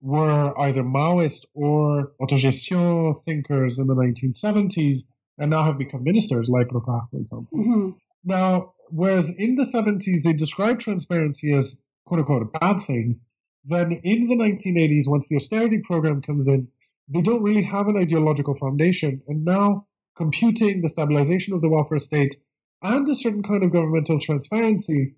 were 0.00 0.54
either 0.60 0.84
Maoist 0.84 1.46
or 1.52 2.12
autogestion 2.20 3.20
thinkers 3.24 3.80
in 3.80 3.88
the 3.88 3.94
1970s 3.96 5.00
and 5.38 5.50
now 5.50 5.64
have 5.64 5.78
become 5.78 6.04
ministers, 6.04 6.48
like 6.48 6.68
Rocard, 6.68 7.10
for 7.10 7.18
example. 7.18 7.48
Mm-hmm. 7.54 7.90
Now, 8.24 8.74
whereas 8.90 9.30
in 9.30 9.56
the 9.56 9.64
70s 9.64 10.22
they 10.22 10.32
described 10.32 10.80
transparency 10.80 11.52
as 11.52 11.80
quote 12.06 12.20
unquote 12.20 12.42
a 12.42 12.58
bad 12.58 12.82
thing, 12.84 13.20
then 13.64 13.92
in 13.92 14.28
the 14.28 14.36
1980s, 14.36 15.08
once 15.08 15.28
the 15.28 15.36
austerity 15.36 15.78
program 15.78 16.22
comes 16.22 16.48
in, 16.48 16.68
they 17.08 17.22
don't 17.22 17.42
really 17.42 17.62
have 17.62 17.88
an 17.88 17.96
ideological 17.96 18.54
foundation. 18.54 19.22
And 19.28 19.44
now 19.44 19.86
computing, 20.16 20.82
the 20.82 20.88
stabilization 20.88 21.54
of 21.54 21.60
the 21.60 21.68
welfare 21.68 21.98
state, 21.98 22.36
and 22.82 23.08
a 23.08 23.14
certain 23.14 23.42
kind 23.42 23.64
of 23.64 23.72
governmental 23.72 24.18
transparency 24.18 25.14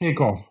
take 0.00 0.20
off. 0.20 0.50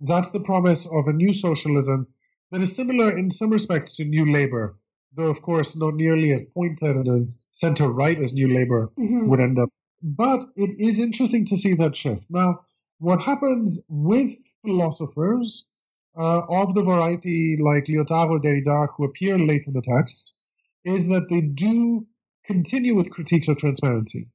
That's 0.00 0.30
the 0.30 0.40
promise 0.40 0.86
of 0.86 1.08
a 1.08 1.12
new 1.12 1.32
socialism 1.34 2.08
that 2.50 2.60
is 2.60 2.76
similar 2.76 3.16
in 3.16 3.30
some 3.30 3.50
respects 3.50 3.96
to 3.96 4.04
New 4.04 4.30
Labour, 4.30 4.78
though, 5.16 5.30
of 5.30 5.42
course, 5.42 5.76
not 5.76 5.94
nearly 5.94 6.32
as 6.32 6.42
pointed 6.54 6.96
and 6.96 7.08
as 7.08 7.42
center 7.50 7.88
right 7.88 8.18
as 8.18 8.32
New 8.32 8.52
Labour 8.52 8.92
mm-hmm. 8.98 9.28
would 9.28 9.40
end 9.40 9.58
up. 9.58 9.70
But 10.02 10.44
it 10.56 10.78
is 10.78 11.00
interesting 11.00 11.46
to 11.46 11.56
see 11.56 11.74
that 11.74 11.96
shift. 11.96 12.26
Now, 12.28 12.60
what 12.98 13.20
happens 13.20 13.82
with 13.88 14.32
philosophers 14.62 15.66
uh, 16.16 16.42
of 16.48 16.74
the 16.74 16.82
variety 16.82 17.56
like 17.60 17.84
Lyotard 17.84 18.30
or 18.30 18.40
Derrida 18.40 18.88
who 18.96 19.04
appear 19.04 19.38
late 19.38 19.66
in 19.66 19.72
the 19.72 19.82
text 19.82 20.34
is 20.84 21.08
that 21.08 21.28
they 21.28 21.40
do 21.40 22.06
continue 22.44 22.94
with 22.94 23.10
critiques 23.10 23.48
of 23.48 23.56
transparency 23.56 24.28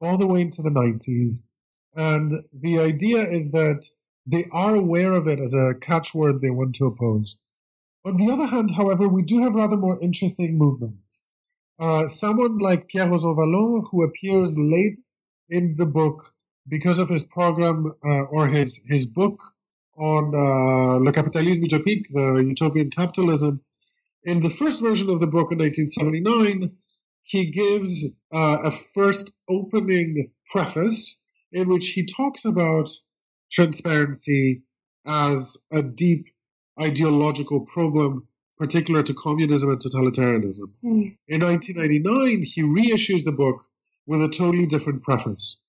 all 0.00 0.18
the 0.18 0.26
way 0.26 0.42
into 0.42 0.62
the 0.62 0.70
90s. 0.70 1.46
And 1.94 2.42
the 2.52 2.80
idea 2.80 3.28
is 3.28 3.52
that 3.52 3.84
they 4.26 4.46
are 4.52 4.74
aware 4.74 5.14
of 5.14 5.26
it 5.26 5.40
as 5.40 5.54
a 5.54 5.74
catchword 5.80 6.40
they 6.40 6.50
want 6.50 6.76
to 6.76 6.86
oppose. 6.86 7.38
On 8.06 8.16
the 8.16 8.30
other 8.32 8.46
hand, 8.46 8.70
however, 8.70 9.08
we 9.08 9.22
do 9.22 9.40
have 9.40 9.56
rather 9.56 9.76
more 9.76 9.98
interesting 10.00 10.56
movements. 10.56 11.24
Uh, 11.76 12.06
someone 12.06 12.58
like 12.58 12.86
Pierre 12.86 13.08
Rosanvallon, 13.08 13.84
who 13.90 14.04
appears 14.04 14.56
late 14.56 15.00
in 15.50 15.74
the 15.76 15.86
book 15.86 16.32
because 16.68 17.00
of 17.00 17.08
his 17.08 17.24
program 17.24 17.92
uh, 18.04 18.22
or 18.30 18.46
his, 18.46 18.80
his 18.86 19.06
book 19.06 19.42
on 19.98 20.32
uh, 20.36 20.98
Le 21.00 21.10
Capitalisme 21.10 21.64
Utopique, 21.68 22.06
the 22.12 22.44
utopian 22.46 22.90
capitalism. 22.90 23.60
In 24.22 24.38
the 24.38 24.50
first 24.50 24.80
version 24.80 25.10
of 25.10 25.18
the 25.18 25.26
book 25.26 25.50
in 25.50 25.58
1979, 25.58 26.76
he 27.24 27.46
gives 27.46 28.14
uh, 28.32 28.58
a 28.66 28.70
first 28.70 29.34
opening 29.50 30.30
preface 30.52 31.20
in 31.50 31.68
which 31.68 31.88
he 31.88 32.06
talks 32.06 32.44
about 32.44 32.88
transparency 33.50 34.62
as 35.04 35.56
a 35.72 35.82
deep 35.82 36.26
ideological 36.80 37.60
problem 37.60 38.28
particular 38.58 39.02
to 39.02 39.14
communism 39.14 39.70
and 39.70 39.80
totalitarianism. 39.80 40.70
Mm. 40.84 41.16
In 41.28 41.42
1999, 41.42 42.42
he 42.42 42.62
reissues 42.62 43.24
the 43.24 43.32
book 43.32 43.62
with 44.06 44.22
a 44.22 44.28
totally 44.28 44.66
different 44.66 45.02
preface. 45.02 45.60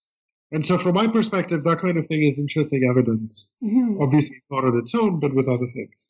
And 0.52 0.66
so, 0.66 0.78
from 0.78 0.96
my 0.96 1.08
perspective, 1.08 1.64
that 1.64 1.80
kind 1.80 1.98
of 1.98 2.06
thing 2.08 2.24
is 2.24 2.40
interesting 2.40 2.88
evidence. 2.90 3.52
Mm-hmm. 3.62 4.02
Obviously, 4.02 4.42
not 4.50 4.64
on 4.64 4.78
its 4.78 4.96
own, 4.96 5.20
but 5.20 5.34
with 5.34 5.50
other 5.50 5.68
things. 5.68 6.08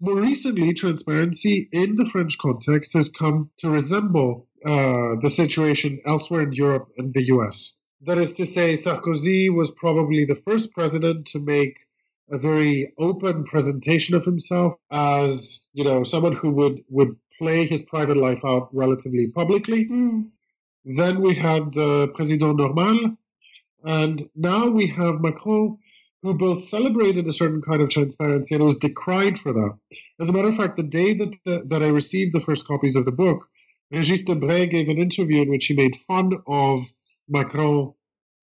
More 0.00 0.16
recently, 0.16 0.74
transparency 0.74 1.68
in 1.72 1.96
the 1.96 2.04
French 2.04 2.36
context 2.38 2.92
has 2.92 3.08
come 3.08 3.50
to 3.58 3.70
resemble 3.70 4.46
uh, 4.64 5.16
the 5.20 5.30
situation 5.30 6.00
elsewhere 6.04 6.42
in 6.42 6.52
Europe 6.52 6.90
and 6.98 7.14
the 7.14 7.24
US. 7.34 7.74
That 8.02 8.18
is 8.18 8.34
to 8.34 8.46
say, 8.46 8.74
Sarkozy 8.74 9.50
was 9.50 9.70
probably 9.70 10.24
the 10.24 10.36
first 10.36 10.72
president 10.72 11.28
to 11.28 11.40
make 11.40 11.78
a 12.30 12.38
very 12.38 12.92
open 12.98 13.44
presentation 13.44 14.14
of 14.14 14.24
himself 14.24 14.74
as, 14.90 15.66
you 15.72 15.84
know, 15.84 16.02
someone 16.02 16.32
who 16.32 16.50
would, 16.50 16.84
would 16.88 17.16
play 17.38 17.66
his 17.66 17.82
private 17.82 18.16
life 18.16 18.44
out 18.44 18.68
relatively 18.72 19.30
publicly. 19.32 19.86
Mm. 19.86 20.30
Then 20.84 21.20
we 21.20 21.34
had 21.34 21.72
the 21.72 22.08
Président 22.08 22.56
Normal, 22.56 23.16
and 23.84 24.22
now 24.34 24.68
we 24.68 24.88
have 24.88 25.20
Macron, 25.20 25.78
who 26.22 26.36
both 26.36 26.64
celebrated 26.64 27.26
a 27.26 27.32
certain 27.32 27.62
kind 27.62 27.80
of 27.80 27.90
transparency 27.90 28.54
and 28.54 28.64
was 28.64 28.76
decried 28.76 29.38
for 29.38 29.52
that. 29.52 29.78
As 30.20 30.28
a 30.28 30.32
matter 30.32 30.48
of 30.48 30.56
fact, 30.56 30.76
the 30.76 30.82
day 30.82 31.14
that, 31.14 31.36
the, 31.44 31.64
that 31.68 31.82
I 31.82 31.88
received 31.88 32.32
the 32.32 32.40
first 32.40 32.66
copies 32.66 32.96
of 32.96 33.04
the 33.04 33.12
book, 33.12 33.48
Régis 33.92 34.24
Debray 34.24 34.68
gave 34.68 34.88
an 34.88 34.98
interview 34.98 35.42
in 35.42 35.50
which 35.50 35.66
he 35.66 35.74
made 35.74 35.96
fun 35.96 36.32
of 36.46 36.80
Macron 37.28 37.94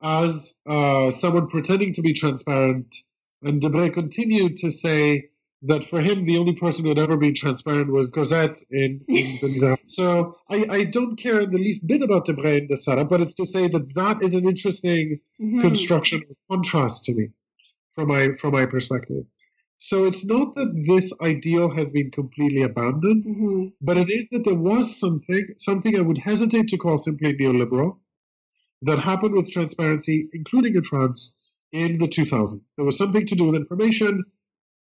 as 0.02 0.58
uh, 0.66 1.12
someone 1.12 1.48
pretending 1.48 1.94
to 1.94 2.02
be 2.02 2.14
transparent. 2.14 2.96
And 3.42 3.62
Debray 3.62 3.94
continued 3.94 4.58
to 4.58 4.72
say 4.72 5.30
that 5.64 5.84
for 5.84 6.00
him, 6.00 6.24
the 6.24 6.38
only 6.38 6.54
person 6.54 6.84
who 6.84 6.90
had 6.90 7.00
ever 7.00 7.18
been 7.18 7.34
transparent 7.34 7.92
was 7.92 8.12
Cosette 8.12 8.58
in, 8.70 9.04
in 9.08 9.38
the 9.42 9.48
Miserables. 9.50 9.96
So 9.96 10.38
I, 10.50 10.66
I, 10.70 10.84
don't 10.84 11.16
care 11.16 11.40
in 11.40 11.52
the 11.52 11.58
least 11.58 11.88
bit 11.88 12.02
about 12.02 12.28
Debray 12.28 12.62
in 12.62 12.68
the 12.68 12.78
setup, 12.78 13.10
but 13.10 13.22
it's 13.22 13.36
to 13.36 13.46
say 13.46 13.68
that 13.68 13.96
that 13.96 14.22
is 14.22 14.36
an 14.36 14.46
interesting 14.46 15.20
mm-hmm. 15.42 15.60
construction 15.60 16.24
contrast 16.52 17.06
to 17.06 17.16
me 17.16 17.30
from 17.96 18.10
my 18.10 18.34
from 18.34 18.52
my 18.52 18.66
perspective. 18.66 19.26
So 19.78 20.06
it's 20.06 20.26
not 20.26 20.56
that 20.56 20.86
this 20.88 21.14
ideal 21.22 21.72
has 21.72 21.92
been 21.92 22.12
completely 22.12 22.62
abandoned, 22.62 23.26
mm-hmm. 23.26 23.66
but 23.82 23.98
it 23.98 24.10
is 24.10 24.30
that 24.30 24.44
there 24.46 24.56
was 24.56 24.98
something 25.00 25.48
something 25.58 25.98
I 25.98 26.02
would 26.02 26.18
hesitate 26.18 26.70
to 26.70 26.78
call 26.78 26.98
simply 26.98 27.34
neoliberal 27.34 27.98
that 28.84 29.00
happened 29.00 29.34
with 29.34 29.52
transparency, 29.52 30.30
including 30.34 30.76
in 30.76 30.84
France, 30.84 31.36
in 31.84 31.98
the 31.98 32.08
2000s. 32.08 32.62
There 32.76 32.86
was 32.86 32.98
something 32.98 33.26
to 33.28 33.36
do 33.36 33.46
with 33.46 33.56
information 33.56 34.24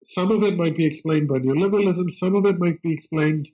some 0.04 0.30
of 0.30 0.42
it 0.42 0.56
might 0.56 0.76
be 0.76 0.86
explained 0.86 1.28
by 1.28 1.38
neoliberalism, 1.38 2.10
some 2.10 2.36
of 2.36 2.46
it 2.46 2.58
might 2.58 2.82
be 2.82 2.92
explained 2.92 3.48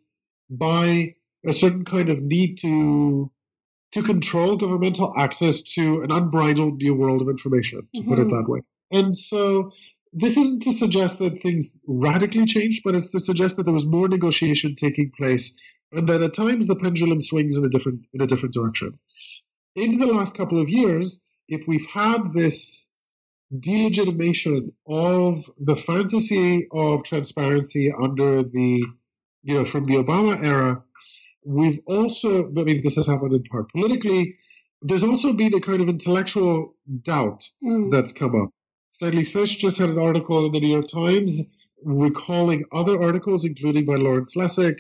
by 0.51 1.15
a 1.47 1.53
certain 1.53 1.85
kind 1.85 2.11
of 2.11 2.21
need 2.21 2.59
to 2.59 3.31
to 3.93 4.03
control 4.03 4.57
governmental 4.57 5.13
access 5.17 5.63
to 5.63 6.03
an 6.03 6.13
unbridled 6.13 6.77
new 6.77 6.95
world 6.95 7.23
of 7.23 7.29
information, 7.29 7.89
to 7.93 8.01
mm-hmm. 8.01 8.09
put 8.09 8.19
it 8.21 8.29
mm-hmm. 8.29 8.37
that 8.37 8.49
way. 8.49 8.61
And 8.93 9.17
so 9.17 9.73
this 10.13 10.37
isn't 10.37 10.63
to 10.63 10.73
suggest 10.73 11.19
that 11.19 11.41
things 11.41 11.81
radically 11.89 12.45
changed, 12.45 12.83
but 12.85 12.95
it's 12.95 13.11
to 13.13 13.21
suggest 13.21 13.57
that 13.57 13.65
there 13.65 13.75
was 13.75 13.87
more 13.87 14.09
negotiation 14.09 14.77
taking 14.77 15.11
place 15.17 15.59
and 15.93 16.09
that 16.09 16.23
at 16.23 16.35
times 16.35 16.69
the 16.69 16.77
pendulum 16.77 17.21
swings 17.21 17.57
in 17.57 17.65
a 17.65 17.69
different 17.69 18.03
in 18.13 18.21
a 18.21 18.27
different 18.27 18.55
direction. 18.55 18.99
In 19.75 19.99
the 19.99 20.07
last 20.07 20.37
couple 20.37 20.61
of 20.61 20.69
years, 20.69 21.21
if 21.49 21.67
we've 21.67 21.87
had 21.87 22.33
this 22.33 22.87
delegitimation 23.53 24.73
of 24.87 25.51
the 25.59 25.77
fantasy 25.77 26.69
of 26.73 27.05
transparency 27.05 27.93
under 27.93 28.43
the, 28.43 28.85
you 29.43 29.55
know, 29.55 29.65
from 29.65 29.85
the 29.85 29.95
Obama 29.95 30.43
era, 30.43 30.83
we've 31.45 31.81
also, 31.87 32.47
I 32.47 32.65
mean, 32.65 32.81
this 32.83 32.97
has 32.97 33.07
happened 33.07 33.33
in 33.33 33.43
part 33.45 33.71
politically. 33.73 34.37
There's 34.83 35.05
also 35.05 35.33
been 35.33 35.55
a 35.55 35.61
kind 35.61 35.83
of 35.83 35.89
intellectual 35.89 36.75
doubt 37.03 37.49
mm. 37.63 37.91
that's 37.91 38.13
come 38.13 38.41
up. 38.41 38.51
Stanley 38.93 39.25
Fish 39.25 39.57
just 39.57 39.79
had 39.79 39.91
an 39.91 39.99
article 39.99 40.47
in 40.47 40.53
the 40.53 40.61
New 40.61 40.69
York 40.69 40.89
Times 40.89 41.51
recalling 41.83 42.65
other 42.73 43.03
articles, 43.03 43.45
including 43.45 43.87
by 43.87 43.95
Lawrence 43.97 44.37
Lessig, 44.37 44.77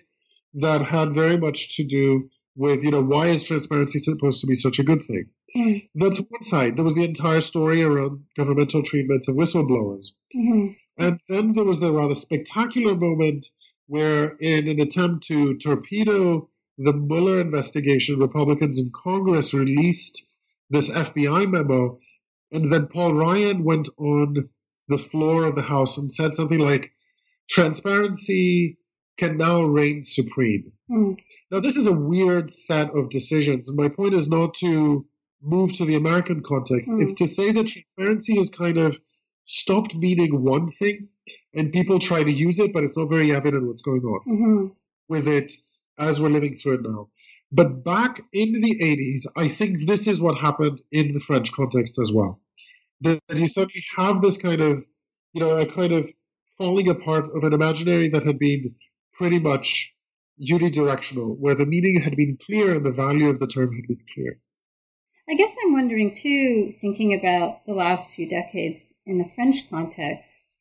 that 0.54 0.82
had 0.82 1.14
very 1.14 1.38
much 1.38 1.76
to 1.76 1.84
do 1.84 2.28
with, 2.56 2.82
you 2.82 2.90
know, 2.90 3.02
why 3.02 3.28
is 3.28 3.44
transparency 3.44 3.98
supposed 3.98 4.40
to 4.40 4.46
be 4.46 4.54
such 4.54 4.78
a 4.78 4.84
good 4.84 5.02
thing? 5.02 5.26
Mm. 5.56 5.88
That's 5.94 6.18
one 6.18 6.42
side. 6.42 6.76
There 6.76 6.84
was 6.84 6.94
the 6.94 7.04
entire 7.04 7.40
story 7.40 7.82
around 7.82 8.24
governmental 8.36 8.82
treatments 8.82 9.28
of 9.28 9.36
whistleblowers. 9.36 10.08
Mm-hmm. 10.36 10.72
And 10.98 11.20
then 11.28 11.52
there 11.52 11.64
was 11.64 11.80
the 11.80 11.92
rather 11.92 12.14
spectacular 12.14 12.94
moment 12.94 13.46
where, 13.86 14.28
in 14.40 14.68
an 14.68 14.80
attempt 14.80 15.26
to 15.28 15.56
torpedo 15.56 16.48
the 16.78 16.92
Mueller 16.92 17.40
investigation, 17.40 18.18
Republicans 18.18 18.78
in 18.78 18.90
Congress 18.94 19.54
released 19.54 20.28
this 20.70 20.90
FBI 20.90 21.50
memo. 21.50 21.98
And 22.52 22.70
then 22.70 22.88
Paul 22.88 23.14
Ryan 23.14 23.64
went 23.64 23.88
on 23.96 24.48
the 24.88 24.98
floor 24.98 25.44
of 25.44 25.54
the 25.54 25.62
House 25.62 25.98
and 25.98 26.10
said 26.10 26.34
something 26.34 26.58
like, 26.58 26.92
transparency 27.48 28.78
can 29.18 29.36
now 29.36 29.62
reign 29.62 30.02
supreme. 30.02 30.72
Mm. 30.90 31.18
Now, 31.50 31.60
this 31.60 31.76
is 31.76 31.86
a 31.86 31.92
weird 31.92 32.50
set 32.50 32.96
of 32.96 33.10
decisions. 33.10 33.68
And 33.68 33.76
my 33.76 33.88
point 33.88 34.14
is 34.14 34.28
not 34.28 34.54
to 34.54 35.06
move 35.42 35.72
to 35.74 35.84
the 35.84 35.96
American 35.96 36.42
context, 36.42 36.90
mm. 36.90 37.02
it's 37.02 37.14
to 37.14 37.26
say 37.26 37.52
that 37.52 37.66
transparency 37.66 38.36
has 38.36 38.50
kind 38.50 38.78
of 38.78 38.98
stopped 39.44 39.94
meaning 39.94 40.42
one 40.42 40.68
thing 40.68 41.08
and 41.54 41.72
people 41.72 41.98
try 41.98 42.22
to 42.22 42.30
use 42.30 42.60
it, 42.60 42.72
but 42.72 42.84
it's 42.84 42.96
not 42.96 43.08
very 43.08 43.34
evident 43.34 43.66
what's 43.66 43.82
going 43.82 44.02
on 44.02 44.20
mm-hmm. 44.20 44.66
with 45.08 45.26
it 45.26 45.52
as 45.98 46.20
we're 46.20 46.30
living 46.30 46.54
through 46.54 46.74
it 46.74 46.82
now. 46.82 47.08
But 47.52 47.84
back 47.84 48.20
in 48.32 48.52
the 48.52 48.78
80s, 48.80 49.26
I 49.36 49.48
think 49.48 49.86
this 49.86 50.06
is 50.06 50.20
what 50.20 50.38
happened 50.38 50.80
in 50.92 51.12
the 51.12 51.20
French 51.20 51.52
context 51.52 51.98
as 51.98 52.12
well. 52.12 52.40
That 53.00 53.20
you 53.34 53.48
suddenly 53.48 53.82
have 53.96 54.20
this 54.20 54.38
kind 54.38 54.60
of, 54.60 54.78
you 55.32 55.40
know, 55.40 55.58
a 55.58 55.66
kind 55.66 55.92
of 55.92 56.10
falling 56.58 56.88
apart 56.88 57.28
of 57.34 57.42
an 57.42 57.52
imaginary 57.52 58.08
that 58.10 58.24
had 58.24 58.38
been 58.38 58.76
pretty 59.20 59.38
much 59.38 59.92
unidirectional, 60.40 61.36
where 61.38 61.54
the 61.54 61.66
meaning 61.66 62.00
had 62.00 62.16
been 62.16 62.38
clear 62.42 62.76
and 62.76 62.86
the 62.86 62.90
value 62.90 63.28
of 63.28 63.38
the 63.38 63.46
term 63.46 63.70
had 63.76 63.86
been 63.86 64.00
clear. 64.14 64.38
I 65.28 65.34
guess 65.34 65.54
I'm 65.62 65.74
wondering 65.74 66.14
too, 66.14 66.70
thinking 66.80 67.12
about 67.12 67.66
the 67.66 67.74
last 67.74 68.14
few 68.14 68.26
decades 68.26 68.94
in 69.04 69.18
the 69.18 69.28
French 69.34 69.68
context, 69.68 70.56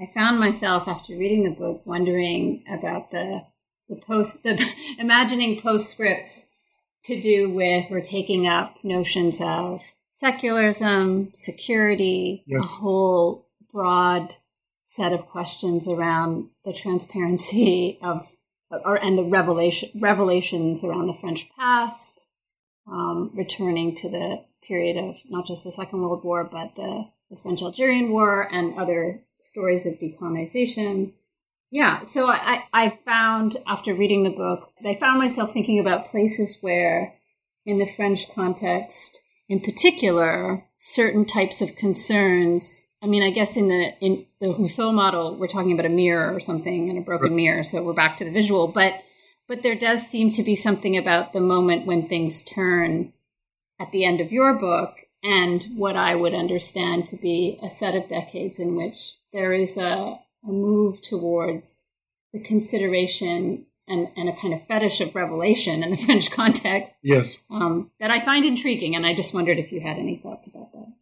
I 0.00 0.06
found 0.06 0.40
myself 0.40 0.88
after 0.88 1.16
reading 1.16 1.44
the 1.44 1.54
book 1.54 1.82
wondering 1.84 2.64
about 2.68 3.12
the 3.12 3.46
the 3.88 3.94
post 3.96 4.42
the 4.42 4.60
imagining 4.98 5.60
postscripts 5.60 6.50
to 7.04 7.20
do 7.20 7.50
with 7.50 7.92
or 7.92 8.00
taking 8.00 8.48
up 8.48 8.82
notions 8.82 9.40
of 9.40 9.80
secularism, 10.16 11.30
security, 11.34 12.42
Yes. 12.48 12.78
a 12.78 12.80
whole 12.82 13.46
broad 13.72 14.34
set 14.96 15.14
of 15.14 15.26
questions 15.26 15.88
around 15.88 16.50
the 16.64 16.72
transparency 16.72 17.98
of 18.02 18.30
or 18.70 18.96
and 18.96 19.16
the 19.16 19.24
revelation 19.24 19.90
revelations 20.00 20.84
around 20.84 21.06
the 21.06 21.14
French 21.14 21.48
past, 21.56 22.22
um, 22.86 23.30
returning 23.34 23.94
to 23.94 24.10
the 24.10 24.44
period 24.66 24.96
of 24.96 25.16
not 25.28 25.46
just 25.46 25.64
the 25.64 25.72
Second 25.72 26.00
World 26.00 26.24
War, 26.24 26.44
but 26.44 26.74
the, 26.76 27.06
the 27.30 27.36
French 27.36 27.62
Algerian 27.62 28.12
War 28.12 28.46
and 28.50 28.78
other 28.78 29.22
stories 29.40 29.86
of 29.86 29.98
decolonization. 29.98 31.12
Yeah, 31.70 32.02
so 32.02 32.26
I, 32.28 32.64
I 32.72 32.90
found 32.90 33.56
after 33.66 33.94
reading 33.94 34.24
the 34.24 34.30
book, 34.30 34.72
I 34.84 34.94
found 34.94 35.18
myself 35.18 35.52
thinking 35.52 35.78
about 35.78 36.06
places 36.06 36.58
where, 36.60 37.14
in 37.64 37.78
the 37.78 37.86
French 37.86 38.30
context, 38.34 39.22
in 39.48 39.60
particular, 39.60 40.64
certain 40.76 41.24
types 41.24 41.62
of 41.62 41.76
concerns. 41.76 42.86
I 43.02 43.06
mean, 43.06 43.22
I 43.24 43.30
guess 43.30 43.56
in 43.56 43.68
the 43.68 43.92
in 44.00 44.26
the 44.40 44.52
Rousseau 44.54 44.92
model, 44.92 45.34
we're 45.36 45.48
talking 45.48 45.72
about 45.72 45.86
a 45.86 45.88
mirror 46.02 46.34
or 46.34 46.40
something 46.40 46.88
and 46.88 46.98
a 46.98 47.02
broken 47.02 47.28
Right. 47.28 47.36
mirror, 47.36 47.62
so 47.64 47.82
we're 47.82 47.92
back 47.94 48.18
to 48.18 48.24
the 48.24 48.30
visual. 48.30 48.68
But 48.68 48.94
but 49.48 49.62
there 49.62 49.74
does 49.74 50.06
seem 50.06 50.30
to 50.30 50.42
be 50.44 50.54
something 50.54 50.96
about 50.96 51.32
the 51.32 51.40
moment 51.40 51.84
when 51.86 52.08
things 52.08 52.42
turn 52.42 53.12
at 53.80 53.90
the 53.90 54.04
end 54.04 54.20
of 54.20 54.30
your 54.32 54.54
book 54.54 54.94
and 55.24 55.62
what 55.76 55.96
I 55.96 56.14
would 56.14 56.34
understand 56.34 57.06
to 57.06 57.16
be 57.16 57.58
a 57.62 57.68
set 57.68 57.96
of 57.96 58.08
decades 58.08 58.60
in 58.60 58.76
which 58.76 59.16
there 59.32 59.52
is 59.52 59.76
a, 59.76 60.18
a 60.46 60.48
move 60.48 61.02
towards 61.02 61.84
the 62.32 62.40
consideration 62.40 63.66
and, 63.88 64.08
and 64.16 64.28
a 64.28 64.36
kind 64.36 64.54
of 64.54 64.64
fetish 64.66 65.00
of 65.00 65.14
revelation 65.16 65.82
in 65.82 65.90
the 65.90 65.96
French 66.06 66.30
context 66.30 66.98
Yes. 67.02 67.42
um, 67.50 67.90
that 67.98 68.10
I 68.12 68.20
find 68.20 68.44
intriguing. 68.44 68.94
And 68.96 69.04
I 69.04 69.14
just 69.14 69.34
wondered 69.34 69.58
if 69.58 69.72
you 69.72 69.80
had 69.80 69.98
any 69.98 70.16
thoughts 70.16 70.46
about 70.46 70.72
that. 70.72 70.92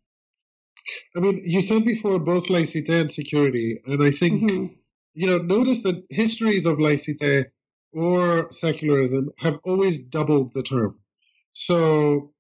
I 1.17 1.21
mean, 1.21 1.43
you 1.45 1.61
said 1.61 1.85
before 1.85 2.19
both 2.19 2.49
laïcité 2.49 3.01
and 3.01 3.11
security, 3.11 3.79
and 3.85 4.03
I 4.03 4.11
think 4.11 4.43
Mhm. 4.43 4.71
you 5.15 5.27
know, 5.27 5.39
notice 5.39 5.83
that 5.83 6.05
histories 6.11 6.67
of 6.67 6.79
laïcité 6.79 7.47
or 7.93 8.51
secularism 8.53 9.31
have 9.39 9.59
always 9.65 10.01
doubled 10.01 10.53
the 10.55 10.63
term. 10.63 10.99
So, 11.53 12.33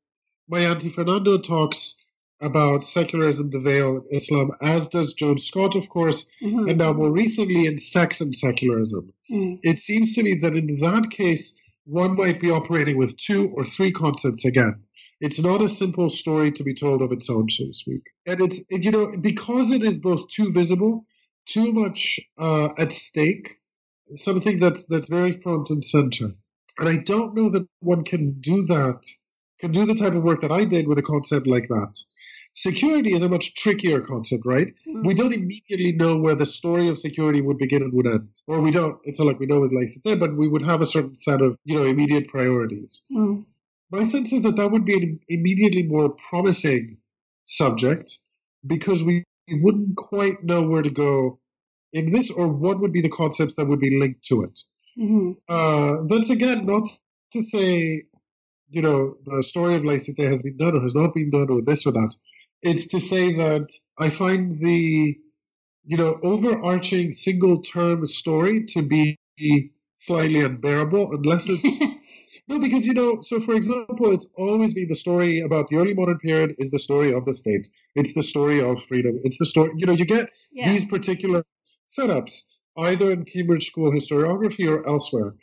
Mayanthi 0.53 0.90
Fernando 0.90 1.38
talks 1.38 1.96
about 2.40 2.82
secularism, 2.82 3.51
the 3.51 3.61
veil, 3.61 4.05
Islam, 4.11 4.51
as 4.62 4.88
does 4.88 5.14
Joan 5.14 5.38
Scott, 5.38 5.76
of 5.76 5.88
course, 5.88 6.26
Mhm. 6.42 6.70
and 6.70 6.78
now 6.78 6.92
more 6.92 7.12
recently 7.12 7.66
in 7.66 7.76
sex 7.76 8.20
and 8.20 8.34
secularism. 8.34 9.12
Mm. 9.30 9.59
It 9.62 9.78
seems 9.78 10.14
to 10.14 10.22
me 10.22 10.34
that 10.36 10.57
in 10.57 10.66
that 10.80 11.11
case, 11.11 11.55
one 11.84 12.16
might 12.16 12.40
be 12.40 12.51
operating 12.51 12.96
with 12.96 13.16
two 13.18 13.48
or 13.48 13.64
three 13.64 13.90
concepts 13.92 14.44
again. 14.44 14.74
It's 15.20 15.40
not 15.40 15.62
a 15.62 15.68
simple 15.68 16.08
story 16.08 16.52
to 16.52 16.64
be 16.64 16.74
told 16.74 17.02
of 17.02 17.12
its 17.12 17.28
own, 17.28 17.48
so 17.50 17.66
to 17.66 17.74
speak. 17.74 18.02
And 18.26 18.40
it's, 18.40 18.60
it- 18.68 18.84
you 18.84 18.90
know, 18.90 19.12
because 19.20 19.70
it 19.72 19.82
is 19.82 19.96
both 19.96 20.28
too 20.28 20.50
visible, 20.52 21.04
too 21.46 21.72
much 21.72 22.20
uh, 22.38 22.68
at 22.78 22.92
stake, 22.92 23.50
something 24.14 24.58
that's 24.58 24.86
that's 24.86 25.08
very 25.08 25.32
front 25.32 25.70
and 25.70 25.82
center. 25.84 26.32
And 26.78 26.88
I 26.88 26.96
don't 26.98 27.34
know 27.34 27.50
that 27.50 27.66
one 27.80 28.04
can 28.04 28.40
do 28.40 28.64
that, 28.66 29.04
can 29.60 29.72
do 29.72 29.84
the 29.84 29.94
type 29.94 30.14
of 30.14 30.22
work 30.22 30.40
that 30.42 30.52
I 30.52 30.64
did 30.64 30.88
with 30.88 30.98
a 30.98 31.02
concept 31.02 31.46
like 31.46 31.68
that. 31.68 31.98
Security 32.52 33.12
is 33.12 33.22
a 33.22 33.28
much 33.28 33.54
trickier 33.54 34.00
concept, 34.00 34.44
right? 34.44 34.74
Mm. 34.88 35.06
We 35.06 35.14
don't 35.14 35.32
immediately 35.32 35.92
know 35.92 36.16
where 36.16 36.34
the 36.34 36.46
story 36.46 36.88
of 36.88 36.98
security 36.98 37.40
would 37.40 37.58
begin 37.58 37.82
and 37.82 37.92
would 37.92 38.10
end. 38.10 38.28
Or 38.48 38.60
we 38.60 38.72
don't, 38.72 38.98
it's 39.04 39.20
not 39.20 39.26
like 39.28 39.38
we 39.38 39.46
know 39.46 39.60
with 39.60 39.72
laïcité, 39.72 40.18
but 40.18 40.34
we 40.36 40.48
would 40.48 40.62
have 40.64 40.80
a 40.80 40.86
certain 40.86 41.14
set 41.14 41.42
of, 41.42 41.56
you 41.64 41.76
know, 41.76 41.84
immediate 41.84 42.26
priorities. 42.28 43.04
Mm. 43.12 43.44
My 43.91 44.05
sense 44.05 44.32
is 44.32 44.43
that 44.43 44.57
that 44.57 44.70
would 44.70 44.84
be 44.84 44.95
an 44.95 45.20
immediately 45.28 45.82
more 45.84 46.11
promising 46.11 46.99
subject 47.45 48.18
because 48.66 49.03
we 49.03 49.24
wouldn't 49.51 49.97
quite 49.97 50.45
know 50.45 50.62
where 50.62 50.82
to 50.82 50.91
go 50.91 51.41
in 51.93 52.11
this 52.12 52.30
or 52.30 52.49
what 52.49 52.80
would 52.80 52.93
be 52.93 53.01
the 53.01 53.09
concepts 53.09 53.57
that 53.57 53.66
would 53.66 53.80
be 53.80 53.99
linked 53.99 54.24
to 54.26 54.43
it. 54.45 54.59
Mhm. 54.99 55.36
Uh, 55.49 56.05
that's 56.09 56.30
again 56.30 56.66
not 56.66 56.88
to 57.32 57.43
say, 57.43 58.05
you 58.70 58.82
know, 58.82 59.16
the 59.24 59.43
story 59.43 59.74
of 59.76 59.82
laïcité 59.82 60.26
has 60.28 60.43
been 60.43 60.57
done 60.57 60.76
or 60.76 60.82
has 60.82 60.95
not 60.95 61.14
been 61.14 61.30
done 61.30 61.51
or 61.51 61.62
this 61.62 61.86
or 61.86 61.93
that. 61.93 62.14
It's 62.62 62.88
to 62.88 63.01
say 63.01 63.32
that 63.34 63.70
I 63.99 64.11
find 64.11 64.59
the, 64.59 65.18
you 65.86 65.97
know, 65.97 66.18
overarching 66.22 67.12
single 67.12 67.62
term 67.62 68.07
story 68.07 68.64
to 68.66 68.82
be 68.82 69.18
slightly 69.97 70.41
unbearable 70.43 71.12
unless 71.12 71.49
it's 71.49 71.78
no, 72.51 72.59
because 72.59 72.84
you 72.86 72.94
know, 72.94 73.20
so 73.22 73.40
for 73.40 73.55
example, 73.55 74.11
it's 74.12 74.28
always 74.36 74.74
been 74.74 74.88
the 74.88 74.96
story 74.96 75.40
about 75.40 75.68
the 75.68 75.76
early 75.76 75.94
modern 75.94 76.18
period 76.18 76.57
is 76.59 76.70
the 76.72 76.80
story 76.80 77.12
of 77.12 77.24
the 77.24 77.32
state. 77.32 77.68
It's 77.94 78.12
the 78.12 78.24
story 78.24 78.61
of 78.61 78.82
freedom. 78.82 79.18
It's 79.22 79.38
the 79.38 79.46
story, 79.46 79.70
you 79.76 79.86
know, 79.86 79.92
you 79.92 80.05
get 80.05 80.30
yeah. 80.53 80.68
these 80.68 80.84
particular 80.84 81.44
setups 81.96 82.42
either 82.76 83.12
in 83.12 83.24
Cambridge 83.24 83.66
School 83.68 83.92
historiography 83.92 84.68
or 84.68 84.86
elsewhere. 84.86 85.34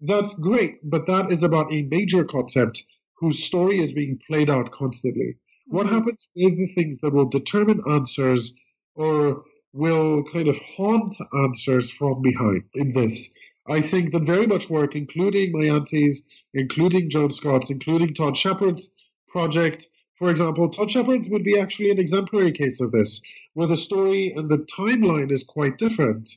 That's 0.00 0.34
great, 0.34 0.78
but 0.82 1.06
that 1.08 1.32
is 1.32 1.42
about 1.42 1.72
a 1.72 1.82
major 1.82 2.24
concept 2.24 2.84
whose 3.18 3.42
story 3.42 3.78
is 3.78 3.92
being 3.92 4.20
played 4.26 4.50
out 4.50 4.70
constantly. 4.70 5.38
What 5.66 5.86
Mhm. 5.86 5.90
happens 5.90 6.28
with 6.36 6.56
the 6.56 6.66
things 6.66 7.00
that 7.00 7.12
will 7.12 7.28
determine 7.28 7.80
answers 7.90 8.56
or 8.94 9.44
will 9.72 10.22
kind 10.24 10.48
of 10.48 10.58
haunt 10.58 11.14
answers 11.46 11.90
from 11.90 12.22
behind 12.22 12.64
in 12.74 12.92
this? 12.92 13.34
I 13.66 13.80
think 13.80 14.12
that 14.12 14.26
very 14.26 14.46
much 14.46 14.68
work, 14.68 14.94
including 14.94 15.52
Mayanthi's, 15.52 16.26
including 16.52 17.08
Joan 17.08 17.30
Scott's, 17.30 17.70
including 17.70 18.14
Todd 18.14 18.36
Shepard's 18.36 18.92
project, 19.28 19.86
for 20.18 20.30
example, 20.30 20.68
Todd 20.68 20.90
Shepard's 20.90 21.28
would 21.28 21.44
be 21.44 21.58
actually 21.58 21.90
an 21.90 21.98
exemplary 21.98 22.52
case 22.52 22.80
of 22.80 22.92
this, 22.92 23.22
where 23.54 23.66
the 23.66 23.76
story 23.76 24.32
and 24.32 24.48
the 24.48 24.58
timeline 24.58 25.32
is 25.32 25.44
quite 25.44 25.78
different 25.78 26.28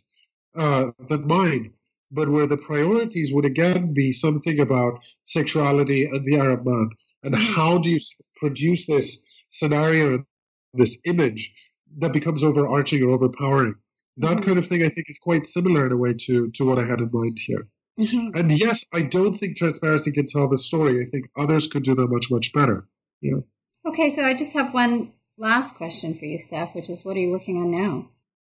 uh, 0.56 0.92
than 1.08 1.28
mine, 1.28 1.74
but 2.12 2.30
where 2.30 2.48
the 2.48 2.58
priorities 2.58 3.34
would 3.34 3.46
again 3.46 3.94
be 3.94 4.12
something 4.12 4.60
about 4.60 5.00
sexuality 5.24 6.06
and 6.06 6.26
the 6.26 6.38
Arab 6.38 6.66
man. 6.66 6.90
And 7.24 7.36
Mhm. 7.36 7.54
how 7.56 7.78
do 7.78 7.92
you 7.92 8.00
produce 8.38 8.86
this 8.86 9.24
scenario, 9.50 10.26
this 10.74 11.00
image 11.06 11.54
that 11.98 12.14
becomes 12.14 12.44
overarching 12.44 13.04
or 13.04 13.12
overpowering? 13.12 13.76
That 14.18 14.38
Mhm. 14.38 14.44
kind 14.46 14.58
of 14.58 14.68
thing, 14.68 14.84
I 14.84 14.90
think, 14.90 15.10
is 15.10 15.20
quite 15.20 15.46
similar 15.46 15.86
in 15.86 15.92
a 15.92 15.98
way 15.98 16.14
to, 16.26 16.50
to 16.52 16.66
what 16.66 16.80
I 16.80 16.86
had 16.86 17.02
in 17.02 17.10
mind 17.12 17.38
here. 17.40 17.68
Mhm. 18.00 18.36
And 18.36 18.52
yes, 18.52 18.86
I 18.94 19.02
don't 19.02 19.34
think 19.34 19.58
transparency 19.58 20.12
can 20.12 20.26
tell 20.26 20.48
the 20.48 20.58
story. 20.58 21.02
I 21.02 21.06
think 21.06 21.30
others 21.38 21.68
could 21.68 21.84
do 21.84 21.96
that 21.96 22.08
much, 22.08 22.28
much 22.32 22.54
better. 22.54 22.88
Yeah. 23.22 23.42
Okay, 23.86 24.10
so 24.12 24.24
I 24.24 24.34
just 24.36 24.54
have 24.54 24.74
one 24.74 25.14
last 25.38 25.76
question 25.76 26.14
for 26.16 26.26
you, 26.26 26.38
Steph, 26.38 26.76
which 26.76 26.90
is 26.90 27.04
what 27.06 27.16
are 27.16 27.20
you 27.20 27.32
working 27.32 27.58
on 27.58 27.72
now? 27.72 28.10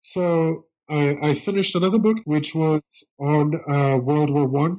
So 0.02 0.66
I, 0.88 1.16
I 1.30 1.34
finished 1.34 1.74
another 1.74 1.98
book, 1.98 2.18
which 2.24 2.54
was 2.54 3.08
on 3.18 3.54
uh, 3.54 3.98
World 3.98 4.30
War 4.30 4.46
One 4.46 4.76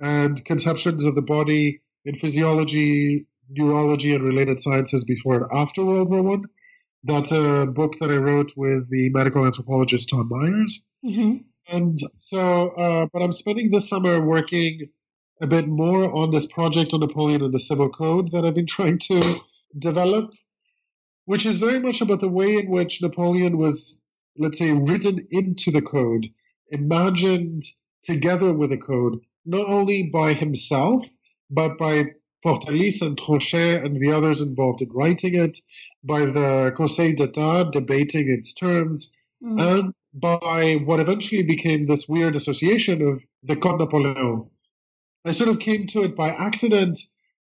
and 0.00 0.44
conceptions 0.44 1.04
of 1.04 1.14
the 1.14 1.22
body 1.22 1.80
in 2.04 2.14
physiology, 2.14 3.26
neurology, 3.48 4.14
and 4.14 4.24
related 4.24 4.58
sciences 4.60 5.04
before 5.04 5.36
and 5.36 5.46
after 5.52 5.84
World 5.84 6.10
War 6.10 6.22
One. 6.22 6.44
That's 7.04 7.32
a 7.32 7.66
book 7.66 7.98
that 8.00 8.10
I 8.10 8.16
wrote 8.16 8.52
with 8.56 8.88
the 8.88 9.10
medical 9.10 9.44
anthropologist 9.44 10.08
Todd 10.08 10.26
Meyers. 10.30 10.82
Mm-hmm. 11.04 11.36
And 11.70 11.98
so, 12.16 12.70
uh, 12.70 13.06
but 13.12 13.22
I'm 13.22 13.32
spending 13.32 13.70
this 13.70 13.88
summer 13.88 14.20
working 14.20 14.88
a 15.40 15.46
bit 15.46 15.68
more 15.68 16.14
on 16.14 16.30
this 16.30 16.46
project 16.46 16.94
on 16.94 17.00
Napoleon 17.00 17.42
and 17.42 17.52
the 17.52 17.58
Civil 17.58 17.90
Code 17.90 18.32
that 18.32 18.44
I've 18.44 18.54
been 18.54 18.66
trying 18.78 18.98
to 19.10 19.40
develop, 19.78 20.30
which 21.26 21.44
is 21.44 21.58
very 21.58 21.78
much 21.78 22.00
about 22.00 22.20
the 22.20 22.28
way 22.28 22.56
in 22.56 22.70
which 22.70 23.02
Napoleon 23.02 23.58
was, 23.58 24.00
let's 24.38 24.58
say, 24.58 24.72
written 24.72 25.26
into 25.30 25.70
the 25.70 25.82
code, 25.82 26.28
imagined 26.70 27.64
together 28.02 28.52
with 28.52 28.70
the 28.70 28.78
code, 28.78 29.20
not 29.44 29.68
only 29.68 30.04
by 30.04 30.32
himself, 30.32 31.04
but 31.50 31.76
by 31.76 32.04
Portalis 32.44 33.00
and 33.02 33.16
Tronchet 33.16 33.84
and 33.84 33.96
the 33.96 34.12
others 34.12 34.40
involved 34.40 34.82
in 34.82 34.90
writing 34.92 35.34
it, 35.34 35.58
by 36.02 36.26
the 36.26 36.72
Conseil 36.76 37.14
d'Etat 37.14 37.70
debating 37.72 38.26
its 38.30 38.52
terms, 38.54 39.12
Mm-hmm. 39.42 39.58
and 39.58 39.94
by 40.14 40.76
what 40.84 41.00
eventually 41.00 41.42
became 41.42 41.84
this 41.84 42.08
weird 42.08 42.34
association 42.34 43.02
of 43.02 43.22
the 43.42 43.56
Code 43.56 43.80
Napoleon. 43.80 44.48
I 45.26 45.32
sort 45.32 45.50
of 45.50 45.58
came 45.58 45.86
to 45.88 46.02
it 46.04 46.16
by 46.16 46.30
accident. 46.30 46.98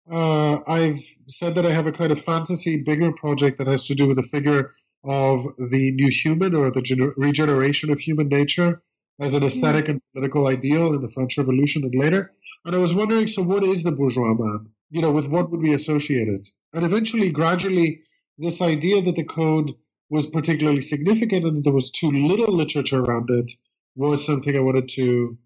Uh, 0.10 0.60
I've 0.66 1.02
said 1.28 1.56
that 1.56 1.66
I 1.66 1.72
have 1.72 1.88
a 1.88 1.92
kind 1.92 2.12
of 2.12 2.22
fantasy, 2.24 2.78
bigger 2.78 3.12
project 3.12 3.58
that 3.58 3.68
has 3.68 3.86
to 3.88 3.96
do 3.96 4.08
with 4.08 4.16
the 4.16 4.24
figure 4.24 4.72
of 5.04 5.44
the 5.72 5.92
new 5.92 6.10
human 6.10 6.56
or 6.56 6.72
the 6.72 6.82
gener- 6.82 7.14
regeneration 7.18 7.90
of 7.90 8.00
human 8.00 8.30
nature 8.30 8.82
as 9.20 9.34
an 9.34 9.44
aesthetic 9.44 9.90
and 9.90 10.02
political 10.14 10.48
ideal 10.48 10.94
in 10.94 11.02
the 11.02 11.10
French 11.10 11.38
Revolution 11.38 11.84
and 11.84 11.96
later. 11.96 12.32
And 12.64 12.76
I 12.76 12.80
was 12.80 12.96
wondering, 12.96 13.28
so 13.28 13.42
what 13.42 13.64
is 13.64 13.84
the 13.84 13.92
bourgeois 13.92 14.36
man? 14.36 14.70
You 14.90 15.02
know, 15.02 15.12
with 15.12 15.28
what 15.28 15.52
would 15.52 15.62
we 15.62 15.74
associate 15.74 16.28
it? 16.28 16.48
And 16.74 16.86
eventually, 16.86 17.32
gradually, 17.32 18.02
this 18.38 18.62
idea 18.62 19.02
that 19.02 19.16
the 19.16 19.24
code 19.24 19.74
was 20.10 20.26
particularly 20.26 20.82
significant 20.82 21.46
and 21.46 21.58
that 21.58 21.64
there 21.64 21.74
was 21.74 21.92
too 21.92 22.12
little 22.12 22.56
literature 22.56 23.00
around 23.00 23.30
it 23.30 23.52
was 23.96 24.26
something 24.26 24.56
I 24.56 24.62
wanted 24.62 24.90
to 24.90 25.38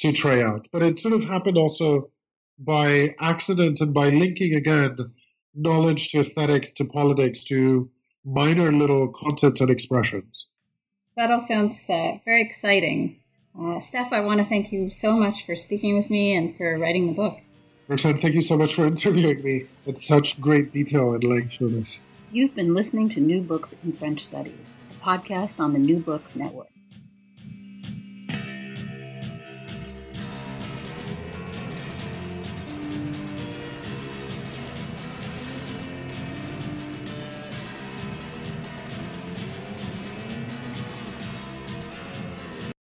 to 0.00 0.12
try 0.12 0.42
out. 0.42 0.66
But 0.72 0.82
it 0.82 0.98
sort 0.98 1.14
of 1.14 1.24
happened 1.24 1.58
also 1.58 2.10
by 2.58 3.14
accident 3.20 3.80
and 3.80 3.94
by 3.94 4.10
linking 4.10 4.54
again 4.54 4.96
knowledge 5.54 6.10
to 6.10 6.20
aesthetics 6.20 6.74
to 6.74 6.84
politics 6.84 7.44
to 7.44 7.90
minor 8.24 8.72
little 8.72 9.08
concepts 9.08 9.60
and 9.60 9.70
expressions. 9.70 10.48
That 11.16 11.30
all 11.30 11.40
sounds 11.40 11.88
uh, 11.88 12.18
very 12.24 12.42
exciting. 12.42 13.20
Uh, 13.58 13.80
Steph, 13.80 14.12
I 14.12 14.20
want 14.20 14.40
to 14.40 14.46
thank 14.46 14.72
you 14.72 14.90
so 14.90 15.16
much 15.16 15.44
for 15.44 15.54
speaking 15.54 15.96
with 15.96 16.08
me 16.08 16.34
and 16.36 16.56
for 16.56 16.78
writing 16.78 17.08
the 17.08 17.14
book. 17.14 17.38
Roxanne, 17.90 18.18
thank 18.18 18.36
you 18.36 18.40
so 18.40 18.56
much 18.56 18.74
for 18.74 18.86
interviewing 18.86 19.42
me 19.42 19.66
at 19.84 19.98
such 19.98 20.40
great 20.40 20.70
detail 20.70 21.12
and 21.12 21.24
length 21.24 21.54
for 21.54 21.64
this. 21.64 22.04
You've 22.30 22.54
been 22.54 22.72
listening 22.72 23.08
to 23.10 23.20
New 23.20 23.40
Books 23.42 23.74
in 23.82 23.92
French 23.94 24.20
Studies, 24.20 24.78
a 24.92 25.04
podcast 25.04 25.58
on 25.58 25.72
the 25.72 25.80
New 25.80 25.98
Books 25.98 26.36
Network. 26.36 26.68